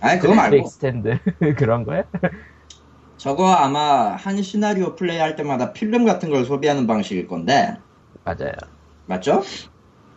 아니 0.00 0.20
그거 0.20 0.34
말고 0.34 0.56
Extend 0.58 1.18
그런 1.56 1.84
거야? 1.84 2.04
저거 3.16 3.46
아마 3.46 4.10
한 4.14 4.42
시나리오 4.42 4.94
플레이할 4.94 5.36
때마다 5.36 5.72
필름 5.72 6.04
같은 6.04 6.28
걸 6.30 6.44
소비하는 6.44 6.86
방식일 6.86 7.26
건데 7.26 7.76
맞아요 8.26 8.52
맞죠? 9.06 9.42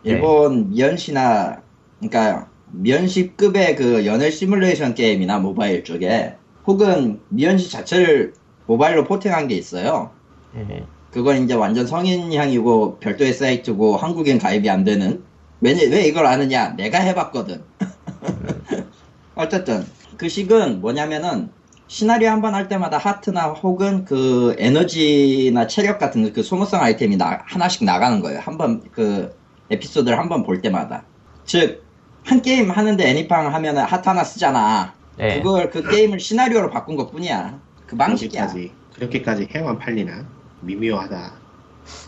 네. 0.02 0.12
일본 0.12 0.70
미연시나 0.70 1.62
그러니까 2.00 2.48
미연시급의 2.72 3.76
그 3.76 4.04
연애 4.06 4.30
시뮬레이션 4.30 4.94
게임이나 4.94 5.38
모바일 5.38 5.84
쪽에 5.84 6.34
혹은 6.66 7.20
미연시 7.28 7.70
자체를 7.70 8.34
모바일로 8.66 9.04
포팅한 9.04 9.48
게 9.48 9.56
있어요. 9.56 10.12
예. 10.56 10.84
그건 11.10 11.42
이제 11.42 11.54
완전 11.54 11.86
성인향이고 11.86 12.98
별도의 12.98 13.32
사이트고 13.32 13.96
한국엔 13.96 14.38
가입이 14.38 14.70
안 14.70 14.84
되는 14.84 15.24
왜, 15.60 15.72
왜 15.72 16.06
이걸 16.06 16.26
아느냐? 16.26 16.74
내가 16.76 16.98
해봤거든. 16.98 17.62
어쨌든 19.34 19.84
그 20.16 20.28
식은 20.28 20.80
뭐냐면은 20.80 21.50
시나리오 21.94 22.28
한 22.30 22.40
번 22.40 22.54
할 22.54 22.68
때마다 22.68 22.98
하트나 22.98 23.46
혹은 23.48 24.04
그 24.04 24.54
에너지나 24.60 25.66
체력 25.66 25.98
같은 25.98 26.32
그 26.32 26.44
소모성 26.44 26.80
아이템이 26.80 27.16
나- 27.16 27.40
하나씩 27.46 27.84
나가는 27.84 28.20
거예요. 28.20 28.38
한 28.38 28.56
번 28.56 28.80
그 28.92 29.34
에피소드를 29.70 30.16
한 30.16 30.28
번 30.28 30.44
볼 30.44 30.62
때마다. 30.62 31.02
즉, 31.44 31.82
한 32.24 32.42
게임 32.42 32.70
하는데 32.70 33.04
애니팡 33.10 33.52
하면은 33.52 33.82
하트 33.82 34.08
하나 34.08 34.22
쓰잖아. 34.22 34.94
네. 35.16 35.38
그걸 35.42 35.68
그 35.70 35.82
게임을 35.82 36.20
시나리오로 36.20 36.70
바꾼 36.70 36.94
것 36.94 37.10
뿐이야. 37.10 37.58
그 37.88 37.96
방식이야. 37.96 38.46
그렇게까지 38.46 38.72
그렇게까지 38.94 39.48
해야만 39.52 39.78
팔리나 39.80 40.24
미묘하다. 40.60 41.32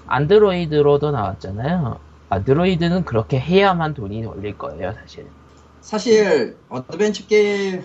안드로이드로도 0.07 1.11
나왔잖아요. 1.11 1.99
안드로이드는 2.29 3.05
그렇게 3.05 3.41
해야만 3.41 3.95
돈이 3.95 4.25
걸릴 4.25 4.57
거예요, 4.57 4.95
사실. 5.01 5.27
사실 5.81 6.57
어드벤처 6.69 7.27
게임 7.27 7.83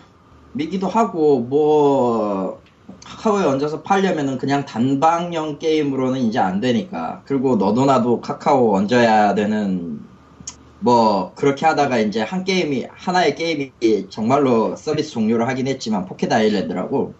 이기도 0.59 0.87
하고 0.87 1.39
뭐 1.39 2.61
카카오에 3.05 3.45
얹어서 3.45 3.83
팔려면은 3.83 4.37
그냥 4.37 4.65
단방용 4.65 5.59
게임으로는 5.59 6.19
이제 6.21 6.39
안 6.39 6.59
되니까. 6.59 7.21
그리고 7.25 7.55
너도 7.55 7.85
나도 7.85 8.21
카카오 8.21 8.75
얹어야 8.75 9.35
되는 9.35 9.99
뭐 10.79 11.33
그렇게 11.35 11.65
하다가 11.65 11.99
이제 11.99 12.21
한 12.21 12.43
게임이 12.43 12.87
하나의 12.91 13.35
게임이 13.35 13.71
정말로 14.09 14.75
서비스 14.75 15.11
종료를 15.11 15.47
하긴 15.47 15.67
했지만 15.67 16.05
포켓 16.05 16.31
아일랜드라고 16.31 17.13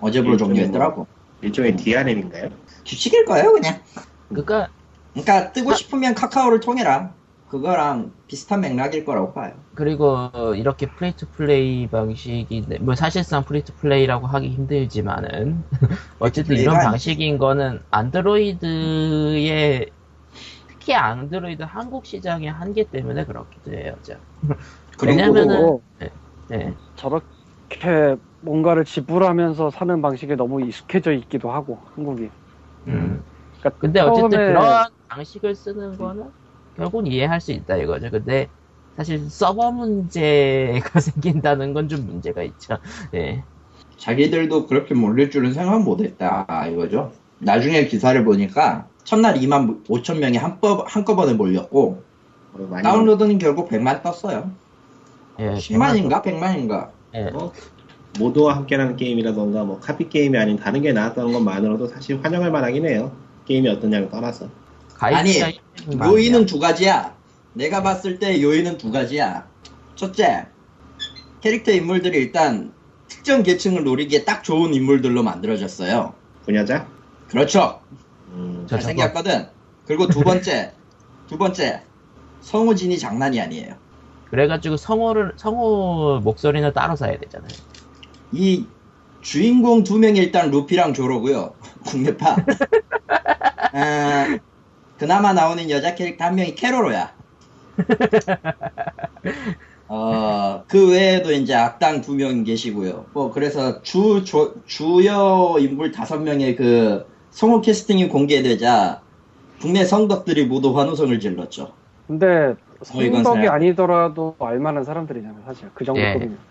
어제부로 0.00 0.36
종료했더라고. 0.36 1.06
일종의 1.40 1.76
DRM인가요? 1.76 2.50
규칙일 2.84 3.24
거예요 3.24 3.52
그냥. 3.52 3.80
그러니까 4.28 4.68
그러니까 5.12 5.52
뜨고 5.52 5.74
싶으면 5.74 6.14
카카오를 6.14 6.60
통해라 6.60 7.12
그거랑 7.48 8.12
비슷한 8.26 8.60
맥락일 8.60 9.04
거라고 9.04 9.32
봐요 9.32 9.52
그리고 9.74 10.30
이렇게 10.56 10.86
free 10.86 11.12
to 11.12 11.26
play 11.26 11.86
방식이 11.88 12.66
뭐 12.80 12.94
사실상 12.94 13.44
free 13.44 13.62
to 13.62 13.72
play라고 13.74 14.26
하기 14.26 14.48
힘들지만은 14.50 15.62
어쨌든 16.20 16.56
이런 16.56 16.78
방식인 16.78 17.38
거는 17.38 17.80
안드로이드의 17.90 19.90
특히 20.68 20.94
안드로이드 20.94 21.62
한국 21.62 22.06
시장의 22.06 22.50
한계 22.50 22.84
때문에 22.84 23.24
그렇기도 23.24 23.72
해요. 23.72 23.94
왜냐면은- 25.02 25.80
네. 26.48 26.74
저렇게 26.96 28.16
뭔가를 28.40 28.84
지불하면서 28.84 29.70
사는 29.70 30.00
방식에 30.00 30.36
너무 30.36 30.62
익숙해져 30.62 31.12
있기도 31.12 31.50
하고 31.50 31.78
한국이. 31.94 32.30
음. 32.86 33.22
그러니까 33.60 33.78
근데 33.78 34.00
어쨌든 34.00 34.30
처음에 34.30 34.46
그런 34.48 34.86
방식을 35.08 35.54
쓰는 35.54 35.98
거는 35.98 36.30
결국은 36.78 37.06
이해할 37.08 37.40
수 37.40 37.52
있다 37.52 37.76
이거죠. 37.78 38.10
근데 38.10 38.48
사실 38.96 39.28
서버 39.30 39.72
문제가 39.72 41.00
생긴다는 41.00 41.74
건 41.74 41.88
좀 41.88 42.06
문제가 42.06 42.42
있죠. 42.44 42.78
예. 43.14 43.44
자기들도 43.98 44.66
그렇게 44.68 44.94
몰릴 44.94 45.30
줄은 45.30 45.52
생각 45.54 45.82
못했다 45.82 46.66
이거죠. 46.70 47.12
나중에 47.40 47.86
기사를 47.86 48.24
보니까 48.24 48.88
첫날 49.04 49.36
2만 49.36 49.84
5천 49.86 50.18
명이 50.20 50.36
한꺼, 50.38 50.84
한꺼번에 50.86 51.34
몰렸고 51.34 52.04
어, 52.54 52.58
많이 52.70 52.82
다운로드는 52.84 53.38
결국 53.38 53.68
100만 53.70 54.02
떴어요. 54.02 54.52
예, 55.40 55.50
10만인가 55.54 56.22
100만인가. 56.24 56.90
예. 57.14 57.30
뭐, 57.30 57.52
모두와 58.18 58.56
함께라는 58.56 58.96
게임이라던가 58.96 59.64
뭐 59.64 59.80
카피 59.80 60.08
게임이 60.08 60.36
아닌 60.38 60.56
다른 60.56 60.82
게 60.82 60.92
나왔다는 60.92 61.32
것만으로도 61.32 61.88
사실 61.88 62.20
환영할 62.22 62.50
만하긴 62.50 62.86
해요. 62.86 63.16
게임이 63.46 63.68
어떠냐를 63.68 64.10
떠나서. 64.10 64.48
아니, 64.98 65.32
요인은 66.04 66.46
두 66.46 66.58
가지야. 66.58 67.14
내가 67.54 67.82
봤을 67.82 68.18
때 68.18 68.42
요인은 68.42 68.78
두 68.78 68.90
가지야. 68.90 69.46
첫째, 69.94 70.46
캐릭터 71.40 71.72
인물들이 71.72 72.18
일단 72.18 72.72
특정 73.08 73.42
계층을 73.42 73.84
노리기에 73.84 74.24
딱 74.24 74.44
좋은 74.44 74.74
인물들로 74.74 75.22
만들어졌어요. 75.22 76.14
분야자? 76.44 76.86
그렇죠. 77.28 77.80
음, 78.32 78.66
저- 78.68 78.76
잘생겼거든. 78.76 79.48
그리고 79.86 80.06
두 80.06 80.20
번째, 80.20 80.72
두 81.28 81.38
번째, 81.38 81.82
성우진이 82.40 82.98
장난이 82.98 83.40
아니에요. 83.40 83.74
그래가지고 84.30 84.76
성우를 84.76 85.32
성우 85.36 86.20
목소리는 86.22 86.70
따로 86.74 86.96
사야 86.96 87.18
되잖아요. 87.18 87.48
이 88.32 88.66
주인공 89.22 89.84
두 89.84 89.98
명이 89.98 90.18
일단 90.18 90.50
루피랑 90.50 90.92
조로고요. 90.92 91.54
국내파. 91.86 92.36
아, 93.72 94.38
그나마 94.98 95.32
나오는 95.32 95.68
여자 95.70 95.94
캐릭터 95.94 96.24
한 96.24 96.34
명이 96.34 96.54
캐로로야. 96.54 97.16
어, 99.88 100.64
그 100.68 100.90
외에도 100.90 101.32
이제 101.32 101.54
악당 101.54 102.00
두 102.02 102.14
명 102.14 102.44
계시고요. 102.44 103.06
뭐, 103.14 103.32
그래서 103.32 103.80
주, 103.82 104.22
조- 104.24 104.54
주요 104.66 105.56
인물 105.58 105.92
다섯 105.92 106.18
명의 106.20 106.56
그 106.56 107.06
성우 107.30 107.60
캐스팅이 107.62 108.08
공개되자 108.08 109.02
국내 109.60 109.84
성덕들이 109.84 110.46
모두 110.46 110.76
환호성을 110.78 111.18
질렀죠. 111.20 111.74
근데 112.06 112.54
성덕이 112.82 113.48
아니더라도 113.48 114.36
알만한 114.40 114.84
사람들이잖아요 114.84 115.42
사실 115.44 115.70
그 115.74 115.84
정도급이면. 115.84 116.46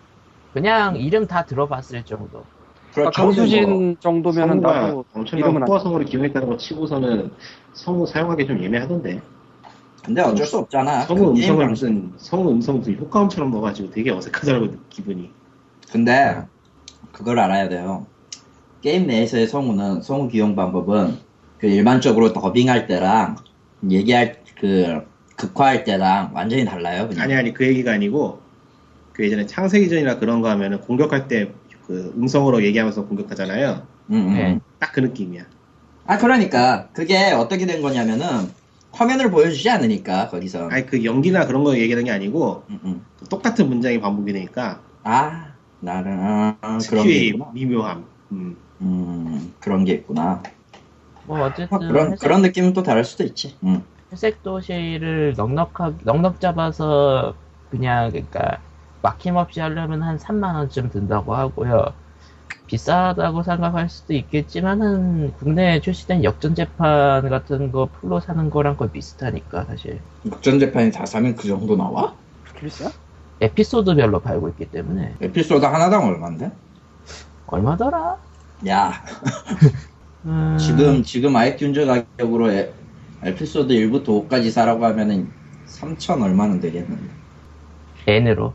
그냥 0.52 0.96
이름 0.96 1.26
다 1.26 1.44
들어봤을 1.46 2.04
정도. 2.04 2.44
그러니까. 2.92 3.10
강수진 3.22 3.96
정도면은 4.00 4.60
나도 4.60 5.04
엄청난 5.12 5.68
후어 5.68 5.78
성우를 5.78 6.06
기용했다는 6.06 6.48
거 6.48 6.56
치고서는 6.56 7.30
성우 7.74 8.06
사용하기 8.06 8.46
좀 8.46 8.62
예매하던데. 8.62 9.20
근데 10.04 10.22
어쩔 10.22 10.46
수 10.46 10.58
없잖아. 10.58 11.02
성우 11.02 11.18
그 11.18 11.30
음성을. 11.30 11.68
무슨 11.68 12.12
성우 12.16 12.50
음성 12.50 12.78
무슨 12.78 12.98
효과음처럼 12.98 13.50
넣어가지고 13.50 13.90
되게 13.90 14.10
어색하더라고 14.10 14.74
기분이. 14.88 15.30
근데 15.92 16.42
그걸 17.12 17.38
알아야 17.38 17.68
돼요. 17.68 18.06
게임 18.80 19.06
내에서의 19.06 19.48
성우는 19.48 20.02
성우 20.02 20.28
기용 20.28 20.56
방법은 20.56 21.18
그 21.58 21.66
일반적으로 21.66 22.32
더빙할 22.32 22.86
때랑 22.86 23.36
얘기할 23.90 24.36
그 24.58 25.06
극화할 25.36 25.84
때랑 25.84 26.30
완전히 26.34 26.64
달라요. 26.64 27.08
그냥. 27.08 27.24
아니 27.24 27.34
아니 27.34 27.52
그 27.52 27.66
얘기가 27.66 27.92
아니고 27.92 28.40
그 29.12 29.24
예전에 29.24 29.46
창세기 29.46 29.88
전이나 29.88 30.18
그런 30.18 30.40
거 30.40 30.48
하면은 30.50 30.80
공격할 30.80 31.28
때 31.28 31.52
그 31.88 32.12
음성으로 32.16 32.62
얘기하면서 32.64 33.06
공격하잖아요. 33.06 33.82
음, 34.10 34.14
음. 34.14 34.34
네. 34.34 34.60
딱그 34.78 35.00
느낌이야. 35.00 35.42
아 36.06 36.18
그러니까 36.18 36.88
그게 36.92 37.32
어떻게 37.32 37.66
된 37.66 37.82
거냐면은 37.82 38.50
화면을 38.92 39.30
보여주지 39.30 39.68
않으니까 39.70 40.28
거기서. 40.28 40.68
아니 40.68 40.86
그 40.86 41.02
연기나 41.04 41.46
그런 41.46 41.64
거 41.64 41.76
얘기하는 41.76 42.04
게 42.04 42.10
아니고 42.10 42.62
음, 42.68 42.78
음. 42.84 43.06
똑같은 43.30 43.68
문장이 43.68 44.00
반복이 44.00 44.32
되니까 44.32 44.80
아 45.02 45.54
나는 45.80 46.18
아, 46.60 46.78
그런 46.88 47.06
게 47.06 47.26
있구나. 47.26 47.50
미묘함. 47.52 48.04
음. 48.32 48.56
음 48.82 49.54
그런 49.58 49.84
게 49.84 49.94
있구나. 49.94 50.42
뭐 51.24 51.40
어쨌든 51.46 51.68
아, 51.74 51.78
그런 51.78 52.12
회색, 52.12 52.20
그런 52.20 52.42
느낌은 52.42 52.74
또 52.74 52.82
다를 52.82 53.04
수도 53.04 53.24
있지. 53.24 53.56
음. 53.64 53.82
회색 54.12 54.42
도시를 54.42 55.34
넉넉하게 55.36 55.96
넉넉 56.04 56.40
잡아서 56.40 57.34
그냥 57.70 58.10
그러니까 58.10 58.60
막힘없이 59.02 59.60
하려면 59.60 60.02
한 60.02 60.18
3만 60.18 60.54
원쯤 60.54 60.90
든다고 60.90 61.34
하고요. 61.34 61.92
비싸다고 62.66 63.42
생각할 63.42 63.88
수도 63.88 64.12
있겠지만은 64.12 65.32
국내에 65.38 65.80
출시된 65.80 66.22
역전 66.22 66.54
재판 66.54 67.28
같은 67.28 67.72
거 67.72 67.86
풀로 67.86 68.20
사는 68.20 68.50
거랑 68.50 68.76
거의 68.76 68.90
비슷하니까 68.90 69.64
사실 69.64 70.00
국전 70.22 70.58
재판이 70.60 70.92
다 70.92 71.06
사면 71.06 71.34
그 71.34 71.48
정도 71.48 71.76
나와? 71.76 72.14
그렇게 72.44 72.66
비싸? 72.66 72.90
에피소드별로 73.40 74.20
팔고 74.20 74.48
있기 74.50 74.70
때문에 74.70 75.14
에피소드 75.20 75.64
하나당 75.64 76.06
얼마인데? 76.08 76.50
얼마더라? 77.46 78.16
야 78.68 78.92
음, 80.26 80.58
지금 80.58 81.02
지금 81.02 81.32
아이튠즈 81.32 81.86
가격으로 81.86 82.52
에, 82.52 82.70
에피소드 83.22 83.72
1부터 83.72 84.28
5까지 84.28 84.50
사라고 84.50 84.84
하면은 84.84 85.30
3천 85.66 86.22
얼마는 86.22 86.60
되겠는데 86.60 87.02
N으로 88.06 88.52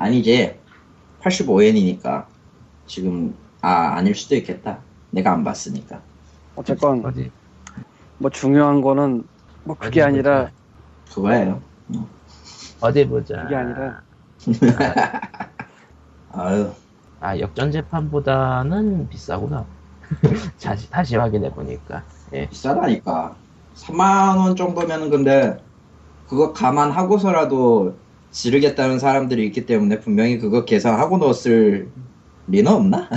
아니지 0.00 0.58
85엔이니까 1.20 2.26
지금 2.86 3.34
아 3.60 3.96
아닐 3.96 4.14
수도 4.14 4.34
있겠다 4.34 4.78
내가 5.10 5.32
안 5.32 5.44
봤으니까 5.44 6.00
어쨌건 6.56 7.02
뭐 8.18 8.30
중요한 8.30 8.80
거는 8.80 9.24
뭐 9.64 9.76
그게 9.76 10.02
아니라 10.02 10.50
그거예요 11.12 11.60
어디 12.80 13.06
보자. 13.06 13.42
그게 13.42 13.54
아니라 13.56 14.00
아유 16.32 16.72
아 17.20 17.38
역전 17.38 17.70
재판보다는 17.70 19.08
비싸구나. 19.10 19.66
다시 20.62 20.90
다시 20.90 21.16
확인해 21.16 21.52
보니까. 21.52 22.02
예. 22.32 22.48
비싸다니까 22.48 23.36
3만원 23.76 24.56
정도면은 24.56 25.10
근데 25.10 25.62
그거 26.26 26.52
감안하고서라도 26.54 27.94
지르겠다는 28.30 28.98
사람들이 28.98 29.46
있기 29.46 29.66
때문에 29.66 30.00
분명히 30.00 30.38
그거 30.38 30.64
계산하고 30.64 31.18
넣었을 31.18 31.94
리는 32.46 32.70
없나? 32.72 33.08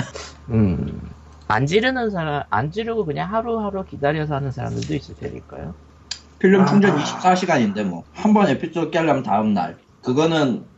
음. 0.49 1.13
안 1.47 1.65
지르는 1.65 2.10
사람, 2.10 2.43
안 2.49 2.69
지르고 2.71 3.06
그냥 3.06 3.32
하루하루 3.34 3.86
기다려서 3.86 4.36
하는 4.36 4.52
사람들도 4.52 4.93
있을 4.95 5.15
테니까요. 5.15 5.76
필름 6.39 6.65
충전 6.65 6.95
24시간인데 6.97 7.84
뭐 7.84 8.06
한 8.13 8.34
번 8.34 8.49
에피소드 8.49 8.91
깨려면 8.91 9.23
다음 9.23 9.54
날 9.54 9.80
그거는 10.02 10.69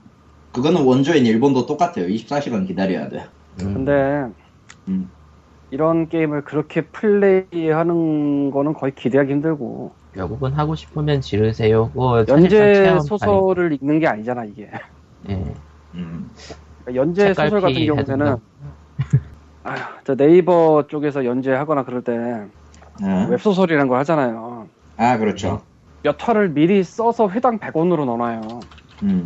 그거는 0.54 0.84
원조인 0.84 1.26
일본도 1.26 1.66
똑같아요 1.68 2.08
24시간 2.08 2.66
기다려야 2.68 3.10
돼 3.10 3.30
음, 3.60 3.74
근데 3.74 4.34
음. 4.88 5.12
이런 5.70 6.08
게임을 6.10 6.44
그렇게 6.44 6.90
플레이하는 6.92 8.52
거는 8.52 8.74
거의 8.74 8.94
기대하기 8.96 9.32
힘들고 9.32 9.98
결국은 10.16 10.54
하고 10.54 10.76
싶으면 10.76 11.22
지르세요. 11.22 11.92
뭐 11.94 12.24
연재 12.28 13.00
소설을 13.02 13.74
읽는 13.74 14.00
게 14.00 14.08
아니잖아 14.08 14.46
이게. 14.46 14.70
예. 15.30 15.54
음. 15.96 16.30
그러니까 16.86 17.02
연재 17.02 17.34
소설 17.34 17.62
같은 17.62 17.74
경우에는 17.86 18.02
해둔다. 18.02 18.38
아휴, 19.64 19.80
저 20.06 20.16
네이버 20.16 20.86
쪽에서 20.88 21.26
연재하거나 21.26 21.84
그럴 21.84 22.02
때 22.04 22.18
네. 23.02 23.28
웹소설이라는 23.30 23.88
걸 23.90 24.00
하잖아요. 24.00 24.68
아 24.98 25.18
그렇죠 25.18 25.62
몇 26.04 26.16
화를 26.20 26.50
미리 26.50 26.84
써서 26.84 27.30
회당 27.30 27.60
100원으로 27.60 28.06
넣어놔요. 28.06 28.42
음. 29.04 29.26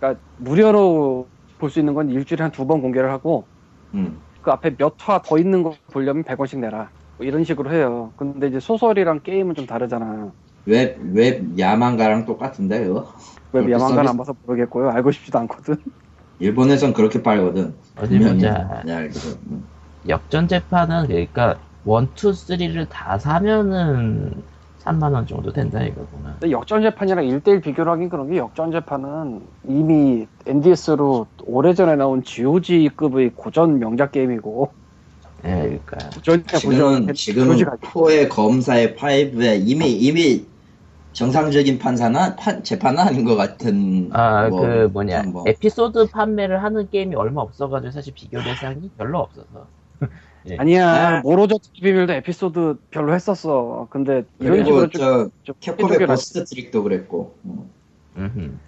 그러니까 0.00 0.20
무료로 0.38 1.28
볼 1.58 1.70
수 1.70 1.78
있는 1.78 1.94
건 1.94 2.10
일주일에 2.10 2.42
한 2.42 2.50
두 2.50 2.66
번 2.66 2.82
공개를 2.82 3.10
하고 3.10 3.46
음. 3.94 4.18
그 4.42 4.50
앞에 4.50 4.74
몇 4.76 4.96
화 5.08 5.22
더 5.22 5.38
있는 5.38 5.62
거 5.62 5.74
보려면 5.92 6.24
100원씩 6.24 6.58
내라. 6.58 6.88
뭐 7.16 7.26
이런 7.26 7.44
식으로 7.44 7.72
해요. 7.72 8.12
근데 8.16 8.48
이제 8.48 8.60
소설이랑 8.60 9.20
게임은 9.22 9.54
좀 9.54 9.66
다르잖아. 9.66 10.30
웹, 10.66 10.98
웹 11.14 11.58
야망가랑 11.58 12.26
똑같은데 12.26 12.84
그거? 12.84 13.06
웹 13.52 13.64
서비스- 13.78 14.08
안 14.10 14.16
봐서 14.16 14.34
모르겠고요. 14.44 14.90
알고 14.90 15.10
싶지도 15.12 15.38
않거든. 15.40 15.76
일본에선 16.38 16.92
그렇게 16.92 17.22
빨거든 17.22 17.74
어디 17.96 18.18
보자. 18.18 18.82
네. 18.84 19.08
음. 19.50 19.64
역전 20.08 20.46
재판은 20.48 21.06
그러니까 21.06 21.56
1, 21.84 21.92
2, 22.14 22.32
3를 22.32 22.86
다 22.90 23.16
사면은 23.18 24.42
3만 24.80 25.14
원 25.14 25.26
정도 25.26 25.52
된다 25.52 25.82
이거구나. 25.82 26.36
근데 26.38 26.50
역전 26.50 26.82
재판이랑 26.82 27.24
1대1 27.24 27.62
비교를 27.62 27.90
하긴 27.92 28.08
그런 28.10 28.28
게 28.28 28.36
역전 28.36 28.70
재판은 28.70 29.40
이미 29.66 30.26
NDS로 30.46 31.26
오래전에 31.44 31.96
나온 31.96 32.22
GOG급의 32.22 33.30
고전 33.34 33.78
명작 33.78 34.12
게임이고 34.12 34.70
예, 35.46 35.80
그러니까 35.84 36.58
지금은 36.58 37.14
지금은 37.14 37.64
four에 37.82 38.28
검사에 38.28 38.96
five에 38.96 39.56
이미 39.56 39.92
이미 39.92 40.44
정상적인 41.12 41.78
판사나 41.78 42.36
판, 42.36 42.62
재판은 42.62 42.98
아닌 42.98 43.24
것 43.24 43.36
같은 43.36 44.10
아, 44.12 44.48
뭐, 44.48 44.60
그 44.60 44.66
뭐냐 44.92 45.22
뭐. 45.22 45.44
에피소드 45.46 46.10
판매를 46.10 46.62
하는 46.62 46.90
게임이 46.90 47.14
얼마 47.14 47.40
없어가지고 47.40 47.90
사실 47.90 48.12
비교 48.14 48.42
대상이 48.42 48.90
별로 48.98 49.20
없어서. 49.20 49.66
아니야 50.58 51.16
아. 51.18 51.20
모로저택 51.22 51.56
비밀도 51.72 52.12
에피소드 52.12 52.76
별로 52.90 53.14
했었어 53.14 53.88
근데 53.90 54.24
이런 54.38 54.62
그리고 54.62 54.86
식으로 54.86 54.90
저 54.90 55.30
좀 55.42 55.56
캡콤의 55.58 56.06
고스트 56.06 56.44
트릭도 56.44 56.82
그랬고 56.84 57.34
음. 58.16 58.60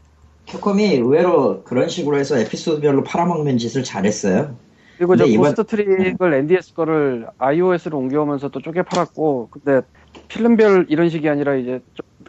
캡콤이 0.47 0.95
의외로 0.97 1.63
그런 1.63 1.89
식으로 1.89 2.19
해서 2.19 2.37
에피소드별로 2.39 3.05
팔아먹는 3.05 3.59
짓을 3.59 3.85
잘했어요 3.85 4.57
그리고 4.99 5.17
저 5.17 5.25
이번- 5.25 5.55
고스트 5.55 5.65
트릭을 5.65 6.35
NDS 6.35 6.75
거를 6.75 7.29
iOS로 7.39 7.99
옮겨오면서 7.99 8.49
또 8.49 8.61
쪼개 8.61 8.83
팔았고 8.83 9.49
근데 9.51 9.81
필름별 10.27 10.87
이런 10.89 11.09
식이 11.09 11.29
아니라 11.29 11.55
이제 11.55 11.81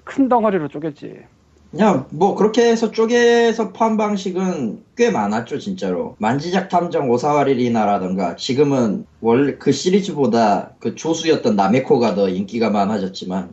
좀 0.05 0.16
큰 0.16 0.29
덩어리로 0.29 0.67
쪼갰지. 0.69 1.23
그냥 1.71 2.05
뭐 2.11 2.35
그렇게 2.35 2.69
해서 2.69 2.91
쪼개서 2.91 3.73
판 3.73 3.97
방식은 3.97 4.83
꽤 4.95 5.09
많았죠 5.11 5.57
진짜로. 5.59 6.15
만지작 6.19 6.69
탐정 6.69 7.09
오사와리 7.09 7.56
리나라던가 7.56 8.35
지금은 8.35 9.05
원래 9.19 9.55
그 9.57 9.71
시리즈보다 9.71 10.71
그 10.79 10.93
조수였던 10.95 11.55
나메코가 11.55 12.13
더 12.15 12.29
인기가 12.29 12.69
많아졌지만 12.69 13.49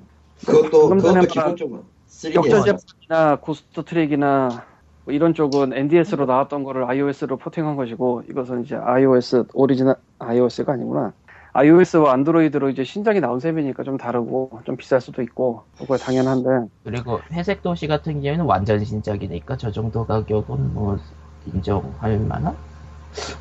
그것도 0.46 0.90
그것도 0.90 1.20
기본적으로 1.26 1.84
3DS 2.08 2.34
역전재판이나 2.36 3.36
고스트 3.40 3.82
트릭이나 3.84 4.64
뭐 5.06 5.14
이런 5.14 5.34
쪽은 5.34 5.72
NDS로 5.72 6.26
나왔던 6.26 6.64
거를 6.64 6.84
iOS로 6.84 7.36
포팅한 7.36 7.76
것이고 7.76 8.24
이것은 8.28 8.64
이제 8.64 8.74
iOS 8.74 9.44
오리지널 9.54 9.94
iOS가 10.18 10.72
아니구나. 10.72 11.12
iOS와 11.52 12.12
안드로이드로 12.12 12.68
이제 12.70 12.82
신작이 12.82 13.20
나온 13.20 13.38
셈이니까 13.40 13.84
좀 13.84 13.96
다르고 13.96 14.60
좀 14.64 14.76
비쌀 14.76 15.00
수도 15.00 15.22
있고 15.22 15.62
그거 15.78 15.96
당연한데 15.96 16.68
그리고 16.84 17.20
회색 17.32 17.62
도시 17.62 17.86
같은 17.86 18.14
경우에는 18.14 18.44
완전 18.44 18.84
신작이니까 18.84 19.56
저 19.56 19.70
정도 19.70 20.04
가격은 20.04 20.74
뭐 20.74 20.98
인정할 21.46 22.18
만한? 22.18 22.54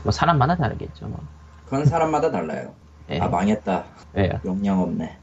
뭐 0.04 0.14
사람마다 0.14 0.56
다르겠죠 0.56 1.08
뭐. 1.08 1.20
그건 1.66 1.84
사람마다 1.84 2.32
달라요 2.32 2.74
예. 3.10 3.20
아 3.20 3.28
망했다 3.28 3.84
예. 4.16 4.40
용량 4.46 4.82
없네 4.82 5.18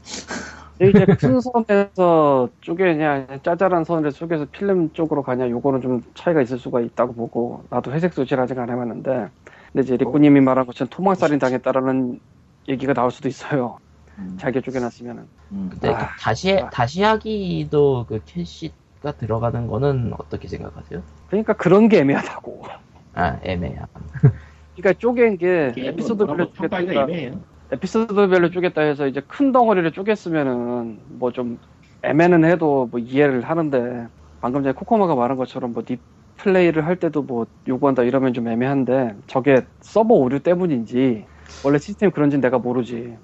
이제 0.81 1.05
큰 1.05 1.39
선에서 1.39 2.49
쪼개냐 2.61 3.27
짜잘한 3.43 3.83
선을 3.83 4.11
쪼개서 4.11 4.47
필름 4.51 4.91
쪽으로 4.93 5.21
가냐 5.21 5.49
요거는 5.49 5.81
좀 5.81 6.01
차이가 6.15 6.41
있을 6.41 6.57
수가 6.57 6.81
있다고 6.81 7.13
보고 7.13 7.63
나도 7.69 7.91
회색 7.93 8.15
도시를 8.15 8.43
아직 8.43 8.57
안 8.57 8.69
해봤는데 8.69 9.29
근데 9.71 9.83
이제 9.83 9.97
리꾸님이 9.97 10.41
말한 10.41 10.65
것처럼 10.65 10.89
토막살인 10.89 11.37
당했다라는 11.39 12.19
얘기가 12.69 12.93
나올 12.93 13.11
수도 13.11 13.27
있어요 13.29 13.77
음, 14.17 14.35
잘게 14.39 14.61
쪼개놨으면은 14.61 15.29
음. 15.51 15.69
근데 15.71 15.89
아, 15.89 15.97
그 15.97 16.05
다시 16.21 16.53
아. 16.59 16.69
다시 16.71 17.03
하기도 17.03 18.05
그 18.07 18.19
캐시가 18.25 19.11
들어가는 19.19 19.67
거는 19.67 20.13
어떻게 20.17 20.47
생각하세요? 20.47 21.03
그러니까 21.27 21.53
그런 21.53 21.87
게 21.89 21.99
애매하다고. 21.99 22.63
아 23.13 23.39
애매함. 23.43 23.85
그러니까 24.75 24.97
쪼갠 24.99 25.37
게 25.37 25.73
에피소드별로 25.77 26.27
뭐라고 26.27 26.53
평가하기가 26.53 26.93
쪼갰다. 26.93 27.03
애매해요. 27.03 27.45
에피소드별로 27.73 28.49
쪼갰다 28.51 28.81
해서 28.81 29.07
이제 29.07 29.21
큰 29.27 29.51
덩어리를 29.51 29.91
쪼갰으면은 29.91 30.99
뭐 31.19 31.31
좀 31.31 31.57
애매는 32.03 32.43
해도 32.45 32.87
뭐 32.91 32.99
이해를 32.99 33.43
하는데 33.43 34.07
방금 34.41 34.61
전에 34.63 34.73
코코마가 34.73 35.15
말한 35.15 35.37
것처럼 35.37 35.71
뭐 35.73 35.83
리플레이를 35.87 36.85
할 36.85 36.97
때도 36.99 37.23
뭐 37.23 37.47
요구한다 37.67 38.03
이러면 38.03 38.33
좀 38.33 38.47
애매한데 38.49 39.15
저게 39.27 39.61
서버 39.81 40.15
오류 40.15 40.41
때문인지 40.41 41.27
원래 41.63 41.77
시스템이 41.79 42.11
그런지는 42.11 42.41
내가 42.41 42.59
모르지. 42.59 43.17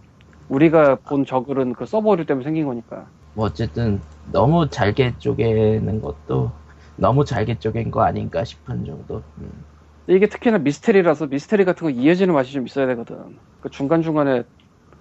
우리가 0.50 0.98
본 1.08 1.26
저글은 1.26 1.74
그 1.74 1.86
서버 1.86 2.10
오류 2.12 2.26
때문에 2.26 2.44
생긴 2.46 2.66
거니까. 2.68 3.12
뭐 3.34 3.46
어쨌든 3.46 4.04
너무 4.24 4.70
잘게 4.70 5.18
쪼개는 5.18 6.02
것도 6.02 6.54
너무 6.96 7.26
잘게 7.26 7.60
쪼갠 7.60 7.92
거 7.92 8.02
아닌가 8.04 8.44
싶은 8.44 8.86
정도. 8.86 9.24
음. 9.40 9.66
이게 10.10 10.26
특히나 10.28 10.58
미스테리라서 10.58 11.28
미스테리 11.28 11.66
같은 11.66 11.86
거 11.86 11.92
이어지는 11.92 12.34
맛이 12.34 12.52
좀 12.52 12.66
있어야 12.66 12.88
되거든. 12.88 13.38
그 13.62 13.70
중간중간에 13.70 14.44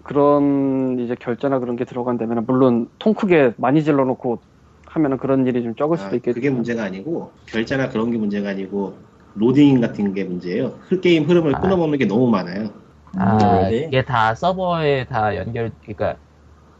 그런 0.02 0.98
이제 1.00 1.14
결제나 1.18 1.58
그런 1.60 1.76
게 1.76 1.84
들어간다면 1.86 2.44
물론 2.46 2.88
통 2.98 3.14
크게 3.14 3.54
많이 3.56 3.82
질러놓고 3.82 4.40
하면은 4.86 5.16
그런 5.16 5.46
일이 5.46 5.62
좀 5.62 5.74
적을 5.74 5.96
수도 5.96 6.10
아, 6.12 6.14
있겠지. 6.16 6.34
그게 6.34 6.50
문제가 6.50 6.84
아니고 6.84 7.32
결제나 7.46 7.88
그런 7.88 8.10
게 8.10 8.18
문제가 8.18 8.50
아니고 8.50 8.96
로딩 9.34 9.80
같은 9.80 10.12
게 10.12 10.24
문제예요. 10.24 10.74
그 10.88 11.00
게임 11.00 11.24
흐름을 11.24 11.56
아. 11.56 11.60
끊어먹는 11.60 11.98
게 11.98 12.04
너무 12.04 12.28
많아요. 12.28 12.70
아 13.16 13.68
네. 13.70 13.86
이게 13.88 14.04
다 14.04 14.34
서버에 14.34 15.06
다 15.06 15.34
연결 15.36 15.72
그러니까 15.82 16.16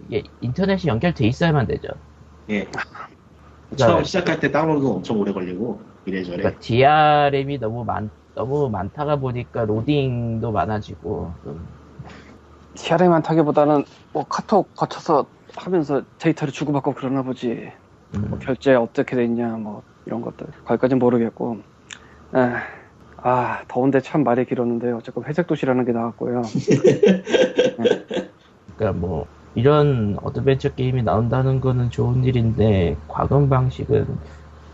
이게 0.07 0.23
인터넷이 0.43 0.87
연결돼 0.87 1.27
있어야만 1.27 1.67
되죠. 1.67 1.89
예. 2.51 2.67
그러니까- 2.67 2.89
처음 3.77 4.05
시작할 4.05 4.39
때 4.41 4.51
다운로드도 4.51 4.97
엄청 4.97 5.19
오래 5.19 5.33
걸리고 5.33 5.81
이래저래. 6.05 6.39
그러니까 6.39 6.61
DRM이 6.61 7.59
너무 7.59 7.85
많 7.85 8.11
너무 8.39 8.71
많다가 8.71 9.17
보니까 9.17 9.65
로딩도 9.65 10.53
많아지고 10.53 11.33
좀 11.43 11.67
CRM만 12.77 13.23
타기보다는 13.23 13.85
뭐 14.13 14.25
카톡 14.29 14.73
거쳐서 14.77 15.27
하면서 15.57 16.03
데이터를 16.19 16.53
주고받고 16.53 16.95
그러나 16.97 17.23
보지. 17.23 17.73
음, 18.15 18.27
뭐 18.31 18.39
결제 18.39 18.77
어떻게 18.77 19.17
돼 19.17 19.25
있냐 19.25 19.57
뭐 19.57 19.83
이런 20.07 20.21
것들. 20.21 20.47
거기까지는 20.65 21.01
모르겠고. 21.01 21.59
아, 22.31 22.63
아, 23.17 23.65
더운데 23.67 24.01
참 24.01 24.23
말이 24.23 24.45
길었는데 24.45 24.93
어쨌건 24.93 25.25
회색 25.25 25.49
도시라는 25.49 25.85
게 25.85 25.91
나왔고요. 25.91 26.43
그러니까 28.77 29.01
뭐 29.01 29.27
이런 29.57 30.17
어드벤처 30.23 30.75
게임이 30.75 31.03
나온다는 31.03 31.61
거는 31.61 31.91
좋은 31.91 32.23
일인데 32.23 32.97
과금 33.09 33.49
방식은 33.49 34.07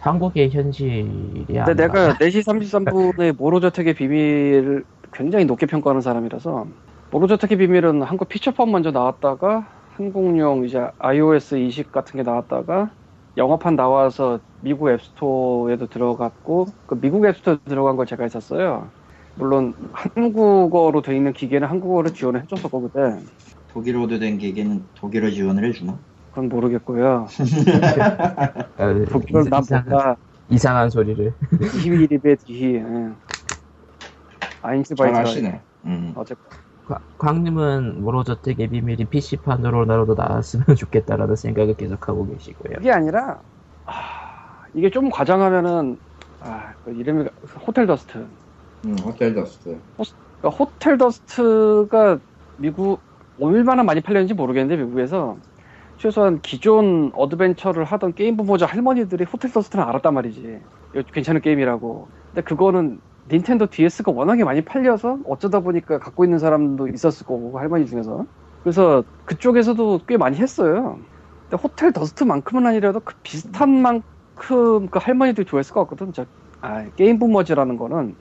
한국의 0.04 0.50
현실이 0.50 1.46
안 1.58 1.64
근데 1.64 1.74
내가 1.74 1.94
나와. 1.94 2.14
4시 2.18 2.44
33분에 2.44 3.36
모로저택의 3.38 3.94
비밀을 3.94 4.84
굉장히 5.12 5.46
높게 5.46 5.64
평가하는 5.64 6.02
사람이라서 6.02 6.66
모로저택의 7.10 7.56
비밀은 7.56 8.02
한국 8.02 8.28
피처폰 8.28 8.70
먼저 8.70 8.90
나왔다가 8.90 9.66
한국용 9.96 10.66
이제 10.66 10.86
iOS 10.98 11.54
20 11.54 11.90
같은 11.90 12.18
게 12.18 12.22
나왔다가 12.22 12.90
영어판 13.38 13.76
나와서 13.76 14.40
미국 14.60 14.90
앱스토어에도 14.90 15.86
들어갔고 15.86 16.66
그 16.86 17.00
미국 17.00 17.24
앱스토어에 17.24 17.58
들어간 17.64 17.96
걸 17.96 18.04
제가 18.04 18.24
했었어요. 18.24 18.88
물론 19.36 19.74
한국어로 19.92 21.00
돼 21.00 21.16
있는 21.16 21.32
기계는 21.32 21.66
한국어를 21.66 22.12
지원을 22.12 22.42
해줬었고 22.42 22.82
그때 22.82 23.20
독일어도 23.72 24.18
된 24.18 24.36
기계는 24.38 24.84
독일어 24.94 25.30
지원을 25.30 25.64
해주나? 25.68 25.98
그건 26.34 26.48
모르겠고요. 26.48 27.26
어, 28.76 29.04
독일어를 29.08 29.50
난 29.50 29.62
이상한, 29.62 29.86
뭔가 29.86 30.16
이상한 30.50 30.90
소리를 30.90 31.34
21일에 31.60 32.34
뒤 32.36 32.74
예. 32.74 32.82
잘 32.82 33.14
아인츠바이트가 34.62 35.18
아시네 35.20 35.62
음. 35.86 36.12
어쨌건 36.16 36.50
과- 36.84 37.00
광님은 37.18 38.02
모로저택의 38.02 38.68
비밀이 38.68 39.04
PC판으로라도 39.06 40.14
나왔으면 40.14 40.66
좋겠다라는 40.78 41.36
생각을 41.36 41.74
계속하고 41.76 42.26
계시고요. 42.26 42.74
그게 42.76 42.90
아니라 42.90 43.42
아, 43.84 44.64
이게 44.74 44.90
좀 44.90 45.08
과장하면은 45.10 45.98
아, 46.40 46.74
그 46.82 46.92
이름이 46.92 47.26
호텔 47.66 47.86
더스트. 47.86 48.28
음, 48.84 48.98
호텔 48.98 49.34
더스트. 49.34 49.80
그러니까 50.40 50.58
호텔 50.64 50.98
더스크가 50.98 52.18
미국 52.56 53.02
얼마나 53.40 53.82
많이 53.82 54.00
팔렸는지 54.00 54.34
모르겠는데 54.34 54.82
미국에서 54.82 55.38
최소한 56.04 56.42
기존 56.42 57.10
어드벤처를 57.14 57.84
하던 57.84 58.12
GameBoomers 58.12 58.66
할머니들이 58.66 59.24
호텔 59.24 59.50
더스크는 59.50 59.82
알았단 59.82 60.12
말이지. 60.12 60.60
괜찮은 61.14 61.40
게임이라고. 61.40 62.10
근데 62.30 62.42
그거는 62.42 63.00
닌텐도 63.32 63.68
DS가 63.68 64.12
워낙에 64.12 64.44
많이 64.44 64.62
팔려서 64.62 65.20
어쩌다 65.26 65.60
보니까 65.60 65.98
갖고 65.98 66.26
있는 66.26 66.38
사람도 66.38 66.88
있었을 66.88 67.24
거고 67.24 67.58
할머니 67.58 67.86
중에서. 67.86 68.26
그래서 68.62 69.02
그쪽에서도 69.24 70.00
꽤 70.06 70.18
많이 70.18 70.36
했어요. 70.36 70.98
근데 71.48 71.62
호텔 71.62 71.90
더스크만큼은 71.90 72.66
아니라도 72.66 73.00
그 73.00 73.14
비슷한 73.22 73.70
만큼 73.70 74.88
그 74.90 74.98
할머니들이 75.00 75.46
좋아했을 75.46 75.72
것 75.72 75.80
같거든. 75.84 76.12
저, 76.12 76.26
아, 76.60 76.84
GameBoomers라는 76.96 77.78
거는 77.78 78.14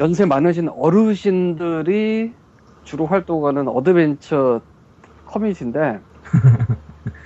연세 0.00 0.26
많으신 0.26 0.68
어르신들이 0.68 2.34
주로 2.82 3.06
활동하는 3.06 3.68
어드벤처 3.68 4.62
커뮤니티인데 5.26 6.00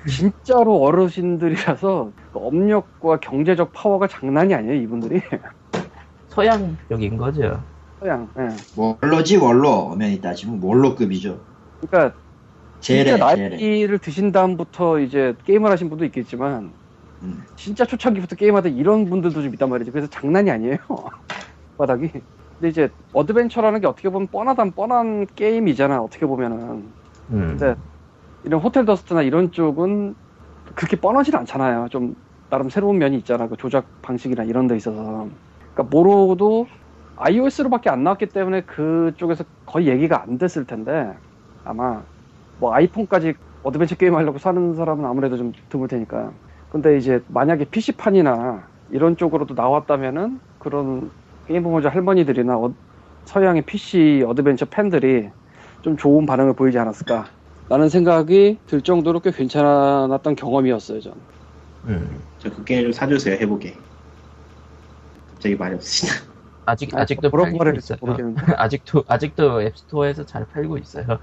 진짜로 0.08 0.80
어르신들이라서 0.82 2.12
그 2.32 2.38
업력과 2.38 3.18
경제적 3.20 3.72
파워가 3.72 4.06
장난이 4.06 4.54
아니에요 4.54 4.74
이분들이 4.82 5.20
서양적인 6.28 7.16
거죠. 7.16 7.64
그냥 7.98 8.30
예. 8.38 8.48
원로지 8.76 9.36
원로 9.36 9.70
엄연히 9.70 10.20
따지면 10.20 10.60
원로급이죠. 10.62 11.40
그러니까 11.80 12.16
진짜 12.80 13.16
제레. 13.16 13.16
나이를 13.16 13.98
드신 13.98 14.32
다음부터 14.32 15.00
이제 15.00 15.34
게임을 15.44 15.70
하신 15.70 15.88
분도 15.88 16.04
있겠지만 16.04 16.72
음. 17.22 17.44
진짜 17.56 17.84
초창기부터 17.84 18.36
게임하던 18.36 18.76
이런 18.76 19.06
분들도 19.06 19.42
좀 19.42 19.54
있단 19.54 19.70
말이죠. 19.70 19.92
그래서 19.92 20.08
장난이 20.08 20.50
아니에요. 20.50 20.76
바닥이. 21.76 22.10
근데 22.58 22.68
이제 22.70 22.90
어드벤처라는 23.12 23.80
게 23.80 23.86
어떻게 23.86 24.08
보면 24.10 24.28
뻔하단 24.28 24.72
뻔한 24.74 25.26
게임이잖아. 25.36 26.00
어떻게 26.02 26.26
보면은. 26.26 26.94
음. 27.30 27.56
근데 27.58 27.74
이런 28.46 28.60
호텔 28.60 28.84
더스크나 28.84 29.22
이런 29.22 29.50
쪽은 29.50 30.14
그렇게 30.76 30.96
뻔하진 30.96 31.34
않잖아요. 31.34 31.88
좀 31.90 32.14
나름 32.48 32.70
새로운 32.70 32.96
면이 32.98 33.16
있잖아. 33.18 33.48
그 33.48 33.56
조작 33.56 33.84
방식이나 34.02 34.44
이런 34.44 34.68
데 34.68 34.76
있어서. 34.76 35.26
그러니까 35.74 35.82
모로도 35.90 36.68
iOS로밖에 37.16 37.90
안 37.90 38.04
나왔기 38.04 38.26
때문에 38.26 38.62
그쪽에서 38.62 39.44
거의 39.66 39.88
얘기가 39.88 40.22
안 40.22 40.38
됐을 40.38 40.64
텐데 40.64 41.12
아마 41.64 42.02
뭐 42.60 42.72
아이폰까지 42.72 43.34
어드벤처 43.64 43.96
게임 43.96 44.14
하려고 44.14 44.38
사는 44.38 44.74
사람은 44.76 45.04
아무래도 45.04 45.36
좀 45.36 45.52
드물 45.68 45.88
테니까. 45.88 46.30
근데 46.70 46.96
이제 46.98 47.20
만약에 47.26 47.64
PC판이나 47.64 48.62
이런 48.90 49.16
쪽으로도 49.16 49.54
나왔다면은 49.54 50.38
그런 50.60 51.10
GameBoomers 51.48 51.88
할머니들이나 51.88 52.56
어- 52.56 52.74
서양의 53.24 53.62
PC 53.62 54.24
어드벤처 54.24 54.66
팬들이 54.66 55.30
좀 55.82 55.96
좋은 55.96 56.26
반응을 56.26 56.52
보이지 56.54 56.78
않았을까. 56.78 57.35
라는 57.68 57.88
생각이 57.88 58.58
들 58.66 58.82
정도로 58.82 59.20
꽤 59.20 59.30
괜찮았던 59.32 60.36
경험이었어요, 60.36 61.00
전. 61.00 61.14
음. 61.86 62.20
저 62.38 62.51
그 62.51 62.64
게임 62.64 62.82
좀 62.84 62.92
사주세요 62.92 63.34
해보게. 63.36 63.76
갑자기 65.32 65.56
말이 65.56 65.74
없으시나? 65.74 66.12
아직 66.66 66.94
아, 66.94 67.02
아직도 67.02 67.30
뭐라고 67.30 67.58
팔리고 67.58 67.64
말해야 67.64 67.78
있어요. 67.78 67.98
아직도 68.56 69.04
아직도 69.06 69.62
앱스토어에서 69.62 70.26
잘 70.26 70.46
팔고 70.46 70.78
있어요. 70.78 71.04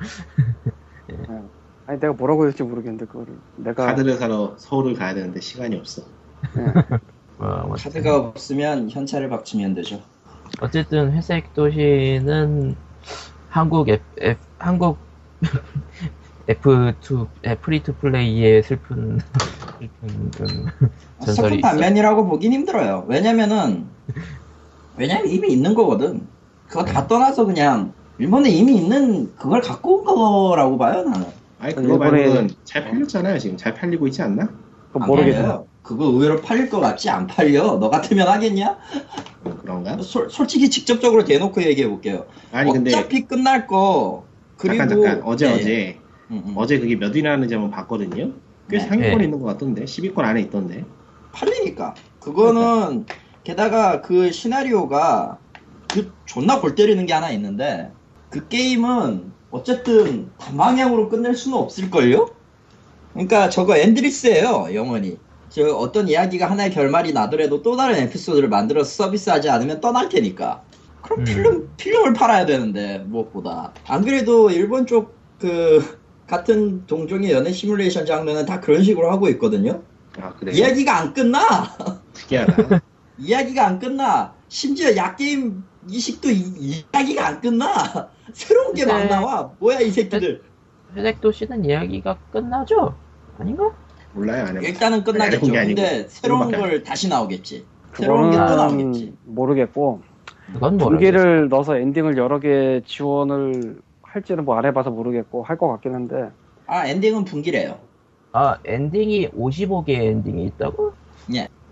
아니, 1.86 2.00
내가 2.00 2.14
뭐라고 2.14 2.44
해야 2.44 2.52
될지 2.52 2.64
모르겠는데, 2.64 3.06
그거를. 3.06 3.36
내가. 3.58 3.88
카드를 3.88 4.16
사러 4.16 4.56
서울을 4.58 4.94
가야 4.94 5.14
되는데 5.14 5.42
시간이 5.42 5.76
없어. 5.76 6.04
어, 7.40 7.64
뭐 7.68 7.76
카드가 7.76 8.18
없으면 8.18 8.90
현찰을 8.90 9.30
박치면 9.30 9.76
되죠. 9.76 10.02
어쨌든 10.62 11.12
회색 11.12 11.54
도시는 11.54 12.76
한국 13.50 13.90
앱, 13.90 14.02
앱 14.22 14.38
한국 14.60 14.98
F2 16.48 17.28
free 17.62 17.83
to 17.83 17.94
play의 17.96 18.64
슬픈 18.64 19.20
슬픈 19.80 20.32
그 20.32 20.90
전설이 21.26 21.48
슬픈. 21.56 21.62
단면이라고 21.62 22.26
보긴 22.28 22.52
힘들어요. 22.54 23.06
왜냐면은 23.08 23.86
왜냐면 24.98 25.28
이미 25.28 25.52
있는 25.54 25.74
거거든. 25.74 26.28
그거 26.68 26.84
다 26.84 27.08
떠나서 27.08 27.46
그냥 27.46 27.94
일본에 28.18 28.50
이미 28.50 28.76
있는 28.76 29.34
그걸 29.38 29.62
갖고 29.62 29.98
온 29.98 30.06
거라고 30.50 30.78
봐요 30.78 31.04
나는. 31.04 31.28
아니 31.60 31.74
그거 31.76 31.96
일본에- 31.96 32.12
말고는 32.12 32.50
잘 32.66 32.84
팔렸잖아요 32.90 33.40
지금 33.40 33.56
잘 33.58 33.74
팔리고 33.74 34.08
있지 34.08 34.22
않나? 34.22 34.50
팔려요. 34.94 35.66
그거 35.82 36.06
의외로 36.06 36.40
팔릴 36.42 36.70
것 36.70 36.80
같지 36.80 37.10
안 37.10 37.26
팔려. 37.26 37.78
너 37.80 37.90
같으면 37.90 38.28
하겠냐? 38.28 38.78
어, 39.46 39.58
그런가? 39.62 39.98
솔, 40.02 40.30
솔직히 40.30 40.70
직접적으로 40.70 41.24
대놓고 41.26 41.62
얘기해 41.64 41.90
볼게요. 41.90 42.26
아니 42.52 42.72
근데 42.72 42.92
어차피 42.94 43.22
끝날 43.26 43.66
거. 43.66 44.26
그리고 44.58 44.78
잠깐 44.78 44.90
잠깐 45.04 45.22
어제 45.26 45.48
네. 45.48 45.54
어제 45.56 46.00
음, 46.34 46.44
음. 46.48 46.54
어제 46.56 46.80
그게 46.80 46.96
몇 46.96 47.16
위나 47.16 47.32
하는지 47.32 47.54
한번 47.54 47.72
봤거든요. 47.72 48.32
꽤 48.70 48.78
네. 48.78 48.80
상위권에 48.80 49.18
네. 49.18 49.24
있는 49.26 49.40
것 49.40 49.46
같던데 49.46 49.86
10위권 49.86 50.20
안에 50.20 50.42
있던데. 50.42 50.84
팔리니까. 51.32 51.94
그거는 52.20 53.06
게다가 53.44 54.02
그 54.02 54.32
시나리오가 54.32 55.38
그 55.92 56.12
존나 56.26 56.60
골 56.60 56.76
때리는 56.76 57.06
게 57.06 57.14
하나 57.14 57.30
있는데 57.32 57.92
그 58.30 58.48
게임은 58.48 59.32
어쨌든 59.52 60.30
단방향으로 60.40 61.10
끝낼 61.10 61.36
수는 61.36 61.58
없을걸요? 61.58 62.30
그러니까 63.14 63.50
저거 63.50 63.78
엔드리스예요 63.78 64.74
영원히. 64.74 65.18
저 65.50 65.68
어떤 65.76 66.08
이야기가 66.08 66.50
하나의 66.50 66.72
결말이 66.72 67.14
나더라도 67.14 67.62
또 67.62 67.76
다른 67.76 67.96
에피소드를 67.96 68.50
만들어서 68.50 68.90
서비스하지 68.90 69.50
않으면 69.50 69.82
떠날 69.82 70.10
테니까. 70.10 70.64
그럼 71.04 71.20
음. 71.20 71.24
필름 71.26 71.70
필름을 71.78 72.14
팔아야 72.14 72.46
되는데 72.46 73.00
무엇보다 73.08 73.74
안 73.88 74.04
그래도 74.04 74.50
일본 74.50 74.88
쪽 74.88 75.24
그 75.44 76.00
같은 76.28 76.86
동종의 76.88 77.32
연애 77.32 77.52
시뮬레이션 77.52 78.06
장르는 78.06 78.46
다 78.46 78.60
그런 78.60 78.84
식으로 78.84 79.12
하고 79.12 79.28
있거든요. 79.30 79.82
아 80.22 80.34
그래. 80.34 80.52
이야기가 80.54 80.98
안 80.98 81.14
끝나. 81.14 81.42
특이하다. 82.14 82.82
이야기가 83.18 83.68
안 83.68 83.80
끝나. 83.80 84.34
심지어 84.48 84.96
야게임 84.96 85.64
이식도 85.88 86.30
이, 86.32 86.86
야기가 86.94 87.30
안 87.30 87.42
끝나. 87.42 87.68
새로운 88.34 88.74
게 88.74 88.83
막 88.83 88.98
근데- 89.00 89.10
나와. 89.14 89.52
뭐야 89.60 89.80
이 89.82 89.92
새끼들. 89.92 90.42
회색 90.96 91.20
도시는 91.22 91.66
이야기가 91.66 92.18
끝나죠? 92.32 92.96
아닌가? 93.40 93.72
몰라요 94.14 94.46
안 94.46 94.58
해봐. 94.58 94.68
일단은 94.68 95.04
끝나겠죠. 95.04 95.52
근데 95.52 96.06
새로운 96.08 96.52
걸 96.52 96.84
다시 96.84 97.10
나오겠지. 97.10 97.66
새로운 97.96 98.30
게 98.32 98.38
또 98.38 98.56
나오겠지. 98.56 99.14
모르겠고, 99.26 100.02
그건 100.54 100.78
모르겠어. 100.78 100.90
분기를 100.90 101.50
넣어서 101.50 101.78
엔딩을 101.78 102.18
여러 102.18 102.40
개 102.40 102.82
지원을 102.86 103.82
할지는 104.14 104.46
뭐 104.46 104.58
안 104.58 104.66
해봐서 104.66 104.92
모르겠고, 104.92 105.44
할 105.44 105.58
것 105.58 105.68
같긴 105.70 105.96
한데, 105.96 106.30
아 106.68 106.86
엔딩은 106.88 107.26
분기래요. 107.26 107.80
아 108.32 108.58
엔딩이 108.66 109.30
55개 109.30 109.90
엔딩이 109.90 110.46
있다고? 110.46 110.94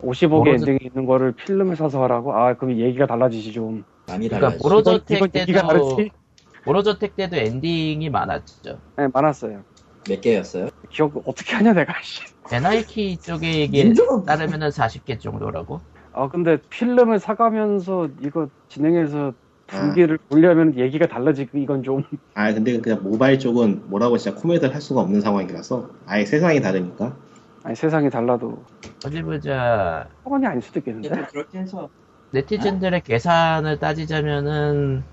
55개 0.01 0.27
모로저- 0.27 0.53
엔딩이 0.71 0.79
있는 0.89 1.05
거를 1.05 1.31
필름을 1.33 1.75
사서 1.75 2.01
하라고? 2.03 2.33
아, 2.33 2.55
그럼 2.55 2.77
얘기가 2.79 3.05
달라지지 3.05 3.51
좀. 3.53 3.83
그러니까. 4.07 4.51
모로저택 4.61 5.31
때도? 5.31 5.97
모로저택 6.65 7.15
때도 7.15 7.35
엔딩이 7.37 8.09
많았죠. 8.09 8.79
네, 8.97 9.07
많았어요. 9.13 9.61
몇 10.09 10.19
개였어요? 10.21 10.69
기억 10.89 11.13
어떻게 11.25 11.55
하냐, 11.55 11.73
내가, 11.73 11.93
씨. 12.01 12.21
NIK 12.51 13.17
쪽에 13.17 13.67
민족은 13.67 14.25
따르면은 14.25 14.69
40개 14.69 15.19
정도라고? 15.19 15.79
아, 16.13 16.27
근데 16.27 16.57
필름을 16.69 17.19
사가면서 17.19 18.09
이거 18.21 18.47
진행해서 18.67 19.33
아. 19.71 19.81
분기를 19.81 20.17
보려면 20.29 20.77
얘기가 20.77 21.07
달라지고, 21.07 21.57
이건 21.57 21.83
좀. 21.83 22.03
아 22.33 22.53
근데 22.53 22.79
그냥 22.79 23.03
모바일 23.03 23.39
쪽은 23.39 23.89
뭐라고 23.89 24.17
진짜 24.17 24.39
코멘트를 24.39 24.73
할 24.73 24.81
수가 24.81 25.01
없는 25.01 25.21
상황이라서 25.21 25.89
아예 26.05 26.25
세상이 26.25 26.61
다르니까. 26.61 27.15
아니, 27.63 27.75
세상이 27.75 28.09
달라도. 28.09 28.65
어디 29.05 29.21
보자. 29.21 30.07
상관이 30.23 30.45
아닐 30.47 30.61
수도 30.61 30.79
있겠는데? 30.79 31.09
그래도 31.09 31.27
그렇게 31.31 31.59
해서 31.59 31.89
네티즌들의 32.31 33.01
계산을 33.01 33.79
따지자면은 33.79 35.03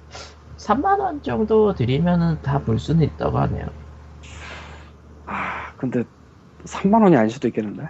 3만 0.56 1.00
원 1.00 1.22
정도 1.22 1.74
드리면은 1.74 2.40
다 2.42 2.59
볼 2.61 2.78
수는 2.78 3.02
있다고 3.06 3.38
하네요. 3.38 3.66
아, 5.26 5.74
근데 5.76 6.04
3만 6.64 7.02
원이 7.02 7.16
아닐 7.16 7.30
수도 7.30 7.48
있겠는데? 7.48 7.84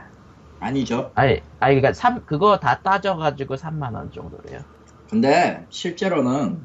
아니죠. 0.60 1.12
아니, 1.14 1.40
아니 1.60 1.76
그러니까 1.76 1.92
삼 1.92 2.24
그거 2.24 2.58
다 2.58 2.80
따져가지고 2.82 3.56
3만 3.56 3.94
원 3.94 4.10
정도래요. 4.10 4.60
근데 5.10 5.64
실제로는 5.70 6.58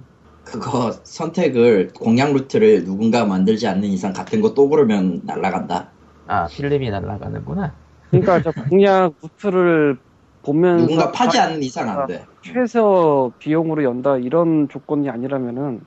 그거 0.44 0.92
선택을 1.04 1.90
공략 1.94 2.34
루트를 2.34 2.84
누군가 2.84 3.26
만들지 3.26 3.68
않는 3.68 3.84
이상 3.90 4.12
같은 4.14 4.42
거 4.42 4.54
또 4.54 4.68
고르면 4.70 5.22
날라간다. 5.24 5.90
아 6.28 6.48
필름이 6.48 6.90
날아가는구나. 6.90 7.74
그러니까 8.10 8.42
저 8.42 8.52
공략 8.52 9.14
루트를 9.22 9.98
보면서 10.44 10.86
누군가 10.86 11.12
파지 11.12 11.38
다 11.38 11.46
않는 11.46 11.64
이상 11.64 11.90
안 11.90 12.06
돼. 12.08 12.26
최저 12.42 13.32
비용으로 13.40 13.84
연다 13.84 14.18
이런 14.18 14.68
조건이 14.70 15.10
아니라면은 15.10 15.82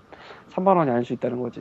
3만 0.53 0.77
원이 0.77 0.91
아닐 0.91 1.05
수 1.05 1.13
있다는 1.13 1.41
거지. 1.43 1.61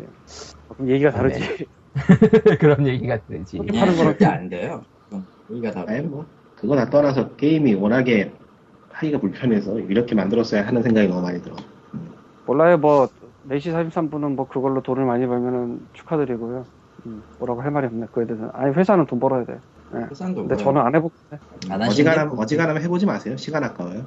그럼 0.70 0.90
얘기가 0.90 1.12
다르지. 1.12 1.68
그런 2.60 2.88
얘기가 2.88 3.20
되지. 3.28 3.60
네, 3.60 3.80
파는 3.80 3.96
절대 3.96 4.26
안 4.26 4.48
돼요. 4.50 4.82
여기가 5.52 5.72
다 5.72 5.84
아니 5.88 6.02
뭐 6.02 6.26
그거 6.56 6.76
다 6.78 6.90
떠나서 6.90 7.36
게임이 7.36 7.74
워낙에 7.76 8.32
하기가 8.96 9.20
불편해서 9.20 9.78
이렇게 9.80 10.16
만들었어야 10.16 10.66
하는 10.66 10.82
생각이 10.82 11.08
너무 11.08 11.22
많이 11.22 11.42
들어. 11.42 11.56
몰라요. 12.46 12.78
뭐 12.78 13.08
4시 13.50 13.74
43분은 13.92 14.36
뭐 14.36 14.48
그걸로 14.48 14.82
돈을 14.82 15.06
많이 15.06 15.28
벌면은 15.28 15.80
축하드리고요. 15.94 16.66
음, 17.06 17.22
뭐라고 17.40 17.62
할 17.62 17.72
말이 17.72 17.88
없네. 17.88 18.08
그에 18.14 18.26
대해서는. 18.26 18.52
아니 18.54 18.74
회사는 18.74 19.06
돈 19.06 19.20
벌어야 19.20 19.44
돼. 19.46 19.60
회사도 20.10 20.36
근데 20.36 20.56
저는 20.56 20.82
안 20.82 20.96
해보겠네. 20.96 21.40
안 21.70 21.82
어지간하면 21.82 22.40
어지간하면 22.40 22.82
해보지 22.84 23.06
마세요. 23.06 23.36
시간 23.38 23.64
아까워요. 23.64 24.06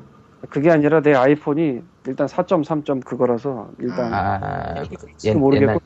그게 0.51 0.71
아니라 0.71 1.01
내 1.01 1.15
아이폰이 1.15 1.83
일단 2.07 2.27
4.3. 2.27 3.05
그거라서 3.05 3.71
일단 3.79 4.13
아, 4.13 4.85
모르겠고. 5.37 5.81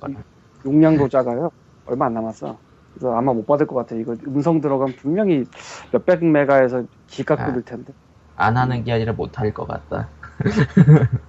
용량도 0.64 1.08
작아요. 1.08 1.50
얼마 1.86 2.06
안 2.06 2.14
남았어. 2.14 2.56
그래서 2.94 3.14
아마 3.16 3.32
못 3.32 3.46
받을 3.46 3.66
것 3.66 3.74
같아. 3.74 3.96
이거 3.96 4.14
음성 4.26 4.60
들어가면 4.60 4.94
분명히 4.96 5.44
몇백 5.92 6.24
메가에서 6.24 6.84
기가급일 7.08 7.62
텐데. 7.62 7.92
안 8.36 8.56
하는 8.56 8.84
게 8.84 8.92
아니라 8.92 9.12
못 9.12 9.38
할 9.38 9.52
것 9.52 9.66
같다. 9.66 10.08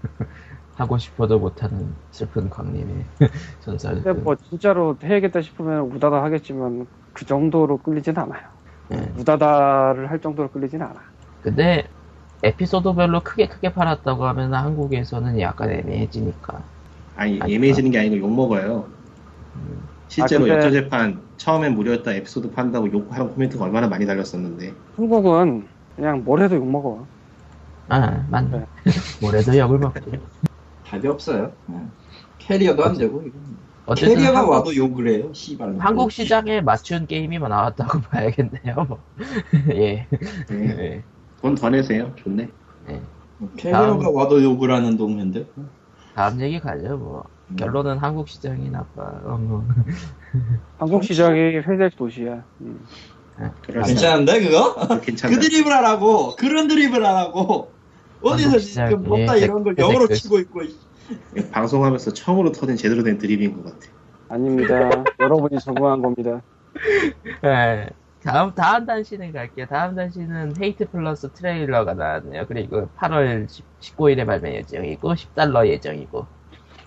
하고 0.75 0.97
싶어도 0.97 1.37
못하는 1.37 1.93
슬픈 2.11 2.49
광님의 2.49 3.05
전설. 3.63 4.01
근데 4.01 4.13
뭐 4.13 4.35
진짜로 4.35 4.97
해야겠다 5.03 5.41
싶으면 5.41 5.81
우다다 5.91 6.23
하겠지만 6.23 6.87
그 7.13 7.25
정도로 7.25 7.77
끌리진 7.77 8.17
않아요. 8.17 8.41
예. 8.91 9.11
우다다를 9.19 10.09
할 10.09 10.19
정도로 10.19 10.49
끌리진 10.49 10.81
않아. 10.81 10.95
근데 11.43 11.87
에피소드별로 12.41 13.21
크게 13.21 13.47
크게 13.47 13.71
팔았다고 13.71 14.25
하면 14.25 14.53
한국에서는 14.53 15.39
약간 15.39 15.69
애매해지니까. 15.69 16.61
아니 17.15 17.39
예매해지는 17.47 17.91
게 17.91 17.99
아니고 17.99 18.17
욕 18.17 18.33
먹어요. 18.33 18.85
실제로 20.07 20.45
아, 20.45 20.47
근데- 20.47 20.55
역전 20.65 20.71
재판 20.73 21.21
처음엔 21.37 21.75
무료였다 21.75 22.13
에피소드 22.13 22.51
판다고 22.51 22.91
욕하는 22.91 23.29
코멘트가 23.29 23.63
얼마나 23.65 23.87
많이 23.87 24.05
달렸었는데 24.07 24.73
한국은 24.95 25.67
그냥 25.95 26.23
뭘 26.23 26.41
해도 26.41 26.55
욕먹어. 26.55 27.05
아, 27.89 28.25
맞네. 28.29 28.57
네. 28.59 28.65
뭐래도 29.21 29.55
역을 29.57 29.77
먹지. 29.79 30.01
답이 30.87 31.07
없어요. 31.07 31.51
네. 31.67 31.77
캐리어도 32.39 32.83
안 32.83 32.97
되고 32.97 33.21
이거. 33.21 33.37
어쨌든 33.85 34.15
캐리어가 34.15 34.39
한국, 34.39 34.51
와도 34.53 34.75
욕을 34.75 35.07
해요. 35.09 35.33
씨발. 35.33 35.75
한국 35.79 36.11
시장에 36.11 36.61
맞춘 36.61 37.05
게임이 37.05 37.37
뭐 37.39 37.47
나왔다고 37.49 37.99
봐야겠네요. 38.09 38.75
뭐. 38.87 38.99
예. 39.71 40.07
네. 40.49 40.51
예. 40.51 41.03
돈 41.41 41.55
더 41.55 41.69
내세요. 41.69 42.11
좋네. 42.15 42.49
캐리어가 43.57 43.87
다음- 43.99 44.15
와도 44.15 44.41
욕을 44.41 44.71
하는 44.71 44.95
동네인데. 44.97 45.45
다음 46.15 46.39
얘기 46.39 46.59
가죠. 46.59 46.97
뭐 46.97 47.23
결론은 47.57 47.97
한국 47.97 48.29
시장이 48.29 48.69
나빠. 48.69 49.03
어, 49.25 49.37
뭐. 49.37 49.65
한국 50.77 51.03
시장이 51.03 51.57
회색 51.57 51.97
도시야. 51.97 52.41
음. 52.61 52.79
그럴 53.65 53.83
괜찮은데 53.83 54.41
그거? 54.41 54.73
수- 54.87 55.01
괜찮다. 55.01 55.35
그 55.35 55.41
드립을 55.41 55.71
하라고 55.73 56.35
그런 56.35 56.67
드립을 56.67 57.03
하라고 57.05 57.71
어디서 58.21 58.59
지금 58.59 59.03
먹다 59.03 59.35
이런 59.35 59.63
걸 59.63 59.75
그- 59.75 59.81
영어로 59.81 60.07
그- 60.07 60.13
치고 60.15 60.39
있고 60.39 60.61
이- 60.63 60.75
방송하면서 61.51 62.13
처음으로 62.13 62.51
터진 62.51 62.75
제대로 62.77 63.03
된 63.03 63.17
드립인 63.17 63.53
것 63.55 63.65
같아. 63.65 63.87
아닙니다. 64.29 64.89
여러분이 65.19 65.59
적응한 65.59 66.01
겁니다. 66.01 66.41
예. 67.43 67.89
다음 68.23 68.53
다음 68.55 68.85
단신을 68.85 69.33
갈게요. 69.33 69.65
다음 69.65 69.95
단신은 69.95 70.53
헤이트 70.61 70.89
플러스 70.89 71.29
트레일러가 71.33 71.93
나왔네요. 71.93 72.45
그리고 72.47 72.87
8월 72.97 73.47
19일에 73.81 74.25
발매 74.25 74.55
예정이고 74.55 75.13
10달러 75.13 75.67
예정이고. 75.67 76.25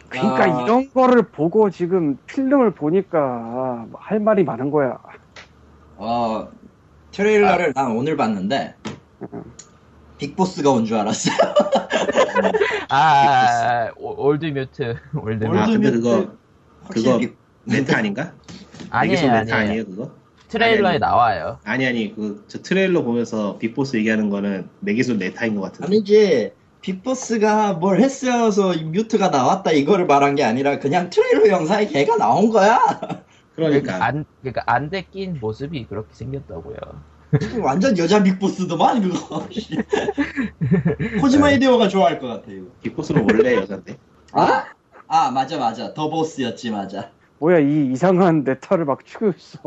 그러니까 0.09 0.44
아. 0.44 0.62
이런 0.62 0.90
거를 0.94 1.24
보고 1.30 1.68
지금 1.68 2.16
필름을 2.26 2.70
보니까 2.70 3.84
할 3.99 4.18
말이 4.20 4.44
많은 4.44 4.70
거야. 4.70 4.99
어 5.97 6.49
트레일러를 7.12 7.72
난 7.74 7.92
오늘 7.92 8.16
봤는데 8.16 8.74
빅보스가 10.18 10.70
온 10.70 10.84
줄 10.84 10.97
알았어요. 10.99 11.34
아, 12.88 13.90
오- 13.97 14.26
올드 14.28 14.47
뮤트, 14.47 14.97
올드 15.14 15.44
아, 15.44 15.49
뮤트. 15.49 15.61
올드 15.61 15.72
근데 15.72 15.90
뮤트 15.90 16.01
그거 16.01 16.32
확실히 16.84 17.20
그거 17.26 17.34
네타 17.64 17.99
아닌가? 17.99 18.32
아니에요, 18.90 19.20
네타 19.31 19.39
아니에요. 19.38 19.55
아니에요 19.57 19.84
그거? 19.86 20.11
트레일러에 20.49 20.86
아니, 20.86 20.94
아니. 20.94 20.99
나와요. 21.01 21.59
아니 21.64 21.86
아니 21.86 22.14
그 22.14 22.44
저 22.49 22.62
트레일러 22.62 23.03
보면서 23.03 23.59
빅보스 23.59 23.97
얘기하는 23.97 24.30
거는 24.30 24.68
내기술 24.80 25.16
네타인 25.16 25.55
것 25.57 25.62
같은데. 25.62 25.86
아니지 25.86 26.53
빅보스가 26.82 27.74
뭘 27.74 28.01
했어서 28.01 28.72
이 28.74 28.84
뮤트가 28.84 29.28
나왔다 29.30 29.72
이거를 29.72 30.07
말한 30.07 30.36
게 30.36 30.44
아니라 30.44 30.78
그냥 30.78 31.11
트레일러 31.11 31.49
영상에 31.49 31.86
걔가 31.88 32.16
나온 32.16 32.51
거야. 32.51 32.78
그러니까 33.57 34.05
안, 34.05 34.25
그러니까 34.41 34.63
안 34.67 34.91
데낀 34.91 35.39
모습이 35.41 35.87
그렇게 35.89 36.15
생겼다고요. 36.15 36.77
완전 37.63 37.97
여자 37.99 38.23
빅보스더만 38.23 39.03
그거. 39.03 39.47
코지마 41.21 41.51
이데오가 41.53 41.89
좋아할 41.89 42.19
것 42.19 42.29
같아 42.29 42.53
이거. 42.53 42.67
빅보스는 42.83 43.25
원래 43.25 43.55
여잔데. 43.55 43.97
아, 44.33 44.67
아 45.09 45.31
맞아 45.31 45.59
맞아 45.59 45.93
더 45.95 46.09
보스였지 46.11 46.71
맞아. 46.71 47.11
뭐야 47.39 47.59
이 47.61 47.93
이상한 47.93 48.45
네타를 48.45 48.85
막 48.85 49.05
치고 49.05 49.31
있어. 49.31 49.59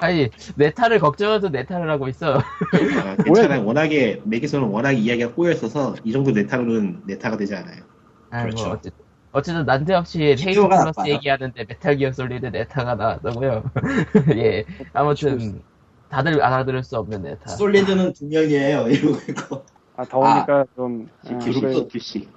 아니, 0.00 0.30
네타를 0.56 0.98
걱정해도 1.00 1.48
네타를 1.48 1.90
하고 1.90 2.08
있어. 2.08 2.38
아, 2.38 3.16
괜찮아 3.24 3.56
요. 3.56 3.66
워낙에 3.66 4.22
내기소는 4.24 4.68
워낙 4.68 4.92
이야기가 4.92 5.34
꼬여 5.34 5.52
있어서 5.52 5.94
이 6.04 6.12
정도 6.12 6.30
네타로는 6.30 7.02
네타가 7.04 7.36
되지 7.36 7.54
않아요. 7.54 7.82
아, 8.30 8.42
그렇죠. 8.42 8.64
뭐 8.66 8.74
어쨌든, 8.74 9.03
어쨌든 9.34 9.66
난데없이 9.66 10.36
헤이트 10.36 10.92
플러스. 10.92 11.10
얘기하는데 11.10 11.64
메탈 11.64 11.96
기어 11.96 12.12
솔리드 12.12 12.46
네타가 12.46 12.94
나왔다고요. 12.94 13.64
예, 14.36 14.64
아무튼 14.92 15.60
다들 16.08 16.40
알아들을 16.40 16.84
수 16.84 16.96
없는 16.98 17.22
네타. 17.22 17.50
솔리드는 17.50 18.12
두 18.12 18.26
명이에요 18.26 18.86
이러고 18.86 19.18
있고. 19.28 19.64
아 19.96 20.04
더우니까 20.04 20.66
좀 20.76 21.08
아, 21.26 21.38
듀시 21.40 21.60
그래. 21.60 21.72
또 21.72 21.88
듀시. 21.88 22.28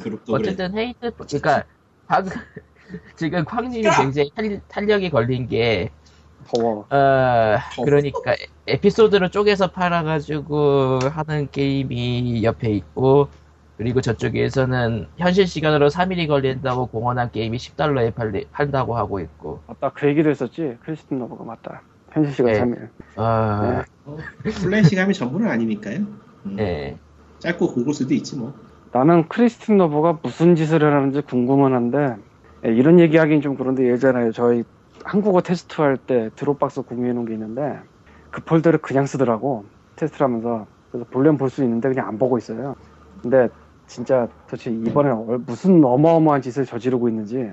그룹도 0.00 0.32
그래. 0.32 0.40
어쨌든 0.40 0.78
헤이트, 0.78 1.12
그러니까 1.14 1.64
방금 2.06 2.32
지금 3.16 3.44
쾅님이 3.44 3.82
굉장히 3.82 4.30
탄, 4.34 4.60
탄력이 4.68 5.10
걸린 5.10 5.46
게 5.46 5.90
더워. 6.46 6.86
어, 6.88 7.58
그러니까 7.84 8.34
에피소드를 8.66 9.30
쪼개서 9.30 9.72
팔아가지고 9.72 11.00
하는 11.10 11.50
게임이 11.50 12.42
옆에 12.44 12.70
있고 12.70 13.28
그리고 13.76 14.00
저쪽에서는 14.00 15.06
현실 15.18 15.46
시간으로 15.46 15.88
3일이 15.88 16.28
걸린다고 16.28 16.86
공언한 16.86 17.30
게임이 17.30 17.58
10달러에 17.58 18.14
팔리, 18.14 18.46
판다고 18.50 18.96
하고 18.96 19.20
있고 19.20 19.60
맞다 19.66 19.90
그 19.94 20.06
얘기도 20.08 20.30
했었지. 20.30 20.78
크리스틴 20.82 21.18
러브가 21.18 21.44
맞다. 21.44 21.82
현실 22.12 22.32
시간 22.32 22.52
네. 22.52 22.60
3일. 22.60 22.88
어, 23.16 23.82
어, 24.06 24.16
플레이 24.42 24.80
시간이 24.80 25.12
전부는 25.12 25.48
아니니까요. 25.48 25.98
음, 26.46 26.56
예. 26.58 26.96
짧고 27.38 27.74
굵을 27.74 27.92
수도 27.92 28.14
있지 28.14 28.36
뭐. 28.38 28.54
나는 28.92 29.28
크리스틴 29.28 29.76
러브가 29.76 30.20
무슨 30.22 30.56
짓을 30.56 30.82
하는지 30.82 31.20
궁금은 31.20 31.74
한데 31.74 32.16
예, 32.64 32.70
이런 32.70 32.98
얘기하긴 32.98 33.42
좀 33.42 33.56
그런데 33.56 33.90
예전에 33.90 34.30
저희 34.30 34.64
한국어 35.04 35.42
테스트할 35.42 35.98
때 35.98 36.30
드롭박스 36.34 36.82
공유해 36.82 37.12
놓은 37.12 37.26
게 37.26 37.34
있는데 37.34 37.78
그 38.30 38.42
폴더를 38.42 38.80
그냥 38.80 39.04
쓰더라고 39.04 39.66
테스트를 39.96 40.24
하면서 40.24 40.66
그래서 40.90 41.06
볼려면 41.10 41.36
볼수 41.36 41.62
있는데 41.62 41.88
그냥 41.90 42.08
안 42.08 42.18
보고 42.18 42.38
있어요 42.38 42.74
근데 43.22 43.48
진짜 43.86 44.28
도대체 44.46 44.70
이번에 44.70 45.10
얼- 45.10 45.38
무슨 45.38 45.84
어마어마한 45.84 46.42
짓을 46.42 46.64
저지르고 46.64 47.08
있는지 47.08 47.52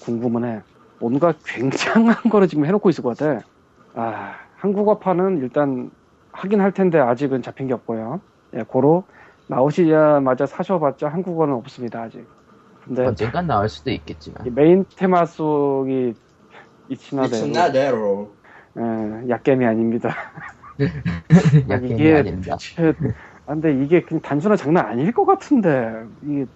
궁금은 0.00 0.44
해 0.44 0.62
뭔가 0.98 1.34
굉장한 1.44 2.30
거를 2.30 2.48
지금 2.48 2.64
해놓고 2.66 2.90
있을 2.90 3.02
것 3.02 3.16
같아 3.16 3.44
아 3.94 4.34
한국어판은 4.56 5.38
일단 5.38 5.90
하긴 6.32 6.60
할 6.60 6.72
텐데 6.72 6.98
아직은 6.98 7.42
잡힌 7.42 7.66
게 7.66 7.74
없고요 7.74 8.20
예, 8.54 8.62
고로 8.62 9.04
나오시자마자 9.48 10.46
사셔봤자 10.46 11.08
한국어는 11.08 11.54
없습니다 11.54 12.02
아직. 12.02 12.24
근데 12.84 13.06
언젠간 13.06 13.46
나올 13.46 13.68
수도 13.68 13.90
있겠지만 13.90 14.46
이 14.46 14.50
메인 14.50 14.84
테마 14.96 15.24
속이 15.26 16.14
이치나대로 16.88 17.46
이츠나대로. 17.46 18.36
예, 18.78 19.28
약겜이 19.28 19.64
아닙니다. 19.64 20.08
약간이 21.70 21.94
이게 21.94 22.14
아닙니다. 22.14 22.56
아, 23.52 23.54
근데 23.54 23.84
이게 23.84 24.00
그냥 24.02 24.22
단순한 24.22 24.56
장난 24.56 24.86
아닐 24.86 25.12
것 25.12 25.26
같은데 25.26 25.92
이게 26.26 26.46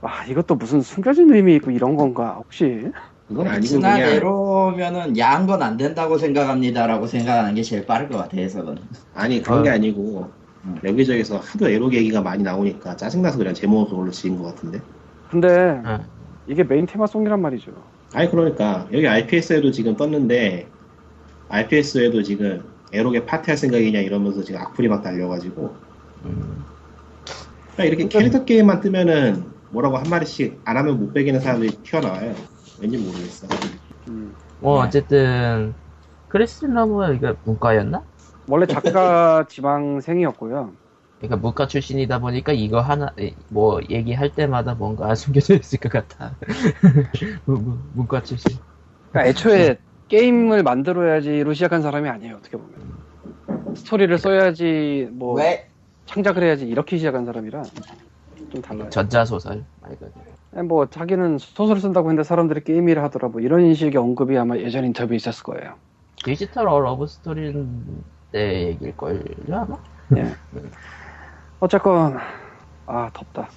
아 0.00 0.24
이것도 0.24 0.56
무슨 0.56 0.80
숨겨진 0.80 1.32
의미 1.32 1.54
있고 1.56 1.70
이런 1.70 1.96
건가 1.96 2.34
혹시? 2.38 2.90
그건 3.28 3.46
아니고 3.46 3.76
그냥 3.76 3.98
이츠나대로면은 3.98 5.16
야한 5.18 5.46
건 5.46 5.62
안 5.62 5.76
된다고 5.76 6.18
생각합니다라고 6.18 7.06
생각하는 7.06 7.54
게 7.54 7.62
제일 7.62 7.86
빠를 7.86 8.08
것 8.08 8.16
같아 8.18 8.36
해석은. 8.36 8.78
아니 9.14 9.40
그런 9.42 9.62
게 9.62 9.70
어. 9.70 9.72
아니고 9.74 10.30
음. 10.64 10.80
여기저기서 10.82 11.38
하도 11.38 11.68
에로 11.68 11.92
얘기가 11.92 12.20
많이 12.20 12.42
나오니까 12.42 12.96
짜증나서 12.96 13.38
그냥 13.38 13.54
제목을 13.54 13.88
그걸로 13.90 14.10
지은 14.10 14.38
것 14.38 14.44
같은데. 14.44 14.80
근데 15.30 15.80
어. 15.84 16.00
이게 16.48 16.64
메인 16.64 16.86
테마송이란 16.86 17.40
말이죠. 17.40 17.70
아니 18.14 18.28
그러니까 18.30 18.88
여기 18.92 19.06
RPS에도 19.06 19.70
지금 19.70 19.94
떴는데 19.96 20.66
RPS에도 21.48 22.22
지금 22.24 22.64
에로게 22.92 23.24
파티할 23.26 23.56
생각이냐 23.56 24.00
이러면서 24.00 24.42
지금 24.42 24.60
악플이 24.62 24.88
막 24.88 25.02
달려가지고 25.02 25.87
음, 26.24 26.64
그러니까 27.74 27.84
이렇게 27.84 28.08
캐릭터 28.08 28.44
게임만 28.44 28.80
뜨면은 28.80 29.44
뭐라고 29.70 29.98
한 29.98 30.08
마디씩 30.10 30.60
안 30.64 30.76
하면 30.76 30.98
못 30.98 31.12
배기는 31.12 31.40
사람들이 31.40 31.82
튀어나와요. 31.82 32.34
왠지 32.78 32.96
모르겠어. 32.98 33.46
음. 34.08 34.34
뭐 34.60 34.80
네. 34.82 34.88
어쨌든 34.88 35.74
크리스틴 36.28 36.74
러브가 36.74 37.12
이거 37.12 37.36
문과였나? 37.44 38.04
원래 38.48 38.66
작가 38.66 39.44
지망생이었고요. 39.48 40.72
그러니까 41.18 41.36
문과 41.36 41.66
출신이다 41.66 42.20
보니까 42.20 42.52
이거 42.52 42.80
하나 42.80 43.12
뭐 43.48 43.80
얘기할 43.88 44.34
때마다 44.34 44.74
뭔가 44.74 45.14
숨겨져 45.14 45.54
있을 45.56 45.78
것 45.80 45.90
같아. 45.90 46.36
문- 47.44 47.64
문- 47.64 47.78
문과 47.94 48.22
출신. 48.22 48.56
그러니까 49.10 49.28
애초에 49.30 49.78
게임을 50.08 50.62
만들어야지로 50.62 51.52
시작한 51.54 51.82
사람이 51.82 52.08
아니에요. 52.08 52.36
어떻게 52.36 52.56
보면 52.56 52.72
스토리를 53.76 54.16
써야지 54.18 55.08
뭐 55.12 55.34
왜? 55.34 55.68
창작을 56.08 56.42
해야지 56.42 56.66
이렇게 56.66 56.96
시작한 56.96 57.24
사람이라 57.24 57.62
좀 58.50 58.62
달라요. 58.62 58.88
전자소설 58.90 59.64
말 59.82 59.90
그대로. 59.92 60.12
아니, 60.54 60.66
뭐 60.66 60.86
자기는 60.86 61.36
소설을 61.38 61.80
쓴다고 61.80 62.08
했는데 62.08 62.26
사람들이 62.26 62.64
게임 62.64 62.88
일을 62.88 63.02
하더라 63.04 63.28
뭐 63.28 63.40
이런 63.40 63.72
식의 63.74 63.96
언급이 63.96 64.36
아마 64.38 64.56
예전 64.56 64.84
인터뷰에 64.84 65.16
있었을 65.16 65.42
거예요. 65.44 65.74
디지털 66.24 66.64
러브 66.66 67.06
스토리인데 67.06 68.02
얘기일걸요 68.68 69.20
아마? 69.52 69.76
예. 70.16 70.24
어쨌건 71.60 72.16
아 72.86 73.10
덥다. 73.12 73.50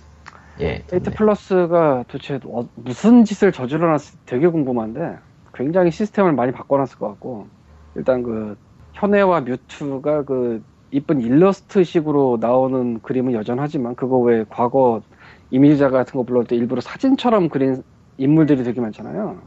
예. 0.59 0.83
헤이트 0.91 1.09
네. 1.09 1.15
플러스가 1.15 2.03
도대체 2.09 2.39
어- 2.45 2.67
무슨 2.75 3.23
짓을 3.23 3.53
저질러놨을지 3.53 4.25
되게 4.25 4.47
궁금한데 4.47 5.17
굉장히 5.53 5.91
시스템을 5.91 6.33
많이 6.33 6.51
바꿔놨을 6.51 6.97
것 6.97 7.07
같고 7.07 7.47
일단 7.95 8.21
그 8.23 8.57
현애와 8.93 9.41
뮤트가 9.41 10.23
그 10.25 10.61
이쁜 10.91 11.21
일러스트식으로 11.21 12.37
나오는 12.41 13.01
그림은 13.01 13.33
여전하지만 13.33 13.95
그거 13.95 14.19
외에 14.19 14.45
과거 14.49 15.01
이미지 15.49 15.89
같은 15.89 16.13
거 16.17 16.23
불러올 16.23 16.45
때 16.45 16.55
일부러 16.55 16.81
사진처럼 16.81 17.49
그린 17.49 17.83
인물들이 18.17 18.63
되게 18.63 18.81
많잖아요. 18.81 19.41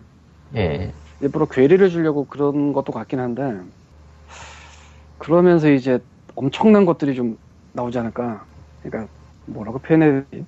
예. 0.55 0.95
일부러 1.21 1.47
괴리를 1.47 1.89
주려고 1.91 2.25
그런 2.27 2.73
것도 2.73 2.93
같긴 2.93 3.19
한데 3.21 3.43
그러면서 5.19 5.71
이제 5.71 6.01
엄청난 6.35 6.85
것들이 6.87 7.15
좀 7.15 7.39
나오지 7.73 7.99
않을까. 7.99 8.47
그러니까 8.83 9.13
뭐라고 9.47 9.79
표현해야 9.81 10.25
되지? 10.31 10.47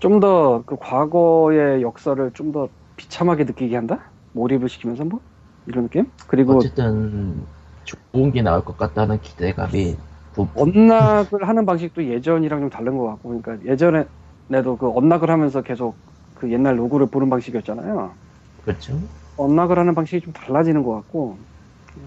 좀 0.00 0.20
더 0.20 0.64
그 0.66 0.76
과거의 0.78 1.82
역사를 1.82 2.32
좀 2.34 2.52
더 2.52 2.70
비참하게 2.96 3.44
느끼게 3.44 3.76
한다? 3.76 4.14
몰입을 4.32 4.68
시키면서 4.68 5.04
뭐 5.04 5.20
이런 5.66 5.84
느낌? 5.84 6.12
그리고 6.26 6.66
어쨌든 6.66 7.46
좋은 7.84 8.32
게 8.32 8.42
나올 8.42 8.64
것 8.64 8.76
같다는 8.76 9.20
기대감이 9.20 9.96
부- 9.96 10.13
언락을 10.54 11.48
하는 11.48 11.66
방식도 11.66 12.06
예전이랑 12.06 12.60
좀 12.60 12.70
다른 12.70 12.96
것 12.98 13.06
같고 13.06 13.28
그러니까 13.42 13.58
예전에도 13.70 14.76
그 14.78 14.90
언락을 14.90 15.30
하면서 15.30 15.62
계속 15.62 16.00
그 16.34 16.52
옛날 16.52 16.78
로고를 16.78 17.08
보는 17.10 17.30
방식이었잖아요 17.30 18.18
그렇죠. 18.62 19.08
언락을 19.36 19.78
하는 19.78 19.94
방식이 19.94 20.20
좀 20.24 20.32
달라지는 20.32 20.82
것 20.82 20.92
같고 20.94 21.38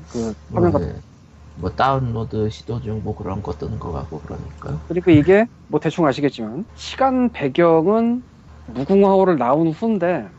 그 0.10 0.34
뭐, 0.48 0.62
화면가 0.62 0.82
뭐 1.56 1.76
다운로드 1.76 2.50
시도 2.50 2.82
중 2.82 3.02
뭐 3.04 3.16
그런 3.16 3.42
거 3.44 3.58
뜨는 3.58 3.80
거 3.80 3.92
같고 3.92 4.22
그러니까. 4.22 4.82
그리고 4.88 5.12
이게 5.12 5.46
뭐 5.68 5.80
대충 5.80 6.06
아시겠지만 6.06 6.66
시간 6.74 7.32
배경은 7.32 8.24
무궁화호를 8.66 9.38
나온 9.38 9.70
후인데 9.70 10.30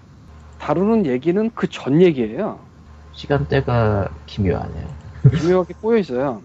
다루는 0.58 1.06
얘기는 1.06 1.50
그 1.54 1.68
전 1.68 2.02
얘기예요. 2.02 2.70
시간대가 3.12 4.14
기묘하네요. 4.26 4.96
기묘하게 5.30 5.74
꼬여 5.80 5.98
있어요. 5.98 6.42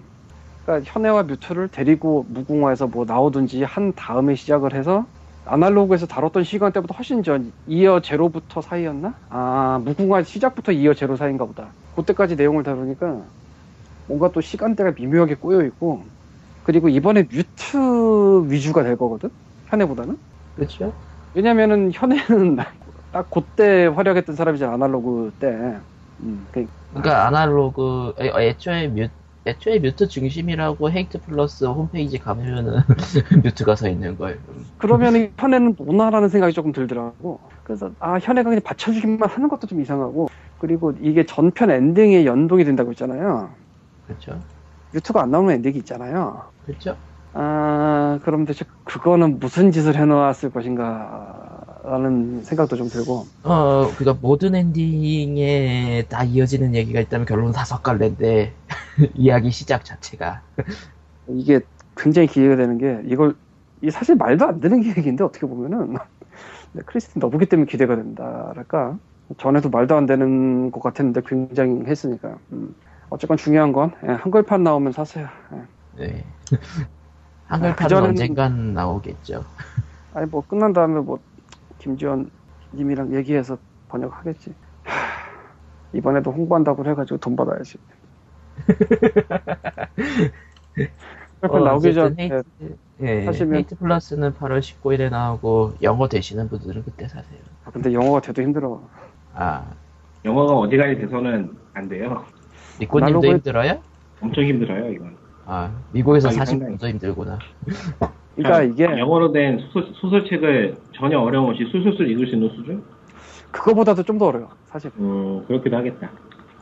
그러니까 0.66 0.90
현해와 0.92 1.24
뮤트를 1.24 1.70
데리고 1.70 2.24
무궁화에서 2.30 2.88
뭐 2.88 3.06
나오든지 3.06 3.64
한 3.64 3.94
다음에 3.96 4.36
시작을 4.36 4.74
해서 4.74 5.08
아날로그에서 5.46 6.08
다뤘던 6.08 6.44
시간대보다 6.46 6.96
훨씬 6.96 7.22
전 7.24 7.52
year 7.66 8.00
zero부터 8.02 8.62
사이였나? 8.62 9.20
아 9.30 9.80
무궁화 9.84 10.24
시작부터 10.24 10.72
year 10.72 10.94
zero 10.94 11.16
사이인가 11.18 11.46
보다. 11.46 11.76
그때까지 11.92 12.36
내용을 12.38 12.64
다루니까 12.64 13.30
뭔가 14.08 14.32
또 14.32 14.42
시간대가 14.42 14.92
미묘하게 14.94 15.36
꼬여 15.36 15.64
있고 15.68 16.06
그리고 16.64 16.90
이번에 16.90 17.24
뮤트 17.32 17.78
위주가 18.52 18.84
될 18.84 18.98
거거든 18.98 19.32
현애보다는. 19.68 20.18
그렇죠. 20.56 21.04
왜냐면은 21.34 21.92
현애는 21.92 22.58
딱 23.12 23.30
그때 23.30 23.86
활약했던 23.88 24.36
사람이잖아 24.36 24.74
아날로그 24.74 25.32
때. 25.40 25.82
음, 26.22 26.48
그- 26.52 26.68
그러니까 26.92 27.26
아날로그 27.28 28.14
애- 28.20 28.32
애초에 28.50 28.88
뮤 28.90 29.10
애초에 29.46 29.80
뮤트 29.80 30.08
중심이라고 30.08 30.90
헤이트 30.90 31.20
플러스 31.22 31.66
홈페이지 31.66 32.18
가면은 32.18 32.78
뮤트가 33.44 33.76
서 33.76 33.90
있는 33.90 34.18
걸. 34.18 34.40
그러면은 34.78 35.34
현해는 35.38 35.76
뭐나라는 35.78 36.30
생각이 36.30 36.54
조금 36.54 36.72
들더라고. 36.72 37.40
그래서 37.64 37.92
아 38.00 38.18
현해가 38.20 38.50
그냥 38.50 38.62
받쳐주기만 38.64 39.30
하는 39.30 39.50
것도 39.50 39.68
좀 39.68 39.82
이상하고 39.82 40.30
그리고 40.60 40.94
이게 41.02 41.26
전편 41.26 41.72
엔딩에 41.72 42.26
연동이 42.26 42.64
된다고 42.64 42.92
했잖아요. 42.92 43.50
그렇죠. 44.08 44.40
뮤트가 44.94 45.24
안 45.24 45.32
나오는 45.32 45.54
엔딩이 45.56 45.78
있잖아요. 45.80 46.44
그렇죠. 46.66 46.96
아 47.34 48.20
그럼 48.24 48.46
대체 48.46 48.64
그거는 48.84 49.40
무슨 49.40 49.72
짓을 49.72 49.96
해놓았을 49.96 50.52
것인가라는 50.52 52.44
생각도 52.44 52.76
좀 52.78 52.88
들고 52.90 53.26
어, 53.44 53.90
그니까 53.98 54.16
모든 54.22 54.54
엔딩에 54.54 56.06
다 56.10 56.24
이어지는 56.24 56.76
얘기가 56.76 57.00
있다면 57.00 57.26
결론은 57.26 57.52
다섯 57.52 57.82
갈래인데 57.82 58.54
이야기 59.16 59.50
시작 59.52 59.86
자체가 59.86 60.42
이게 61.28 61.62
굉장히 61.96 62.28
기대가 62.28 62.56
되는 62.56 62.78
게 62.78 63.02
이걸 63.06 63.36
이 63.82 63.90
사실 63.92 64.16
말도 64.16 64.46
안 64.46 64.60
되는 64.60 64.84
얘기인데 64.84 65.24
어떻게 65.24 65.46
보면은 65.48 65.96
네, 66.74 66.82
크리스틴 66.86 67.20
너브기 67.20 67.46
때문에 67.48 67.68
기대가 67.70 67.96
된다랄까 67.96 68.98
전에도 69.38 69.70
말도 69.70 69.96
안 69.96 70.06
되는 70.06 70.72
것 70.72 70.82
같았는데 70.82 71.22
굉장히 71.26 71.86
했으니까 71.86 72.38
음. 72.52 72.76
어쨌건 73.10 73.38
중요한 73.38 73.72
건 73.74 73.92
예, 74.04 74.08
한글판 74.14 74.64
나오면 74.64 74.92
사세요 74.92 75.28
예. 75.54 76.06
네. 76.06 76.26
한글판은 77.48 77.76
그전에는- 77.76 78.10
언젠간 78.10 78.74
나오겠죠. 78.74 79.44
아니 80.14 80.28
뭐 80.28 80.44
끝난 80.48 80.74
다음에 80.74 81.00
뭐 81.00 81.20
김지원 81.78 82.32
님이랑 82.74 83.14
얘기해서 83.14 83.58
번역하겠지 83.90 84.54
하, 84.84 84.94
이번에도 85.94 86.32
홍보한다고 86.32 86.86
해가지고 86.86 87.18
돈 87.18 87.36
받아야지 87.36 87.78
한글판 87.78 88.03
어, 91.42 91.60
나오기 91.60 91.94
전에 91.94 92.16
헤이트, 92.24 92.44
예, 93.02 93.26
사시면- 93.26 93.56
헤이트 93.56 93.76
플러스는 93.78 94.34
8월 94.36 94.60
19일에 94.60 95.10
나오고 95.10 95.74
영어 95.82 96.08
되시는 96.08 96.48
분들은 96.50 96.84
그때 96.84 97.08
사세요. 97.08 97.40
아, 97.66 97.72
근데 97.72 97.92
영어가 97.94 98.22
돼도 98.22 98.42
힘들어 98.42 98.82
아, 99.36 99.66
영어가 100.24 100.54
어디까지 100.60 100.96
돼서는 101.02 101.52
안 101.74 101.90
돼요. 101.90 102.24
리코님도 102.80 103.28
힘들어요? 103.28 103.82
엄청 104.22 104.44
힘들어요, 104.46 104.90
이건. 104.92 105.18
아, 105.46 105.70
미국에서 105.92 106.30
아니, 106.30 106.38
사신 106.38 106.60
상당히. 106.60 106.94
힘들구나. 106.94 107.38
그러니까 108.36 108.64
이게 108.64 108.86
영어로 108.86 109.32
된 109.34 109.60
소설, 109.60 109.94
소설책을 109.96 110.78
전혀 110.96 111.20
어려움 111.20 111.50
없이 111.50 111.66
술술술 111.70 112.10
읽을 112.10 112.28
수 112.28 112.34
있는 112.36 112.50
수준? 112.56 112.84
그거보다도 113.52 114.02
좀 114.04 114.18
더 114.18 114.28
어려워 114.28 114.50
사실 114.68 114.90
음, 114.98 115.46
그렇기도 115.46 115.76
하겠다. 115.78 116.10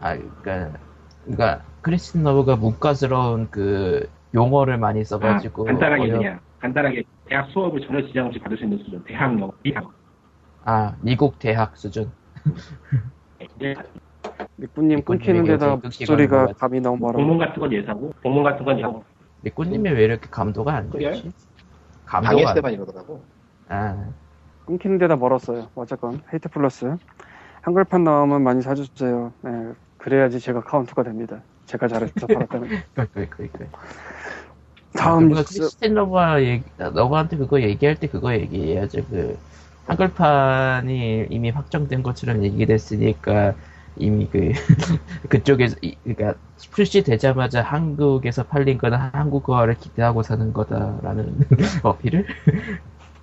아, 0.01 0.15
그니까, 0.17 0.71
그니까, 1.23 1.61
크리스틴 1.81 2.23
러브가 2.23 2.55
문과스러운 2.57 3.49
그 3.49 4.07
용어를 4.33 4.77
많이 4.77 5.03
써가지고. 5.03 5.63
아, 5.63 5.71
간단하게 5.71 6.01
어려- 6.03 6.17
그냥 6.17 6.39
간단하게 6.59 7.03
대학 7.27 7.49
수업을 7.49 7.81
전혀 7.87 8.05
지장 8.07 8.27
없이 8.27 8.39
받을 8.39 8.57
수 8.57 8.63
있는 8.63 8.77
수준. 8.79 9.03
대학 9.05 9.33
영어, 9.39 9.51
대학. 9.63 9.89
아, 10.63 10.95
미국 11.01 11.39
대학 11.39 11.75
수준. 11.75 12.11
네. 13.59 13.73
리꾸님 14.57 15.03
끊기는 15.03 15.43
데다 15.43 15.75
목소리가 15.77 16.53
감이 16.53 16.79
너무 16.79 16.97
멀어. 16.99 17.13
본문 17.13 17.39
같은 17.39 17.59
건 17.59 17.73
예사고, 17.73 18.13
본문 18.21 18.43
같은 18.43 18.63
건 18.63 18.77
예사고. 18.77 19.03
리꾸님이 19.43 19.89
왜 19.89 20.03
이렇게 20.03 20.27
감도가 20.29 20.75
안? 20.75 20.91
좋지? 20.91 21.31
감도가. 22.05 22.49
안- 22.49 22.55
때만 22.55 22.73
이러더라고. 22.73 23.23
아, 23.69 24.05
끊기는 24.65 24.99
데다 24.99 25.15
멀었어요. 25.15 25.67
어쨌건 25.73 26.21
헤이트 26.31 26.49
플러스 26.49 26.95
한글판 27.63 28.03
나오면 28.03 28.43
많이 28.43 28.61
사주세요. 28.61 29.33
네, 29.41 29.71
그래야지 29.97 30.39
제가 30.39 30.61
카운트가 30.61 31.01
됩니다. 31.03 31.41
제가 31.71 31.87
잘해서 31.87 32.27
팔았다는. 32.27 32.71
그, 32.95 33.07
그, 33.13 33.27
그, 33.29 33.47
그. 33.51 33.69
다음 34.93 35.29
뉴스. 35.29 35.43
크리스틴 35.43 35.95
얘기, 36.41 36.63
너브한테 36.77 37.37
그거 37.37 37.61
얘기할 37.61 37.95
때 37.95 38.07
그거 38.07 38.33
얘기해야죠. 38.33 39.05
그, 39.09 39.37
한글판이 39.85 41.27
이미 41.29 41.49
확정된 41.49 42.03
것처럼 42.03 42.43
얘기됐으니까, 42.43 43.55
이미 43.97 44.27
그, 44.29 44.51
그쪽에서, 45.29 45.75
이- 45.81 45.95
그니까, 46.03 46.35
출시되자마자 46.57 47.61
한국에서 47.63 48.43
팔린 48.43 48.77
거는 48.77 48.97
한국어를 48.97 49.75
기대하고 49.75 50.23
사는 50.23 50.53
거다라는 50.53 51.39
어필을? 51.83 52.25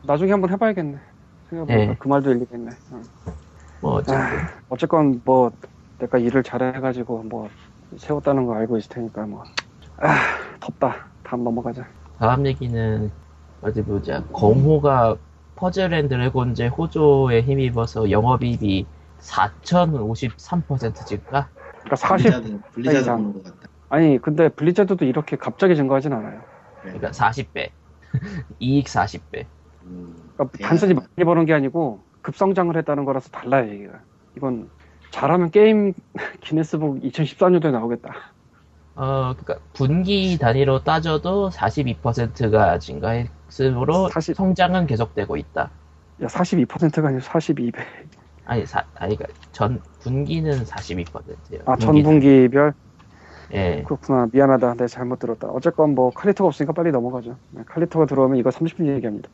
나중에 0.03 0.33
한번 0.33 0.51
해봐야겠네. 0.53 0.99
생각해보니까 1.49 1.95
네. 1.95 1.99
그 1.99 2.09
말도 2.09 2.31
일리겠네. 2.33 2.71
응. 2.93 3.09
뭐, 3.81 3.93
어쨌든. 3.95 4.21
아, 4.21 4.63
어쨌건 4.69 5.23
뭐 5.25 5.51
내가 5.99 6.19
일을 6.19 6.43
잘해가지고 6.43 7.25
뭐 7.25 7.51
세웠다는 7.97 8.47
거 8.47 8.55
알고 8.55 8.79
있을 8.79 8.89
테니까 8.91 9.27
뭐. 9.27 9.45
아 9.99 10.39
덥다. 10.61 11.09
다음 11.23 11.45
넘어가자. 11.45 11.87
다음 12.19 12.47
얘기는, 12.47 13.11
어디 13.61 13.83
보자. 13.83 14.25
겅호가 14.33 15.17
퍼즐 15.57 15.93
앤 15.93 16.09
드래곤즈의 16.09 16.69
호조에 16.69 17.43
힘입어서 17.43 18.11
영업이익이 18.11 18.87
4,053% 19.19 21.07
증가? 21.07 21.49
그러니까 21.81 21.97
40 21.97 22.31
블리자드. 22.73 23.07
보는 23.11 23.33
것 23.33 23.43
같다. 23.45 23.69
아니 23.89 24.19
근데 24.19 24.49
블리자드도 24.49 25.05
이렇게 25.05 25.37
갑자기 25.37 25.75
증가하진 25.75 26.13
않아요. 26.13 26.43
그러니까 26.83 27.11
40배. 27.13 27.71
이익 28.61 28.87
40배. 28.89 29.47
음, 29.83 30.15
그러니까. 30.37 30.59
단순히 30.69 30.95
많이 30.95 31.25
버는 31.25 31.45
게 31.47 31.55
아니고 31.55 32.05
급성장을 32.23 32.77
했다는 32.77 33.05
거라서 33.05 33.31
달라요 33.31 33.71
얘기가. 33.73 34.01
이건 34.37 34.71
잘하면 35.19 35.51
게임 35.51 35.95
기네스북 36.41 37.01
2014년도에 37.03 37.73
나오겠다. 37.73 38.15
어, 38.95 39.35
그러니까 39.37 39.59
분기 39.75 40.39
단위로 40.39 40.85
따져도 40.85 41.51
42%가 41.51 42.79
증가했으므로 42.79 44.09
40. 44.11 44.37
성장은 44.37 44.87
계속되고 44.87 45.37
있다. 45.37 45.71
야 46.23 46.27
42%가 46.27 47.09
아니고 47.09 47.23
42배. 47.23 47.77
아니, 48.45 48.65
사, 48.65 48.85
아니, 48.95 49.17
그러니까 49.17 49.41
전 49.53 49.81
분기는 50.01 50.53
42%예요. 50.65 51.63
아 51.67 51.77
전분기별 51.77 52.73
예. 53.55 53.83
그렇구나 53.83 54.29
미안하다 54.33 54.75
내가 54.75 54.87
잘못 54.87 55.19
들었다. 55.19 55.49
어쨌건 55.49 55.95
뭐 55.95 56.11
칼리토가 56.11 56.47
없으니까 56.49 56.73
빨리 56.73 56.93
넘어가죠. 56.93 57.37
네, 57.51 57.63
칼리토가 57.67 58.07
들어오면 58.07 58.37
이거 58.39 58.51
30분 58.51 58.87
얘기합니다. 58.87 59.29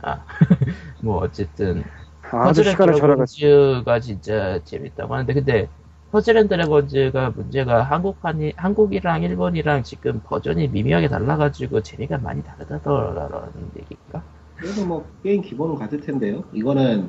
뭐 1.02 1.18
어쨌든 1.18 1.82
아, 1.82 2.07
퍼즐 2.42 2.68
앤. 2.68 2.76
드래곤즈가 2.78 4.00
진짜 4.00 4.62
재밌다고 4.64 5.14
하는데 5.14 5.34
근데 5.34 5.68
퍼즐 6.10 6.36
앤 6.36 6.48
드래곤즈가 6.48 7.30
문제가 7.30 7.82
한국판이 7.82 8.54
한국이랑 8.56 9.22
일본이랑 9.22 9.82
지금 9.82 10.20
버전이 10.22 10.68
미묘하게 10.68 11.08
달라가지고 11.08 11.82
재미가 11.82 12.18
많이 12.18 12.42
다르다더라는 12.42 13.72
얘기인가? 13.76 14.24
그래도 14.56 14.84
뭐 14.86 15.10
게임 15.22 15.42
기본은 15.42 15.76
같을 15.76 16.00
텐데요. 16.00 16.44
이거는 16.52 17.08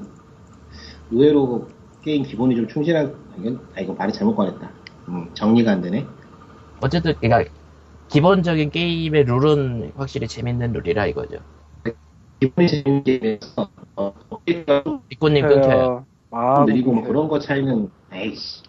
의외로 1.12 1.68
게임 2.02 2.24
기본이 2.24 2.56
좀 2.56 2.68
충실한 2.68 3.16
아 3.76 3.82
이거 3.82 3.94
말이 3.94 4.14
잘못 4.14 4.36
꺼냈다. 4.36 4.72
음, 5.10 5.34
정리가 5.34 5.72
안 5.72 5.82
되네. 5.82 6.08
어쨌든 6.82 7.16
그러니까 7.20 7.50
기본적인 8.10 8.72
게임의 8.72 9.26
룰은 9.26 9.94
확실히 9.96 10.28
재밌는 10.28 10.74
룰이라 10.74 11.08
이거죠. 11.08 11.40
기본이 12.40 12.68
재밌는 12.68 13.04
게임에서 13.04 13.70
어, 13.96 14.14
비코님 15.10 15.48
끊겨요. 15.48 16.06
아, 16.32 16.64
느리고 16.66 16.94
뭐 16.94 17.04
그런 17.04 17.28
거 17.28 17.40
차이는 17.40 17.90
에이씨. 18.14 18.64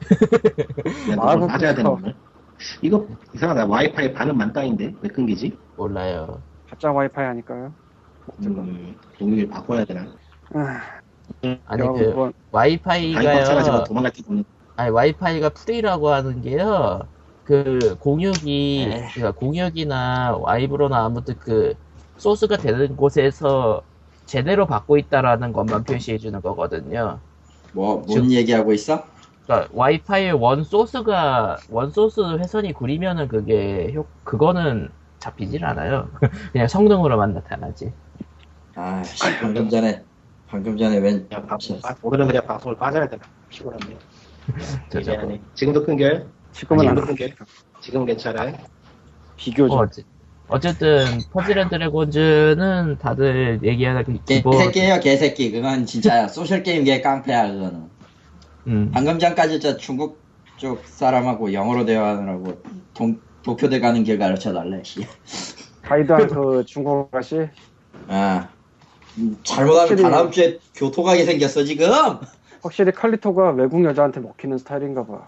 너무 1.16 1.46
빠져야 1.46 1.74
되는. 1.74 1.90
거네. 1.90 2.14
이거 2.80 3.06
이상하다. 3.34 3.66
와이파이 3.66 4.12
반은 4.12 4.36
만땅인데 4.36 4.94
왜 5.00 5.08
끊기지? 5.08 5.58
몰라요. 5.76 6.42
가짜 6.68 6.90
와이파이 6.92 7.26
하니까요. 7.26 7.74
음, 8.44 8.96
동력을 9.18 9.48
바꿔야 9.48 9.84
되나? 9.84 10.06
아, 10.54 10.80
아니 11.66 11.82
그 11.82 12.32
와이파이 12.50 13.14
와이파이가요. 13.14 13.84
도망갈 13.84 14.12
데도 14.12 14.28
없는. 14.28 14.44
아니 14.76 14.90
와이파이가 14.90 15.50
full이라고 15.50 16.08
하는 16.08 16.40
게요. 16.40 17.00
그 17.44 17.96
공유기. 17.98 18.86
그러니까 19.14 19.32
공유기나 19.32 20.36
와이브로나 20.38 21.04
아무튼 21.04 21.34
그 21.38 21.74
소스가 22.18 22.56
되는 22.56 22.96
곳에서 22.96 23.82
제대로 24.26 24.66
받고 24.66 24.96
있다라는 24.98 25.52
것만 25.52 25.84
표시해 25.84 26.18
주는 26.18 26.40
거거든요. 26.40 27.18
뭐, 27.72 27.96
뭔 27.96 28.06
지금- 28.08 28.30
얘기하고 28.32 28.72
있어? 28.72 29.04
그러니까 29.46 29.68
와이파이 29.74 30.30
원 30.30 30.62
소스가 30.62 31.58
원 31.70 31.90
소스 31.90 32.20
회선이 32.38 32.72
구리면은 32.74 33.26
그게 33.28 33.92
효 33.94 34.06
그거는 34.24 34.88
잡히질 35.18 35.64
않아요. 35.64 36.08
그냥 36.52 36.68
성능으로만 36.68 37.34
나타나지. 37.34 37.92
아, 38.74 39.02
씨, 39.02 39.22
방금 39.40 39.68
전에, 39.68 40.02
방금 40.48 40.76
전에 40.76 40.98
웬, 40.98 41.28
그냥 41.28 41.46
방송, 41.46 41.80
빠- 41.80 41.94
오늘은 42.02 42.28
그냥 42.28 42.46
방송을 42.46 42.76
빠져야 42.76 43.06
되나? 43.08 43.22
피곤한데. 43.48 43.98
저. 44.90 45.00
미안하네. 45.00 45.40
지금도 45.54 45.84
끊겨요? 45.84 46.26
지금은 46.52 46.88
안 46.88 46.94
끊겨요? 46.94 47.30
지금 47.80 48.04
괜찮아요? 48.06 48.56
비교죠. 49.36 49.74
어, 49.74 49.86
어쨌든 50.52 51.04
퍼즐 51.32 51.56
앤 51.58 51.68
드래곤즈는 51.68 52.98
다들 53.00 53.60
얘기하는 53.62 54.04
그 54.04 54.18
기본 54.26 54.52
개새끼예요 54.52 55.00
개새끼 55.00 55.50
그건 55.50 55.86
진짜 55.86 56.28
소셜 56.28 56.62
게임계 56.62 57.00
깡패야 57.00 57.50
그거는 57.52 57.82
음, 58.66 58.90
방금 58.92 59.18
전까지 59.18 59.60
저 59.60 59.76
중국 59.76 60.20
쪽 60.56 60.82
사람하고 60.86 61.52
영어로 61.52 61.84
대화하느라고 61.84 62.62
동, 62.94 63.18
도쿄대 63.42 63.80
가는 63.80 64.04
길 64.04 64.18
가르쳐 64.18 64.52
달래 64.52 64.80
씨. 64.84 65.06
가이드한 65.82 66.28
그 66.28 66.62
중국 66.68 67.08
아가씨 67.12 67.48
아 68.08 68.48
음, 69.18 69.36
잘못하면 69.42 69.80
확실히- 69.88 70.02
다다음 70.02 70.30
주에 70.30 70.58
교토 70.74 71.02
가게 71.02 71.24
생겼어 71.24 71.64
지금 71.64 71.86
야, 71.90 72.20
확실히 72.62 72.92
칼리토가 72.92 73.50
외국 73.50 73.82
여자한테 73.84 74.20
먹히는 74.20 74.58
스타일인가 74.58 75.04
봐. 75.06 75.26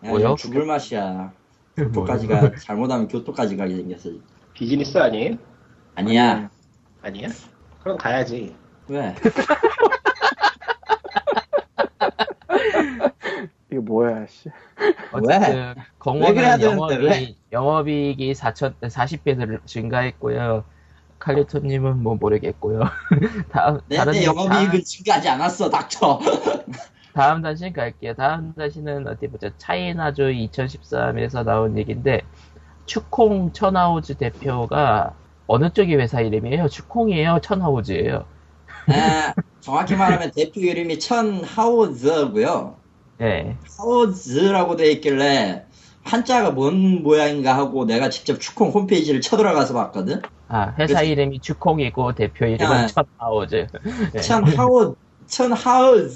뭐요? 0.00 0.18
이거 0.20 0.36
죽을 0.36 0.64
맛이야 0.66 1.32
교토까지 1.76 2.26
가 2.28 2.52
잘못하면 2.56 3.08
교토까지 3.08 3.56
가게 3.56 3.74
생겼어 3.76 4.02
지금. 4.04 4.20
비즈니스 4.56 4.96
아니에요? 4.96 5.36
아니야 5.96 6.48
아니야? 7.02 7.28
그럼 7.82 7.98
가야지. 7.98 8.56
왜? 8.88 9.14
이게 13.70 13.78
뭐야, 13.78 14.26
씨. 14.26 14.48
어쨌든 15.12 15.36
왜 15.36 15.44
그래야 15.44 15.74
공원은 15.98 16.34
되는데, 16.34 16.64
영업이 16.64 16.96
왜? 17.04 17.34
영업이익이 17.52 18.32
4천 18.32 18.76
40배 18.80 19.60
증가했고요. 19.66 20.64
칼리토님은 21.18 22.02
뭐 22.02 22.14
모르겠고요. 22.14 22.80
다음 23.52 23.80
내, 23.88 23.96
다른 23.96 24.14
내 24.14 24.24
영업이익은 24.24 24.82
증가하지 24.82 25.28
않았어 25.28 25.68
닥쳐 25.68 26.18
다음 27.14 27.42
단신 27.42 27.74
갈게요. 27.74 28.14
다음 28.14 28.54
단신은 28.54 29.06
어디 29.06 29.28
보자. 29.28 29.50
차이나조 29.58 30.22
2013에서 30.24 31.44
나온 31.44 31.76
얘기인데 31.76 32.22
추콩 32.86 33.52
천하우즈 33.52 34.14
대표가 34.16 35.12
어느 35.46 35.70
쪽이 35.72 35.94
회사 35.96 36.20
이름이에요? 36.20 36.68
추콩이에요? 36.68 37.38
천하우즈예요? 37.42 38.24
아, 38.88 39.34
정확히 39.60 39.94
말하면 39.96 40.30
대표 40.34 40.60
이름이 40.60 40.98
천 41.00 41.42
하오즈고요 41.44 42.76
네. 43.18 43.56
하오즈라고 43.78 44.76
돼 44.76 44.92
있길래 44.92 45.64
한자가 46.04 46.52
뭔 46.52 47.02
모양인가 47.02 47.56
하고 47.56 47.84
내가 47.84 48.08
직접 48.10 48.40
추콩 48.40 48.70
홈페이지를 48.70 49.20
쳐들어가서 49.20 49.74
봤거든. 49.74 50.22
아 50.48 50.66
회사 50.78 51.00
그래서- 51.00 51.02
이름이 51.02 51.40
추콩이고 51.40 52.14
대표 52.14 52.46
이름은 52.46 52.76
아. 52.76 52.86
천하우즈. 52.86 53.66
네. 54.12 54.20
천 54.20 54.44
하오 54.46 54.94
천 55.26 55.52
하오즈를 55.52 56.14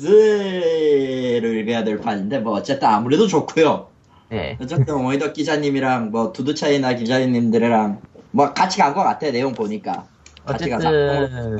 읽어야 1.58 1.82
될 1.82 1.98
판인데 1.98 2.38
뭐 2.38 2.52
어쨌든 2.54 2.86
아무래도 2.88 3.26
좋고요. 3.26 3.88
네. 4.30 4.56
어쨌든 4.60 4.94
오이덕 4.94 5.32
기자님이랑 5.32 6.10
뭐 6.12 6.32
두두차이나 6.32 6.94
기자님들이랑 6.94 8.00
뭐 8.30 8.52
같이 8.54 8.78
간 8.78 8.94
것 8.94 9.02
같아 9.02 9.30
내용 9.30 9.52
보니까 9.52 10.06
어쨌든 10.44 10.78
그- 10.78 11.56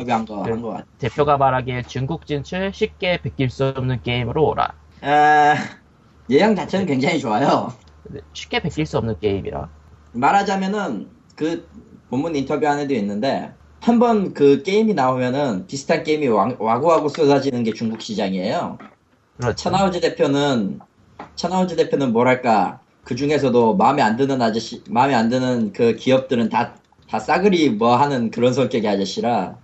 한거 0.53 0.71
같아. 0.71 0.85
대표가 0.99 1.37
말하기에 1.37 1.83
중국 1.83 2.27
진출 2.27 2.71
쉽게 2.73 3.21
베낄 3.23 3.51
수 3.51 3.65
없는 3.77 4.03
게임으로 4.03 4.47
오라. 4.49 4.73
아, 5.03 5.55
예형 6.31 6.55
자체는 6.55 6.87
굉장히 6.87 7.19
좋아요. 7.19 7.73
근데 8.05 8.21
쉽게 8.33 8.61
베낄 8.61 8.87
수 8.87 8.99
없는 8.99 9.19
게임이라. 9.19 9.69
말하자면은 10.13 11.09
그 11.37 11.69
본문 12.09 12.37
인터뷰 12.37 12.67
안에도 12.69 12.95
있는데 12.95 13.53
한 13.81 13.99
번 13.99 14.33
그 14.35 14.63
게임이 14.63 14.95
나오면은 14.95 15.67
비슷한 15.67 16.05
게임이 16.05 16.29
와- 16.29 16.55
와구와구 16.59 17.09
쏟아지는 17.09 17.65
게 17.65 17.73
중국 17.73 18.01
시장이에요. 18.01 18.79
그렇죠. 19.39 19.57
천하우즈 19.57 20.01
대표는 20.01 20.81
천하우즈 21.41 21.77
대표는 21.77 22.13
뭐랄까 22.13 22.83
그 23.05 23.15
중에서도 23.17 23.77
마음에 23.77 24.03
안 24.03 24.17
드는 24.17 24.41
아저씨 24.43 24.85
마음에 24.91 25.15
안 25.15 25.29
드는 25.29 25.73
그 25.73 25.95
기업들은 25.97 26.49
다 26.51 26.75
다 27.09 27.19
싸그리 27.19 27.71
뭐 27.71 27.97
하는 27.97 28.31
그런 28.31 28.53
성격의 28.53 28.89
아저씨라 28.89 29.59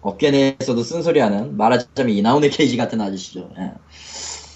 업계 0.00 0.30
내에서도 0.30 0.82
쓴소리하는 0.82 1.56
말하자면 1.56 2.10
이나운의 2.14 2.50
케이지 2.50 2.76
같은 2.76 3.00
아저씨죠. 3.00 3.50
예. 3.58 3.72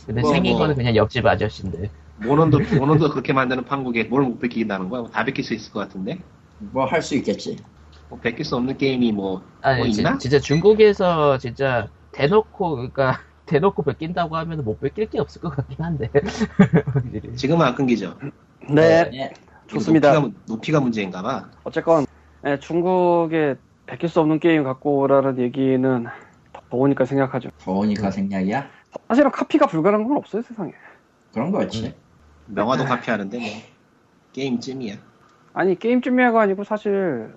근데 0.06 0.22
뭐, 0.22 0.30
생긴 0.32 0.52
뭐. 0.52 0.58
거는 0.58 0.76
그냥 0.76 0.96
옆집 0.96 1.24
아저씨인데. 1.26 1.90
모논도, 2.16 2.60
모논도 2.78 3.10
그렇게 3.10 3.32
만드는 3.32 3.64
판국에 3.64 4.04
뭘 4.04 4.22
못 4.24 4.38
베끼긴다는 4.38 4.88
거야? 4.88 5.04
다 5.12 5.24
베낄 5.24 5.44
수 5.44 5.54
있을 5.54 5.72
것 5.72 5.80
같은데? 5.80 6.24
뭐 6.58 6.86
할 6.86 7.02
수 7.02 7.14
있겠지. 7.16 7.56
뭐 8.08 8.18
베낄 8.20 8.44
수 8.44 8.56
없는 8.56 8.76
게임이 8.78 9.12
뭐, 9.12 9.48
아니 9.60 9.78
뭐 9.78 9.88
지- 9.88 10.00
있나? 10.00 10.18
진짜 10.18 10.38
중국에서 10.38 11.38
진짜 11.38 11.88
대놓고 12.12 12.76
그러니까 12.76 13.20
대놓고 13.46 13.82
베낀다고 13.82 14.36
하면 14.36 14.64
못 14.64 14.80
베낄 14.80 15.08
게 15.10 15.20
없을 15.20 15.40
것 15.40 15.50
같긴 15.50 15.84
한데. 15.84 16.10
지금은 17.36 17.66
안 17.66 17.74
끊기죠? 17.74 18.18
네, 18.70 19.10
예. 19.12 19.32
좋습니다. 19.66 20.14
높이가, 20.14 20.38
높이가 20.46 20.80
문제인가 20.80 21.22
봐. 21.22 21.50
어쨌건 21.64 22.06
예, 22.46 22.58
중국에 22.58 23.56
베낄 23.86 24.08
수 24.08 24.20
없는 24.20 24.38
게임 24.38 24.64
갖고 24.64 24.98
오라는 24.98 25.38
얘기는 25.38 26.06
더우니까 26.70 27.04
생각하죠. 27.04 27.50
더우니까 27.58 28.10
생략이야? 28.10 28.68
사실은 29.08 29.30
카피가 29.30 29.66
불가능한 29.66 30.08
건 30.08 30.16
없어요 30.16 30.42
세상에. 30.42 30.72
그런 31.32 31.50
거지. 31.50 31.94
명화도 32.46 32.84
카피하는데 32.84 33.38
뭐, 33.38 33.48
게임쯤이야. 34.32 34.94
아니 35.52 35.78
게임 35.78 36.00
준비가 36.00 36.40
아니고 36.40 36.64
사실 36.64 37.32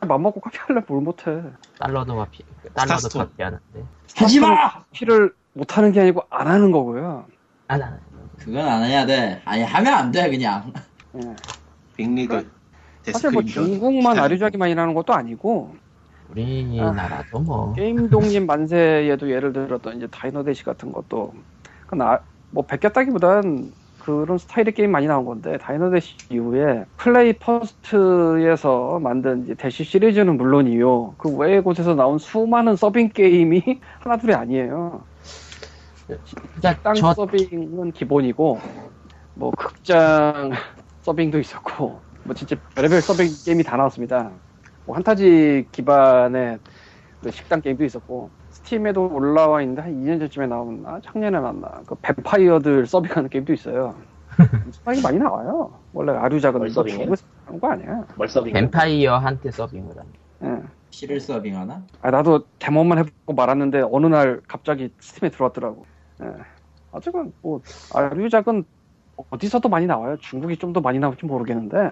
맘먹고 0.00 0.40
카피하려면 0.40 0.84
뭘 0.88 1.02
못해. 1.02 1.42
달러도 1.78 2.16
카피, 2.16 2.44
달러도 2.74 2.98
스타스톤. 2.98 3.26
카피하는데. 3.28 3.84
하지마! 4.16 4.70
카피를 4.70 5.32
못하는 5.54 5.92
게 5.92 6.00
아니고 6.00 6.22
안 6.30 6.46
하는 6.48 6.70
거고요. 6.70 7.26
아, 7.68 7.78
나, 7.78 7.98
그건 8.38 8.66
안 8.66 8.84
해야 8.84 9.06
돼. 9.06 9.40
아니 9.44 9.62
하면 9.62 9.94
안 9.94 10.12
돼 10.12 10.30
그냥. 10.30 10.72
예. 11.16 11.36
베끼기 11.96 12.50
사실 13.10 13.30
뭐 13.30 13.42
중국만 13.42 14.18
아류작이 14.18 14.68
만연하는 14.68 14.92
것도 14.94 15.14
아니고 15.14 15.74
우리나라도 16.28 17.38
뭐. 17.40 17.72
게임 17.72 18.10
독립 18.10 18.40
만세에도 18.44 19.30
예를 19.30 19.52
들었던 19.52 19.96
이제 19.96 20.06
다이너 20.08 20.39
대시 20.39 20.64
같은 20.64 20.92
것도 20.92 21.32
그건 21.82 22.02
아, 22.02 22.20
뭐 22.50 22.66
베꼈다기보단 22.66 23.72
그런 24.06 24.38
스타일의 24.38 24.72
게임 24.72 24.92
많이 24.92 25.08
나온 25.08 25.24
건데 25.24 25.58
다이너 25.58 25.89
대시 25.89 26.14
이후에 26.30 26.84
플레이 26.96 27.32
퍼스트에서 27.32 29.00
만든 29.00 29.56
대시 29.56 29.82
시리즈는 29.82 30.36
물론이요. 30.36 31.16
그 31.18 31.36
외의 31.36 31.60
곳에서 31.60 31.96
나온 31.96 32.18
수많은 32.18 32.76
서빙 32.76 33.08
게임이 33.08 33.80
하나둘이 33.98 34.32
아니에요. 34.32 35.02
그러니까 36.06 36.82
땅 36.84 36.94
저, 36.94 37.12
서빙은 37.14 37.90
기본이고 37.90 38.60
뭐 39.34 39.50
극장 39.50 40.52
서빙도 41.02 41.40
있었고 41.40 42.00
뭐 42.22 42.34
진짜 42.36 42.54
별의별 42.76 43.00
서빙 43.00 43.26
게임이 43.44 43.64
다 43.64 43.76
나왔습니다. 43.76 44.30
뭐 44.84 44.94
한타지 44.94 45.66
기반의 45.72 46.60
그 47.26 47.32
식당 47.32 47.60
게임도 47.60 47.82
있었고 47.84 48.30
스팀에도 48.50 49.12
올라와 49.12 49.60
있는데 49.62 49.82
한 49.82 49.92
2년 50.00 50.20
전쯤에 50.20 50.46
나왔나 50.46 51.00
작년에 51.00 51.40
나왔나 51.40 51.82
그 51.84 51.96
뱀파이어들 51.96 52.86
서빙하는 52.86 53.28
게임도 53.30 53.52
있어요. 53.52 53.96
수많이 54.70 55.00
많이 55.02 55.18
나와요. 55.18 55.72
원래 55.92 56.12
아류작은 56.12 56.60
뭘? 56.60 56.70
중국에서 56.70 57.26
하는 57.46 57.60
거 57.60 57.68
아니야. 57.68 58.06
멀서빙 58.16 58.52
뱀파이어한테 58.52 59.50
서빙을 59.50 59.98
합니다. 59.98 60.18
예. 60.44 60.62
실을 60.90 61.18
서빙하나? 61.18 61.82
아, 62.00 62.10
나도 62.12 62.44
데모만 62.60 62.98
해보고 62.98 63.32
말았는데 63.34 63.82
어느 63.90 64.06
날 64.06 64.40
갑자기 64.46 64.90
스팀에 65.00 65.30
들어왔더라고. 65.30 65.84
예. 66.22 66.26
어쨌건 66.92 67.32
뭐 67.42 67.60
아류작은 67.92 68.62
어디서도 69.30 69.68
많이 69.68 69.86
나와요. 69.86 70.16
중국이 70.20 70.56
좀 70.58 70.72
더 70.72 70.80
많이 70.80 71.00
나올지 71.00 71.26
모르겠는데 71.26 71.90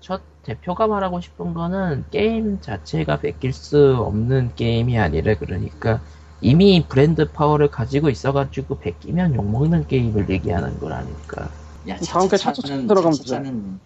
첫 0.00 0.22
대표가 0.42 0.86
말하고 0.86 1.20
싶은 1.20 1.54
거는 1.54 2.04
게임 2.10 2.60
자체가 2.60 3.20
베낄 3.20 3.52
수 3.52 3.96
없는 3.98 4.54
게임이 4.54 4.98
아니라 4.98 5.34
그러니까 5.34 6.02
이미 6.40 6.86
브랜드 6.88 7.30
파워를 7.32 7.68
가지고 7.70 8.08
있어가지고 8.10 8.78
베끼면 8.78 9.34
욕먹는 9.34 9.86
게임을 9.88 10.30
얘기하는 10.30 10.78
거라니까. 10.78 11.52
야 11.88 11.96
다음 11.96 12.28
게 12.28 12.36
차차차 12.36 12.86
들어가면. 12.86 13.12
차차차는 13.12 13.80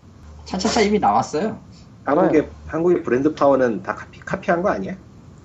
차차차 0.45 0.81
이미 0.83 0.99
나왔어요. 0.99 1.65
한국의 2.05 2.53
한국의 2.67 3.03
브랜드 3.03 3.35
파워는 3.35 3.83
다 3.83 3.95
카피 3.95 4.21
카피한 4.21 4.63
거 4.63 4.71
아니야? 4.71 4.97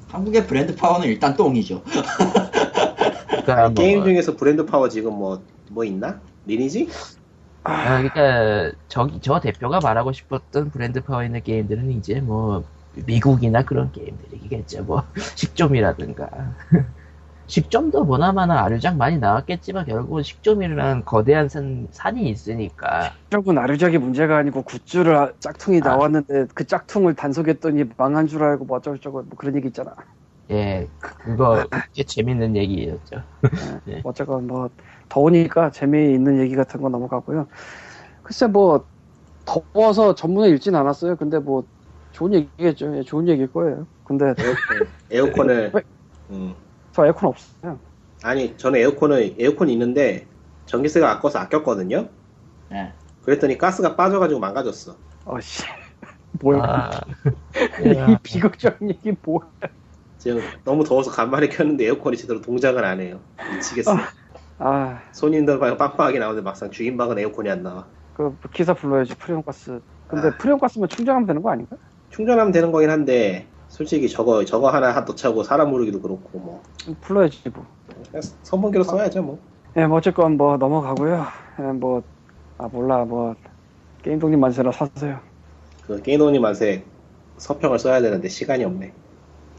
한국의 0.07 0.47
브랜드 0.47 0.76
파워는 0.76 1.07
일단 1.07 1.36
똥이죠. 1.36 1.84
그러니까 3.28 3.70
뭐, 3.70 3.74
게임 3.76 4.03
중에서 4.03 4.36
브랜드 4.36 4.65
파워 4.65 4.89
지금 4.89 5.13
뭐 5.13 5.45
뭐 5.70 5.84
있나? 5.84 6.24
리니지? 6.45 6.88
아, 7.68 8.01
그러니까 8.01 8.72
저기 8.88 9.20
저 9.22 9.39
대표가 9.39 9.80
말하고 9.82 10.13
싶었던 10.13 10.72
브랜드 10.72 11.03
파워 11.03 11.24
있는 11.24 11.41
게임들은 11.43 11.91
이제 11.91 12.22
뭐 12.22 12.63
미국이나 13.05 13.63
그런 13.63 13.91
게임들이겠죠. 13.91 14.84
뭐 14.84 15.03
식좀이라든가. 15.36 16.30
식좀도 17.47 18.05
보나마나 18.05 18.63
아류작 18.63 18.97
많이 18.97 19.18
나왔겠지만 19.20 19.86
결국은 19.86 20.22
식좀이라는 20.22 21.05
거대한 21.05 21.47
산, 21.47 21.88
산이 21.91 22.30
있으니까 22.30 23.13
결국은 23.30 23.57
아류작이 23.57 23.97
문제가 23.97 24.38
아니고 24.38 24.63
굿즈를 24.63 25.15
아- 25.15 25.32
짝퉁이 25.39 25.80
아. 25.84 25.89
나왔는데 25.89 26.47
그 26.53 26.65
짝퉁을 26.65 27.15
단속했더니 27.15 27.86
망한 27.95 28.28
줄 28.28 28.43
알고 28.43 28.65
뭐 28.65 28.78
어쩌고저쩌고 28.78 29.24
뭐 29.24 29.38
그런 29.38 29.55
얘기 29.55 29.68
있잖아. 29.68 29.93
예 30.51 30.88
그- 30.99 31.15
그거 31.18 31.65
꽤 31.93 32.03
재밌는 32.03 32.55
얘기였죠. 32.57 33.24
네. 33.86 34.01
어쨌건 34.03 34.47
뭐 34.47 34.70
더우니까 35.10 35.72
재미있는 35.72 36.39
얘기 36.39 36.55
같은 36.55 36.82
거 36.82 36.89
넘어가고요. 36.89 37.47
글쎄 38.24 38.47
뭐 38.47 38.86
더워서 39.45 40.16
전문에 40.16 40.49
읽진 40.49 40.76
않았어요. 40.76 41.16
근데 41.16 41.39
뭐 41.39 41.64
좋은 42.12 42.34
얘기겠죠. 42.34 42.97
예, 42.97 43.03
좋은 43.03 43.28
얘기일 43.28 43.51
거예요. 43.51 43.88
근데 44.03 44.34
에어컨, 45.12 45.47
왜? 45.49 45.72
음. 46.32 46.53
저 46.91 47.05
에어컨 47.05 47.30
없어요. 47.30 47.80
아니 48.24 48.58
저는 48.58 48.80
에어컨을 48.80 49.36
에어컨이 49.39 49.72
있는데 49.74 50.26
전기세가 50.66 51.10
아까워서 51.12 51.39
아꼈거든요. 51.39 52.10
예. 52.74 52.93
그랬더니 53.24 53.58
가스가 53.58 53.95
빠져가지고 53.95 54.39
망가졌어. 54.39 54.95
어씨 55.26 55.64
뭐야 56.41 56.62
아, 56.64 56.89
이 57.84 58.18
비극적인 58.24 58.89
얘기 58.89 59.14
뭐야? 59.22 59.47
지금 60.18 60.41
너무 60.64 60.84
더워서 60.84 61.12
간만에 61.12 61.47
켰는데 61.47 61.86
에어컨이 61.86 62.18
제대로 62.18 62.41
동작을 62.41 62.84
안 62.84 62.99
해요. 62.99 63.20
미치겠어. 63.53 63.93
아 63.93 64.08
손님들 65.12 65.60
방 65.60 65.78
빵빵하게 65.78 66.20
나오는데 66.20 66.43
막상 66.43 66.70
주인 66.72 66.97
방은 66.97 67.20
에어컨이 67.20 67.49
안 67.49 67.64
나와. 67.64 67.86
그 68.16 68.36
기사 68.53 68.74
불러야지 68.74 69.16
프레온 69.16 69.43
가스. 69.43 69.80
근데 70.08 70.30
아. 70.30 70.38
프레온 70.38 70.60
가스면 70.60 70.89
충전하면 70.89 71.28
되는 71.28 71.41
거 71.41 71.51
아닌가? 71.51 71.76
충전하면 72.10 72.51
되는 72.51 72.72
거긴 72.72 72.89
한데 72.89 73.45
솔직히 73.68 74.10
저거 74.10 74.43
저거 74.45 74.70
하나 74.70 75.05
더 75.05 75.14
차고 75.14 75.43
사람 75.43 75.70
부르기도 75.70 76.02
그렇고 76.01 76.39
뭐 76.39 76.64
불러야지 77.01 77.49
뭐. 77.49 77.66
그냥 78.10 78.22
선풍기로 78.43 78.84
써야죠 78.84 79.22
뭐. 79.22 79.39
예, 79.76 79.86
뭐 79.86 79.97
어쨌건 79.97 80.38
뭐 80.38 80.58
넘어가고요. 80.58 81.26
예, 81.60 81.64
뭐, 81.64 82.01
아, 82.58 82.68
몰라, 82.68 83.05
뭐, 83.05 83.36
게임 84.01 84.18
독립 84.18 84.38
만세라 84.38 84.72
사세요. 84.72 85.20
그 85.86 86.01
게이노니 86.01 86.39
맛에 86.39 86.84
서평을 87.38 87.78
써야 87.78 88.01
되는데 88.01 88.28
시간이 88.28 88.64
없네. 88.64 88.91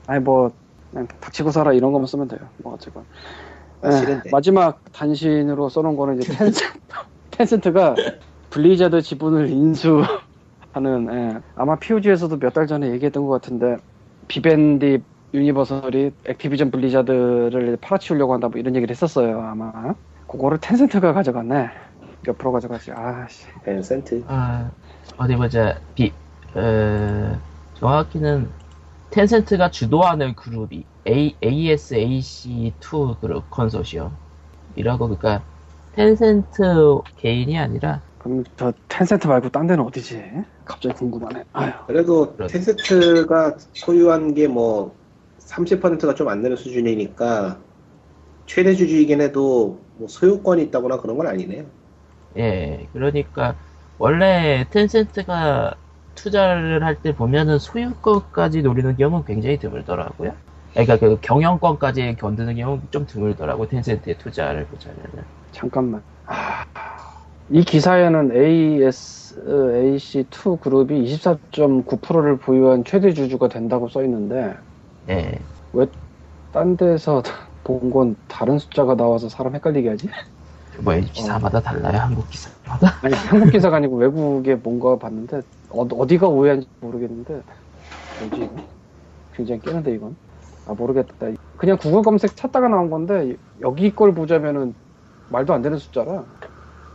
아니, 0.06 0.20
뭐, 0.20 0.50
그냥 0.90 1.06
닥치고 1.20 1.50
살아 1.52 1.72
이런 1.72 1.92
거만 1.92 2.06
쓰면 2.06 2.28
돼요. 2.28 2.40
뭐, 2.58 2.74
어쨌건. 2.74 3.04
아, 3.82 3.88
예, 3.88 3.92
싫은데. 3.92 4.30
마지막 4.30 4.80
단신으로 4.92 5.68
써놓은 5.68 5.96
거는 5.96 6.20
이제 6.20 6.32
텐센트, 6.34 6.64
텐센트가 7.30 7.94
블리자드 8.50 9.00
지분을 9.02 9.48
인수하는, 9.50 11.08
예, 11.12 11.38
아마 11.56 11.76
POG에서도 11.76 12.38
몇 12.38 12.52
달 12.52 12.66
전에 12.66 12.90
얘기했던 12.92 13.24
것 13.26 13.30
같은데, 13.40 13.76
비방디 14.26 15.02
유니버설이 15.34 16.12
액티비전 16.26 16.70
블리자드를 16.70 17.76
팔아치우려고 17.80 18.32
한다 18.32 18.48
뭐 18.48 18.58
이런 18.58 18.74
얘기를 18.76 18.90
했었어요, 18.90 19.40
아마. 19.40 19.94
그거를 20.26 20.58
텐센트가 20.60 21.12
가져갔네. 21.12 21.68
옆으로 22.26 22.52
가져가지. 22.52 22.90
아씨. 22.92 23.46
텐센트. 23.64 24.22
아, 24.26 24.70
어디 25.18 25.36
보자. 25.36 25.78
비, 25.94 26.12
어, 26.54 27.38
정확히는 27.74 28.48
텐센트가 29.10 29.70
주도하는 29.70 30.34
그룹이 30.34 30.86
A, 31.06 31.38
ASAC2 31.42 33.20
그룹 33.20 33.48
컨소시엄. 33.50 34.18
이라고, 34.74 35.08
그러니까 35.08 35.46
텐센트 35.92 36.62
개인이 37.16 37.58
아니라 37.58 38.04
그럼 38.18 38.44
저 38.56 38.72
텐센트 38.88 39.26
말고 39.26 39.50
딴 39.50 39.66
데는 39.66 39.84
어디지? 39.84 40.20
갑자기 40.64 40.94
궁금하네. 40.96 41.44
아유. 41.52 41.72
그래도 41.86 42.36
그렇죠. 42.36 42.58
텐센트가 42.58 43.56
소유한 43.72 44.34
게 44.34 44.46
뭐 44.48 44.98
30%가 45.38 46.14
좀 46.14 46.28
안 46.28 46.42
되는 46.42 46.56
수준이니까 46.56 47.64
최대 48.46 48.74
주주이긴 48.74 49.20
해도 49.22 49.88
뭐 49.96 50.08
소유권이 50.08 50.62
있다거나 50.64 51.00
그런 51.00 51.16
건 51.18 51.26
아니네요. 51.28 51.72
예, 52.36 52.88
그러니까 52.92 53.58
원래 53.98 54.68
텐센트가 54.70 55.74
투자를 56.22 56.84
할 56.84 57.00
때 57.02 57.14
보면은 57.14 57.58
소유권까지 57.58 58.62
노리는 58.62 58.96
경우는 58.96 59.24
굉장히 59.24 59.58
드물더라고요. 59.58 60.36
그러니까 60.74 60.98
그 60.98 61.18
경영권까지 61.20 62.16
견드는 62.18 62.56
경우는 62.56 62.88
좀 62.90 63.06
드물더라고 63.06 63.68
텐센트에 63.68 64.16
투자를 64.18 64.66
보자면은. 64.68 65.26
잠깐만. 65.52 66.04
아, 66.26 66.64
이 67.48 67.64
기사에는 67.64 68.30
ASAC2 68.32 70.60
그룹이 70.60 71.02
24.9%를 71.02 72.38
보유한 72.38 72.84
최대 72.84 73.12
주주가 73.12 73.48
된다고 73.48 73.88
써 73.88 74.02
있는데 74.04 74.54
예, 75.08 75.38
딴 76.50 76.76
데서 76.76 77.22
본 77.64 77.90
건 77.90 78.16
다른 78.28 78.58
숫자가 78.58 78.96
나와서 78.96 79.28
사람 79.28 79.54
헷갈리게 79.54 79.88
하지? 79.90 80.08
뭐 80.80 80.94
기사마다 81.12 81.60
달라요 81.60 81.98
한국 82.00 82.28
기사마다. 82.28 82.98
아니 83.00 83.22
한국 83.26 83.50
기사가 83.50 83.76
아니고 83.76 83.96
외국에 83.96 84.54
뭔가 84.56 84.98
봤는데 84.98 85.42
어, 85.70 85.82
어디가 85.82 86.28
오해한지 86.28 86.66
모르겠는데 86.80 87.42
뭐지 88.20 88.40
이거? 88.42 88.56
굉장히 89.34 89.60
깨는데 89.60 89.92
이건 89.94 90.16
아 90.66 90.72
모르겠다 90.74 91.28
그냥 91.56 91.76
구글 91.78 92.02
검색 92.02 92.36
찾다가 92.36 92.68
나온 92.68 92.90
건데 92.90 93.36
여기 93.60 93.94
걸 93.94 94.14
보자면은 94.14 94.74
말도 95.28 95.52
안 95.52 95.62
되는 95.62 95.78
숫자라 95.78 96.24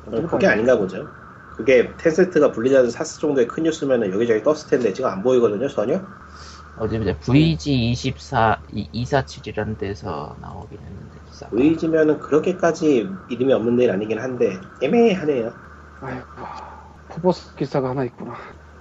어디를 0.07 0.27
그게 0.27 0.47
아닌가 0.47 0.77
보죠. 0.77 1.07
그게 1.55 1.87
텐센트가 1.97 2.51
블리자드 2.51 2.89
샀을 2.89 3.21
정도의 3.21 3.47
큰 3.47 3.63
뉴스면은 3.63 4.11
여기저기 4.11 4.41
떴을 4.43 4.57
텐데 4.69 4.91
지금 4.91 5.09
안 5.09 5.21
보이거든요 5.21 5.67
전혀. 5.67 6.01
어디 6.79 6.97
보자 6.97 7.15
VG24 7.19 8.57
247이라는 8.71 9.77
데서 9.77 10.35
나오긴 10.41 10.79
했는데 10.79 11.19
기사. 11.29 11.47
VG면은 11.49 12.19
그렇게까지 12.19 13.07
이름이 13.29 13.53
없는 13.53 13.75
데는 13.75 13.93
아니긴 13.93 14.19
한데 14.19 14.59
애매하네요. 14.81 15.53
아이고 16.01 16.25
포브스 17.09 17.55
기사가 17.55 17.91
하나 17.91 18.03
있구나 18.05 18.33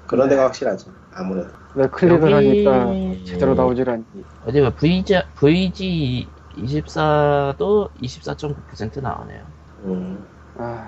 그런 0.07 0.28
데가 0.28 0.44
확실하죠. 0.44 0.90
아무래도. 1.14 1.48
왜 1.74 1.86
클릭을 1.88 2.30
여기- 2.30 2.64
하니까 2.66 3.24
제대로 3.24 3.55
나오질 3.55 3.88
않니? 3.88 4.05
어디 4.46 4.61
봐 4.61 4.70
VG 4.70 5.22
VG 5.36 6.28
24도 6.57 7.90
24.9% 8.03 9.00
나오네요. 9.00 9.40
음. 9.84 10.24
아, 10.59 10.86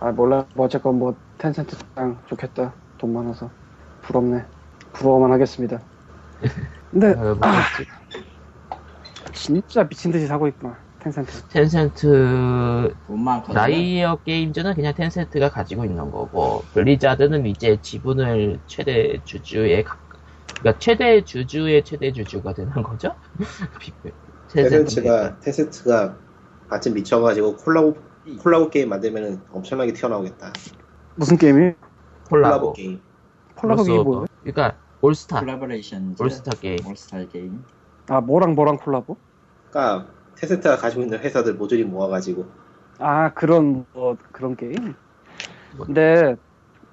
아 0.00 0.10
몰라. 0.10 0.44
뭐 0.54 0.66
어쨌건 0.66 0.98
뭐 0.98 1.14
텐센트 1.38 1.76
참 1.94 2.18
좋겠다. 2.26 2.72
돈 2.98 3.12
많아서 3.12 3.50
부럽네. 4.02 4.44
부러워만 4.92 5.30
하겠습니다. 5.32 5.80
근데 6.90 7.12
어, 7.12 7.34
뭐 7.34 7.38
아, 7.42 7.62
진짜 9.32 9.84
미친 9.84 10.10
듯이 10.10 10.26
사고 10.26 10.48
있구나. 10.48 10.76
텐센트. 11.00 11.48
텐센트. 11.48 12.94
라이엇 13.52 14.16
게임즈는 14.24 14.74
그냥 14.74 14.94
텐센트가 14.94 15.50
가지고 15.50 15.84
있는 15.84 16.10
거고 16.10 16.62
블리자드는 16.74 17.46
이제 17.46 17.78
지분을 17.80 18.60
최대 18.66 19.20
주주의 19.24 19.82
가- 19.82 19.98
그러니까 20.60 20.78
최대 20.78 21.24
주주의 21.24 21.82
최대 21.84 22.12
주주가 22.12 22.52
되는 22.52 22.70
거죠. 22.82 23.14
텐센트가 24.48 25.38
텐센트가 25.40 26.16
마침 26.68 26.94
미쳐가지고 26.94 27.56
콜라보 27.56 27.96
콜라보 28.40 28.68
게임 28.70 28.90
만들면 28.90 29.42
엄청나게 29.52 29.92
튀어나오겠다. 29.92 30.52
무슨 31.16 31.36
게임이? 31.38 31.72
콜라보 32.28 32.72
콜라보 32.72 32.72
게임. 32.74 33.00
콜라보 33.56 33.82
게임. 33.84 34.02
뭐예요? 34.04 34.26
그러니까 34.42 34.76
올스타 35.00 35.40
콜라보레이션. 35.40 36.16
올스타 36.20 36.50
게임 36.60 36.86
올스타 36.86 37.24
게임. 37.26 37.64
아 38.08 38.20
뭐랑 38.20 38.54
뭐랑 38.54 38.76
콜라보? 38.78 39.16
그러니까 39.70 40.06
텐센트가 40.36 40.76
가지고 40.76 41.02
있는 41.02 41.18
회사들 41.18 41.54
모조리 41.54 41.84
모아가지고. 41.84 42.46
아 42.98 43.32
그런 43.32 43.86
뭐 43.92 44.16
그런 44.32 44.56
게임. 44.56 44.94
근데 45.84 46.36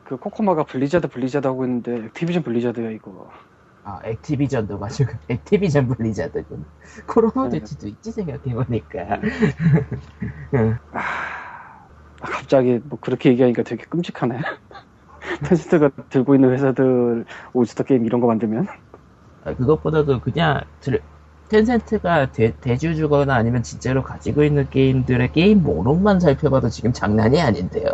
그 0.06 0.18
코코마가 0.18 0.64
블리자드 0.64 1.08
블리자드 1.08 1.48
하고 1.48 1.66
있는데 1.66 1.96
액티비전 2.06 2.44
블리자드야 2.44 2.92
이거. 2.92 3.30
아 3.84 4.00
액티비전도 4.04 4.80
가지고. 4.80 5.12
액티비전 5.30 5.88
블리자드군. 5.88 6.66
콜 7.08 7.26
오브 7.26 7.50
듀티도 7.50 7.88
있지 7.88 8.12
생각해보니까. 8.12 9.20
아, 10.92 11.00
갑자기 12.20 12.80
뭐 12.84 13.00
그렇게 13.00 13.30
얘기하니까 13.32 13.64
되게 13.64 13.84
끔찍하네. 13.86 14.40
텐센트가 15.44 15.90
들고 16.10 16.36
있는 16.36 16.52
회사들 16.52 17.26
올스타 17.54 17.84
게임 17.84 18.06
이런 18.06 18.22
거 18.22 18.28
만들면? 18.28 18.68
아, 19.44 19.54
그것보다도 19.56 20.22
그냥 20.22 20.62
들- 20.80 21.02
텐센트가 21.50 22.32
대, 22.32 22.54
대주주거나 22.62 23.36
아니면 23.36 23.64
진짜로 23.64 24.04
가지고 24.04 24.44
있는 24.44 24.70
게임들의 24.70 25.32
게임 25.32 25.64
목록만 25.64 26.20
살펴봐도 26.20 26.70
지금 26.70 26.92
장난이 26.94 27.42
아닌데요. 27.42 27.86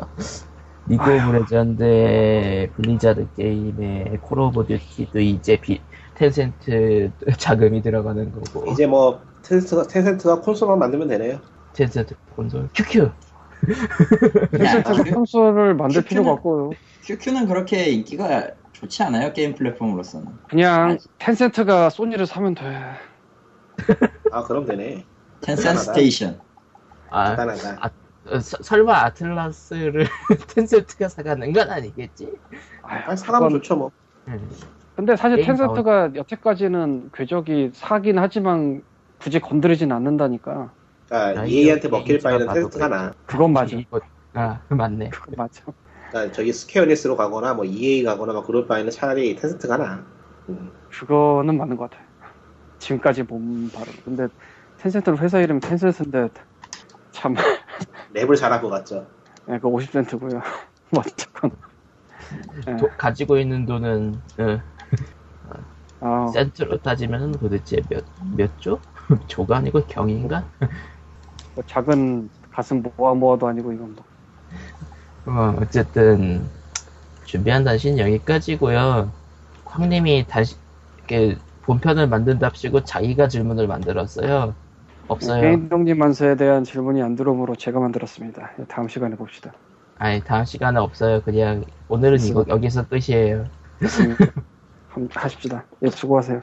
리그 0.87 1.03
오브 1.03 1.31
레전드의 1.37 2.71
블리자드 2.71 3.27
게임의 3.37 4.17
콜 4.21 4.39
오브 4.39 4.65
듀티도 4.67 5.19
이제 5.19 5.57
비, 5.61 5.79
텐센트 6.15 7.11
자금이 7.37 7.81
들어가는 7.81 8.31
거고 8.33 8.71
이제 8.71 8.85
뭐 8.85 9.21
텐센트가, 9.43 9.83
텐센트가 9.87 10.41
콘솔만 10.41 10.79
만들면 10.79 11.07
되네요. 11.09 11.39
텐센트 11.73 12.15
콘솔 12.35 12.69
QQ 12.75 13.09
텐센트가 14.51 15.03
콘솔을 15.15 15.75
만들 15.75 16.01
QQ는- 16.01 16.05
필요가 16.07 16.31
없고요. 16.31 16.71
QQ는 17.03 17.47
그렇게 17.47 17.85
인기가 17.89 18.47
좋지 18.73 19.03
않아요 19.03 19.31
게임 19.33 19.55
플랫폼으로서는. 19.55 20.27
그냥 20.49 20.97
텐센트가 21.19 21.89
소니를 21.89 22.25
사면 22.25 22.55
돼. 22.55 22.63
아 24.31 24.43
그럼 24.43 24.65
되네. 24.65 25.05
텐센. 25.41 25.75
스테이션. 25.77 26.39
아. 27.09 27.35
어, 28.25 28.39
서- 28.39 28.57
설마 28.61 29.03
아틀라스를 29.05 30.07
텐센트가 30.55 31.09
사가는 31.09 31.51
건 31.51 31.69
아니겠지? 31.69 32.31
아, 32.81 33.15
사람은 33.15 33.47
그건- 33.49 33.59
좋죠 33.61 33.75
뭐. 33.75 33.91
음. 34.29 34.49
근데 34.95 35.15
사실 35.15 35.43
텐센트가 35.43 36.11
여태까지는 36.15 37.09
궤적이 37.13 37.71
사긴 37.73 38.19
하지만 38.19 38.83
굳이 39.19 39.39
건드리진 39.39 39.91
않는다니까. 39.91 40.71
그러니까 41.09 41.41
아, 41.41 41.45
EA한테 41.45 41.87
이거 41.89 41.97
먹힐 41.97 42.19
바에는 42.19 42.45
봐도 42.47 42.69
나. 42.87 43.13
그건 43.25 43.51
맞아. 43.53 43.75
이거- 43.75 43.99
아 44.33 44.61
맞네. 44.69 45.09
그건 45.09 45.35
맞아. 45.37 45.63
그러니까 46.09 46.31
저기 46.33 46.53
스퀘어닉스로 46.53 47.17
가거나 47.17 47.53
뭐 47.55 47.65
EA 47.65 48.03
가거나 48.03 48.33
막 48.33 48.45
그럴 48.47 48.67
바에는 48.67 48.89
차라리 48.91 49.35
테센트가 49.35 49.77
나. 49.77 50.05
음. 50.49 50.71
그거는 50.91 51.57
맞는 51.57 51.75
것 51.75 51.89
같아. 51.89 52.03
지금까지 52.83 53.23
본 53.23 53.69
바로. 53.71 53.85
근데 54.03 54.27
텐센트는 54.77 55.17
회사 55.19 55.39
이름 55.39 55.59
텐센트인데 55.59 56.29
참, 57.11 57.33
랩을 58.13 58.35
것 58.61 58.69
같죠. 58.69 59.07
예, 59.49 59.57
그 59.59 59.67
50센트고요. 59.69 60.41
뭐 60.91 61.01
어쨌건. 61.01 61.51
예. 62.67 62.77
도- 62.77 62.89
가지고 62.97 63.37
있는 63.37 63.65
돈은 63.65 64.21
어, 64.39 64.59
아, 66.01 66.27
센트로 66.33 66.77
따지면 66.79 67.31
도대체 67.33 67.81
몇, 67.89 68.03
몇 68.35 68.59
조? 68.59 68.79
조가 69.27 69.57
아니고 69.57 69.85
경인가? 69.85 70.43
뭐 71.55 71.63
작은 71.67 72.29
가슴 72.51 72.83
모아 72.97 73.13
모아도 73.13 73.47
아니고 73.47 73.71
이건 73.71 73.95
뭐. 73.95 74.05
어, 75.25 75.55
어쨌든 75.61 76.45
준비한 77.25 77.63
단신 77.63 77.97
여기까지고요. 77.97 79.11
황님이 79.65 80.25
다시 80.27 80.55
이렇게 80.97 81.37
본편을 81.63 82.07
만든답시고 82.07 82.83
자기가 82.83 83.27
질문을 83.27 83.67
만들었어요. 83.67 84.53
없어요. 85.07 85.41
게임 85.41 85.69
동지 85.69 85.93
만세에 85.93 86.35
대한 86.35 86.63
질문이 86.63 87.01
안 87.01 87.15
들어오므로 87.15 87.55
제가 87.55 87.79
만들었습니다. 87.79 88.51
예, 88.59 88.63
다음 88.65 88.87
시간에 88.87 89.15
봅시다. 89.15 89.51
아니 89.97 90.21
다음 90.21 90.45
시간에 90.45 90.79
없어요. 90.79 91.21
그냥 91.21 91.63
오늘은 91.87 92.19
이거 92.21 92.45
여기서 92.47 92.87
끝이에요. 92.87 93.45
하십시다. 95.13 95.63
예, 95.83 95.89
수고하세요. 95.89 96.39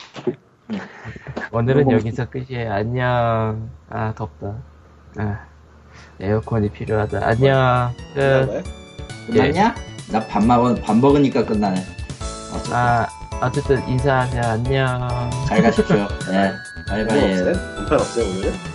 오늘은 1.52 1.90
여기서 1.90 2.28
끝이에요. 2.30 2.72
안녕. 2.72 3.70
아 3.88 4.12
덥다. 4.14 4.56
아, 5.16 5.40
에어컨이 6.20 6.70
필요하다. 6.70 7.26
안녕. 7.26 7.90
끝. 8.14 8.64
끝났냐? 9.26 9.74
나밥 10.12 10.44
먹은 10.44 10.82
밥 10.82 10.96
먹으니까 10.96 11.44
끝나네. 11.44 11.80
어쨌든 12.54 12.72
아 12.74 13.06
어쨌든 13.42 13.86
인사하세요. 13.88 14.42
안녕. 14.42 15.30
잘 15.48 15.62
가십시오. 15.62 16.06
네. 16.30 16.50
뭐 16.50 16.84
바이바이. 16.86 17.32
없어요? 17.32 17.54
없어요 17.96 18.24
오늘은? 18.26 18.69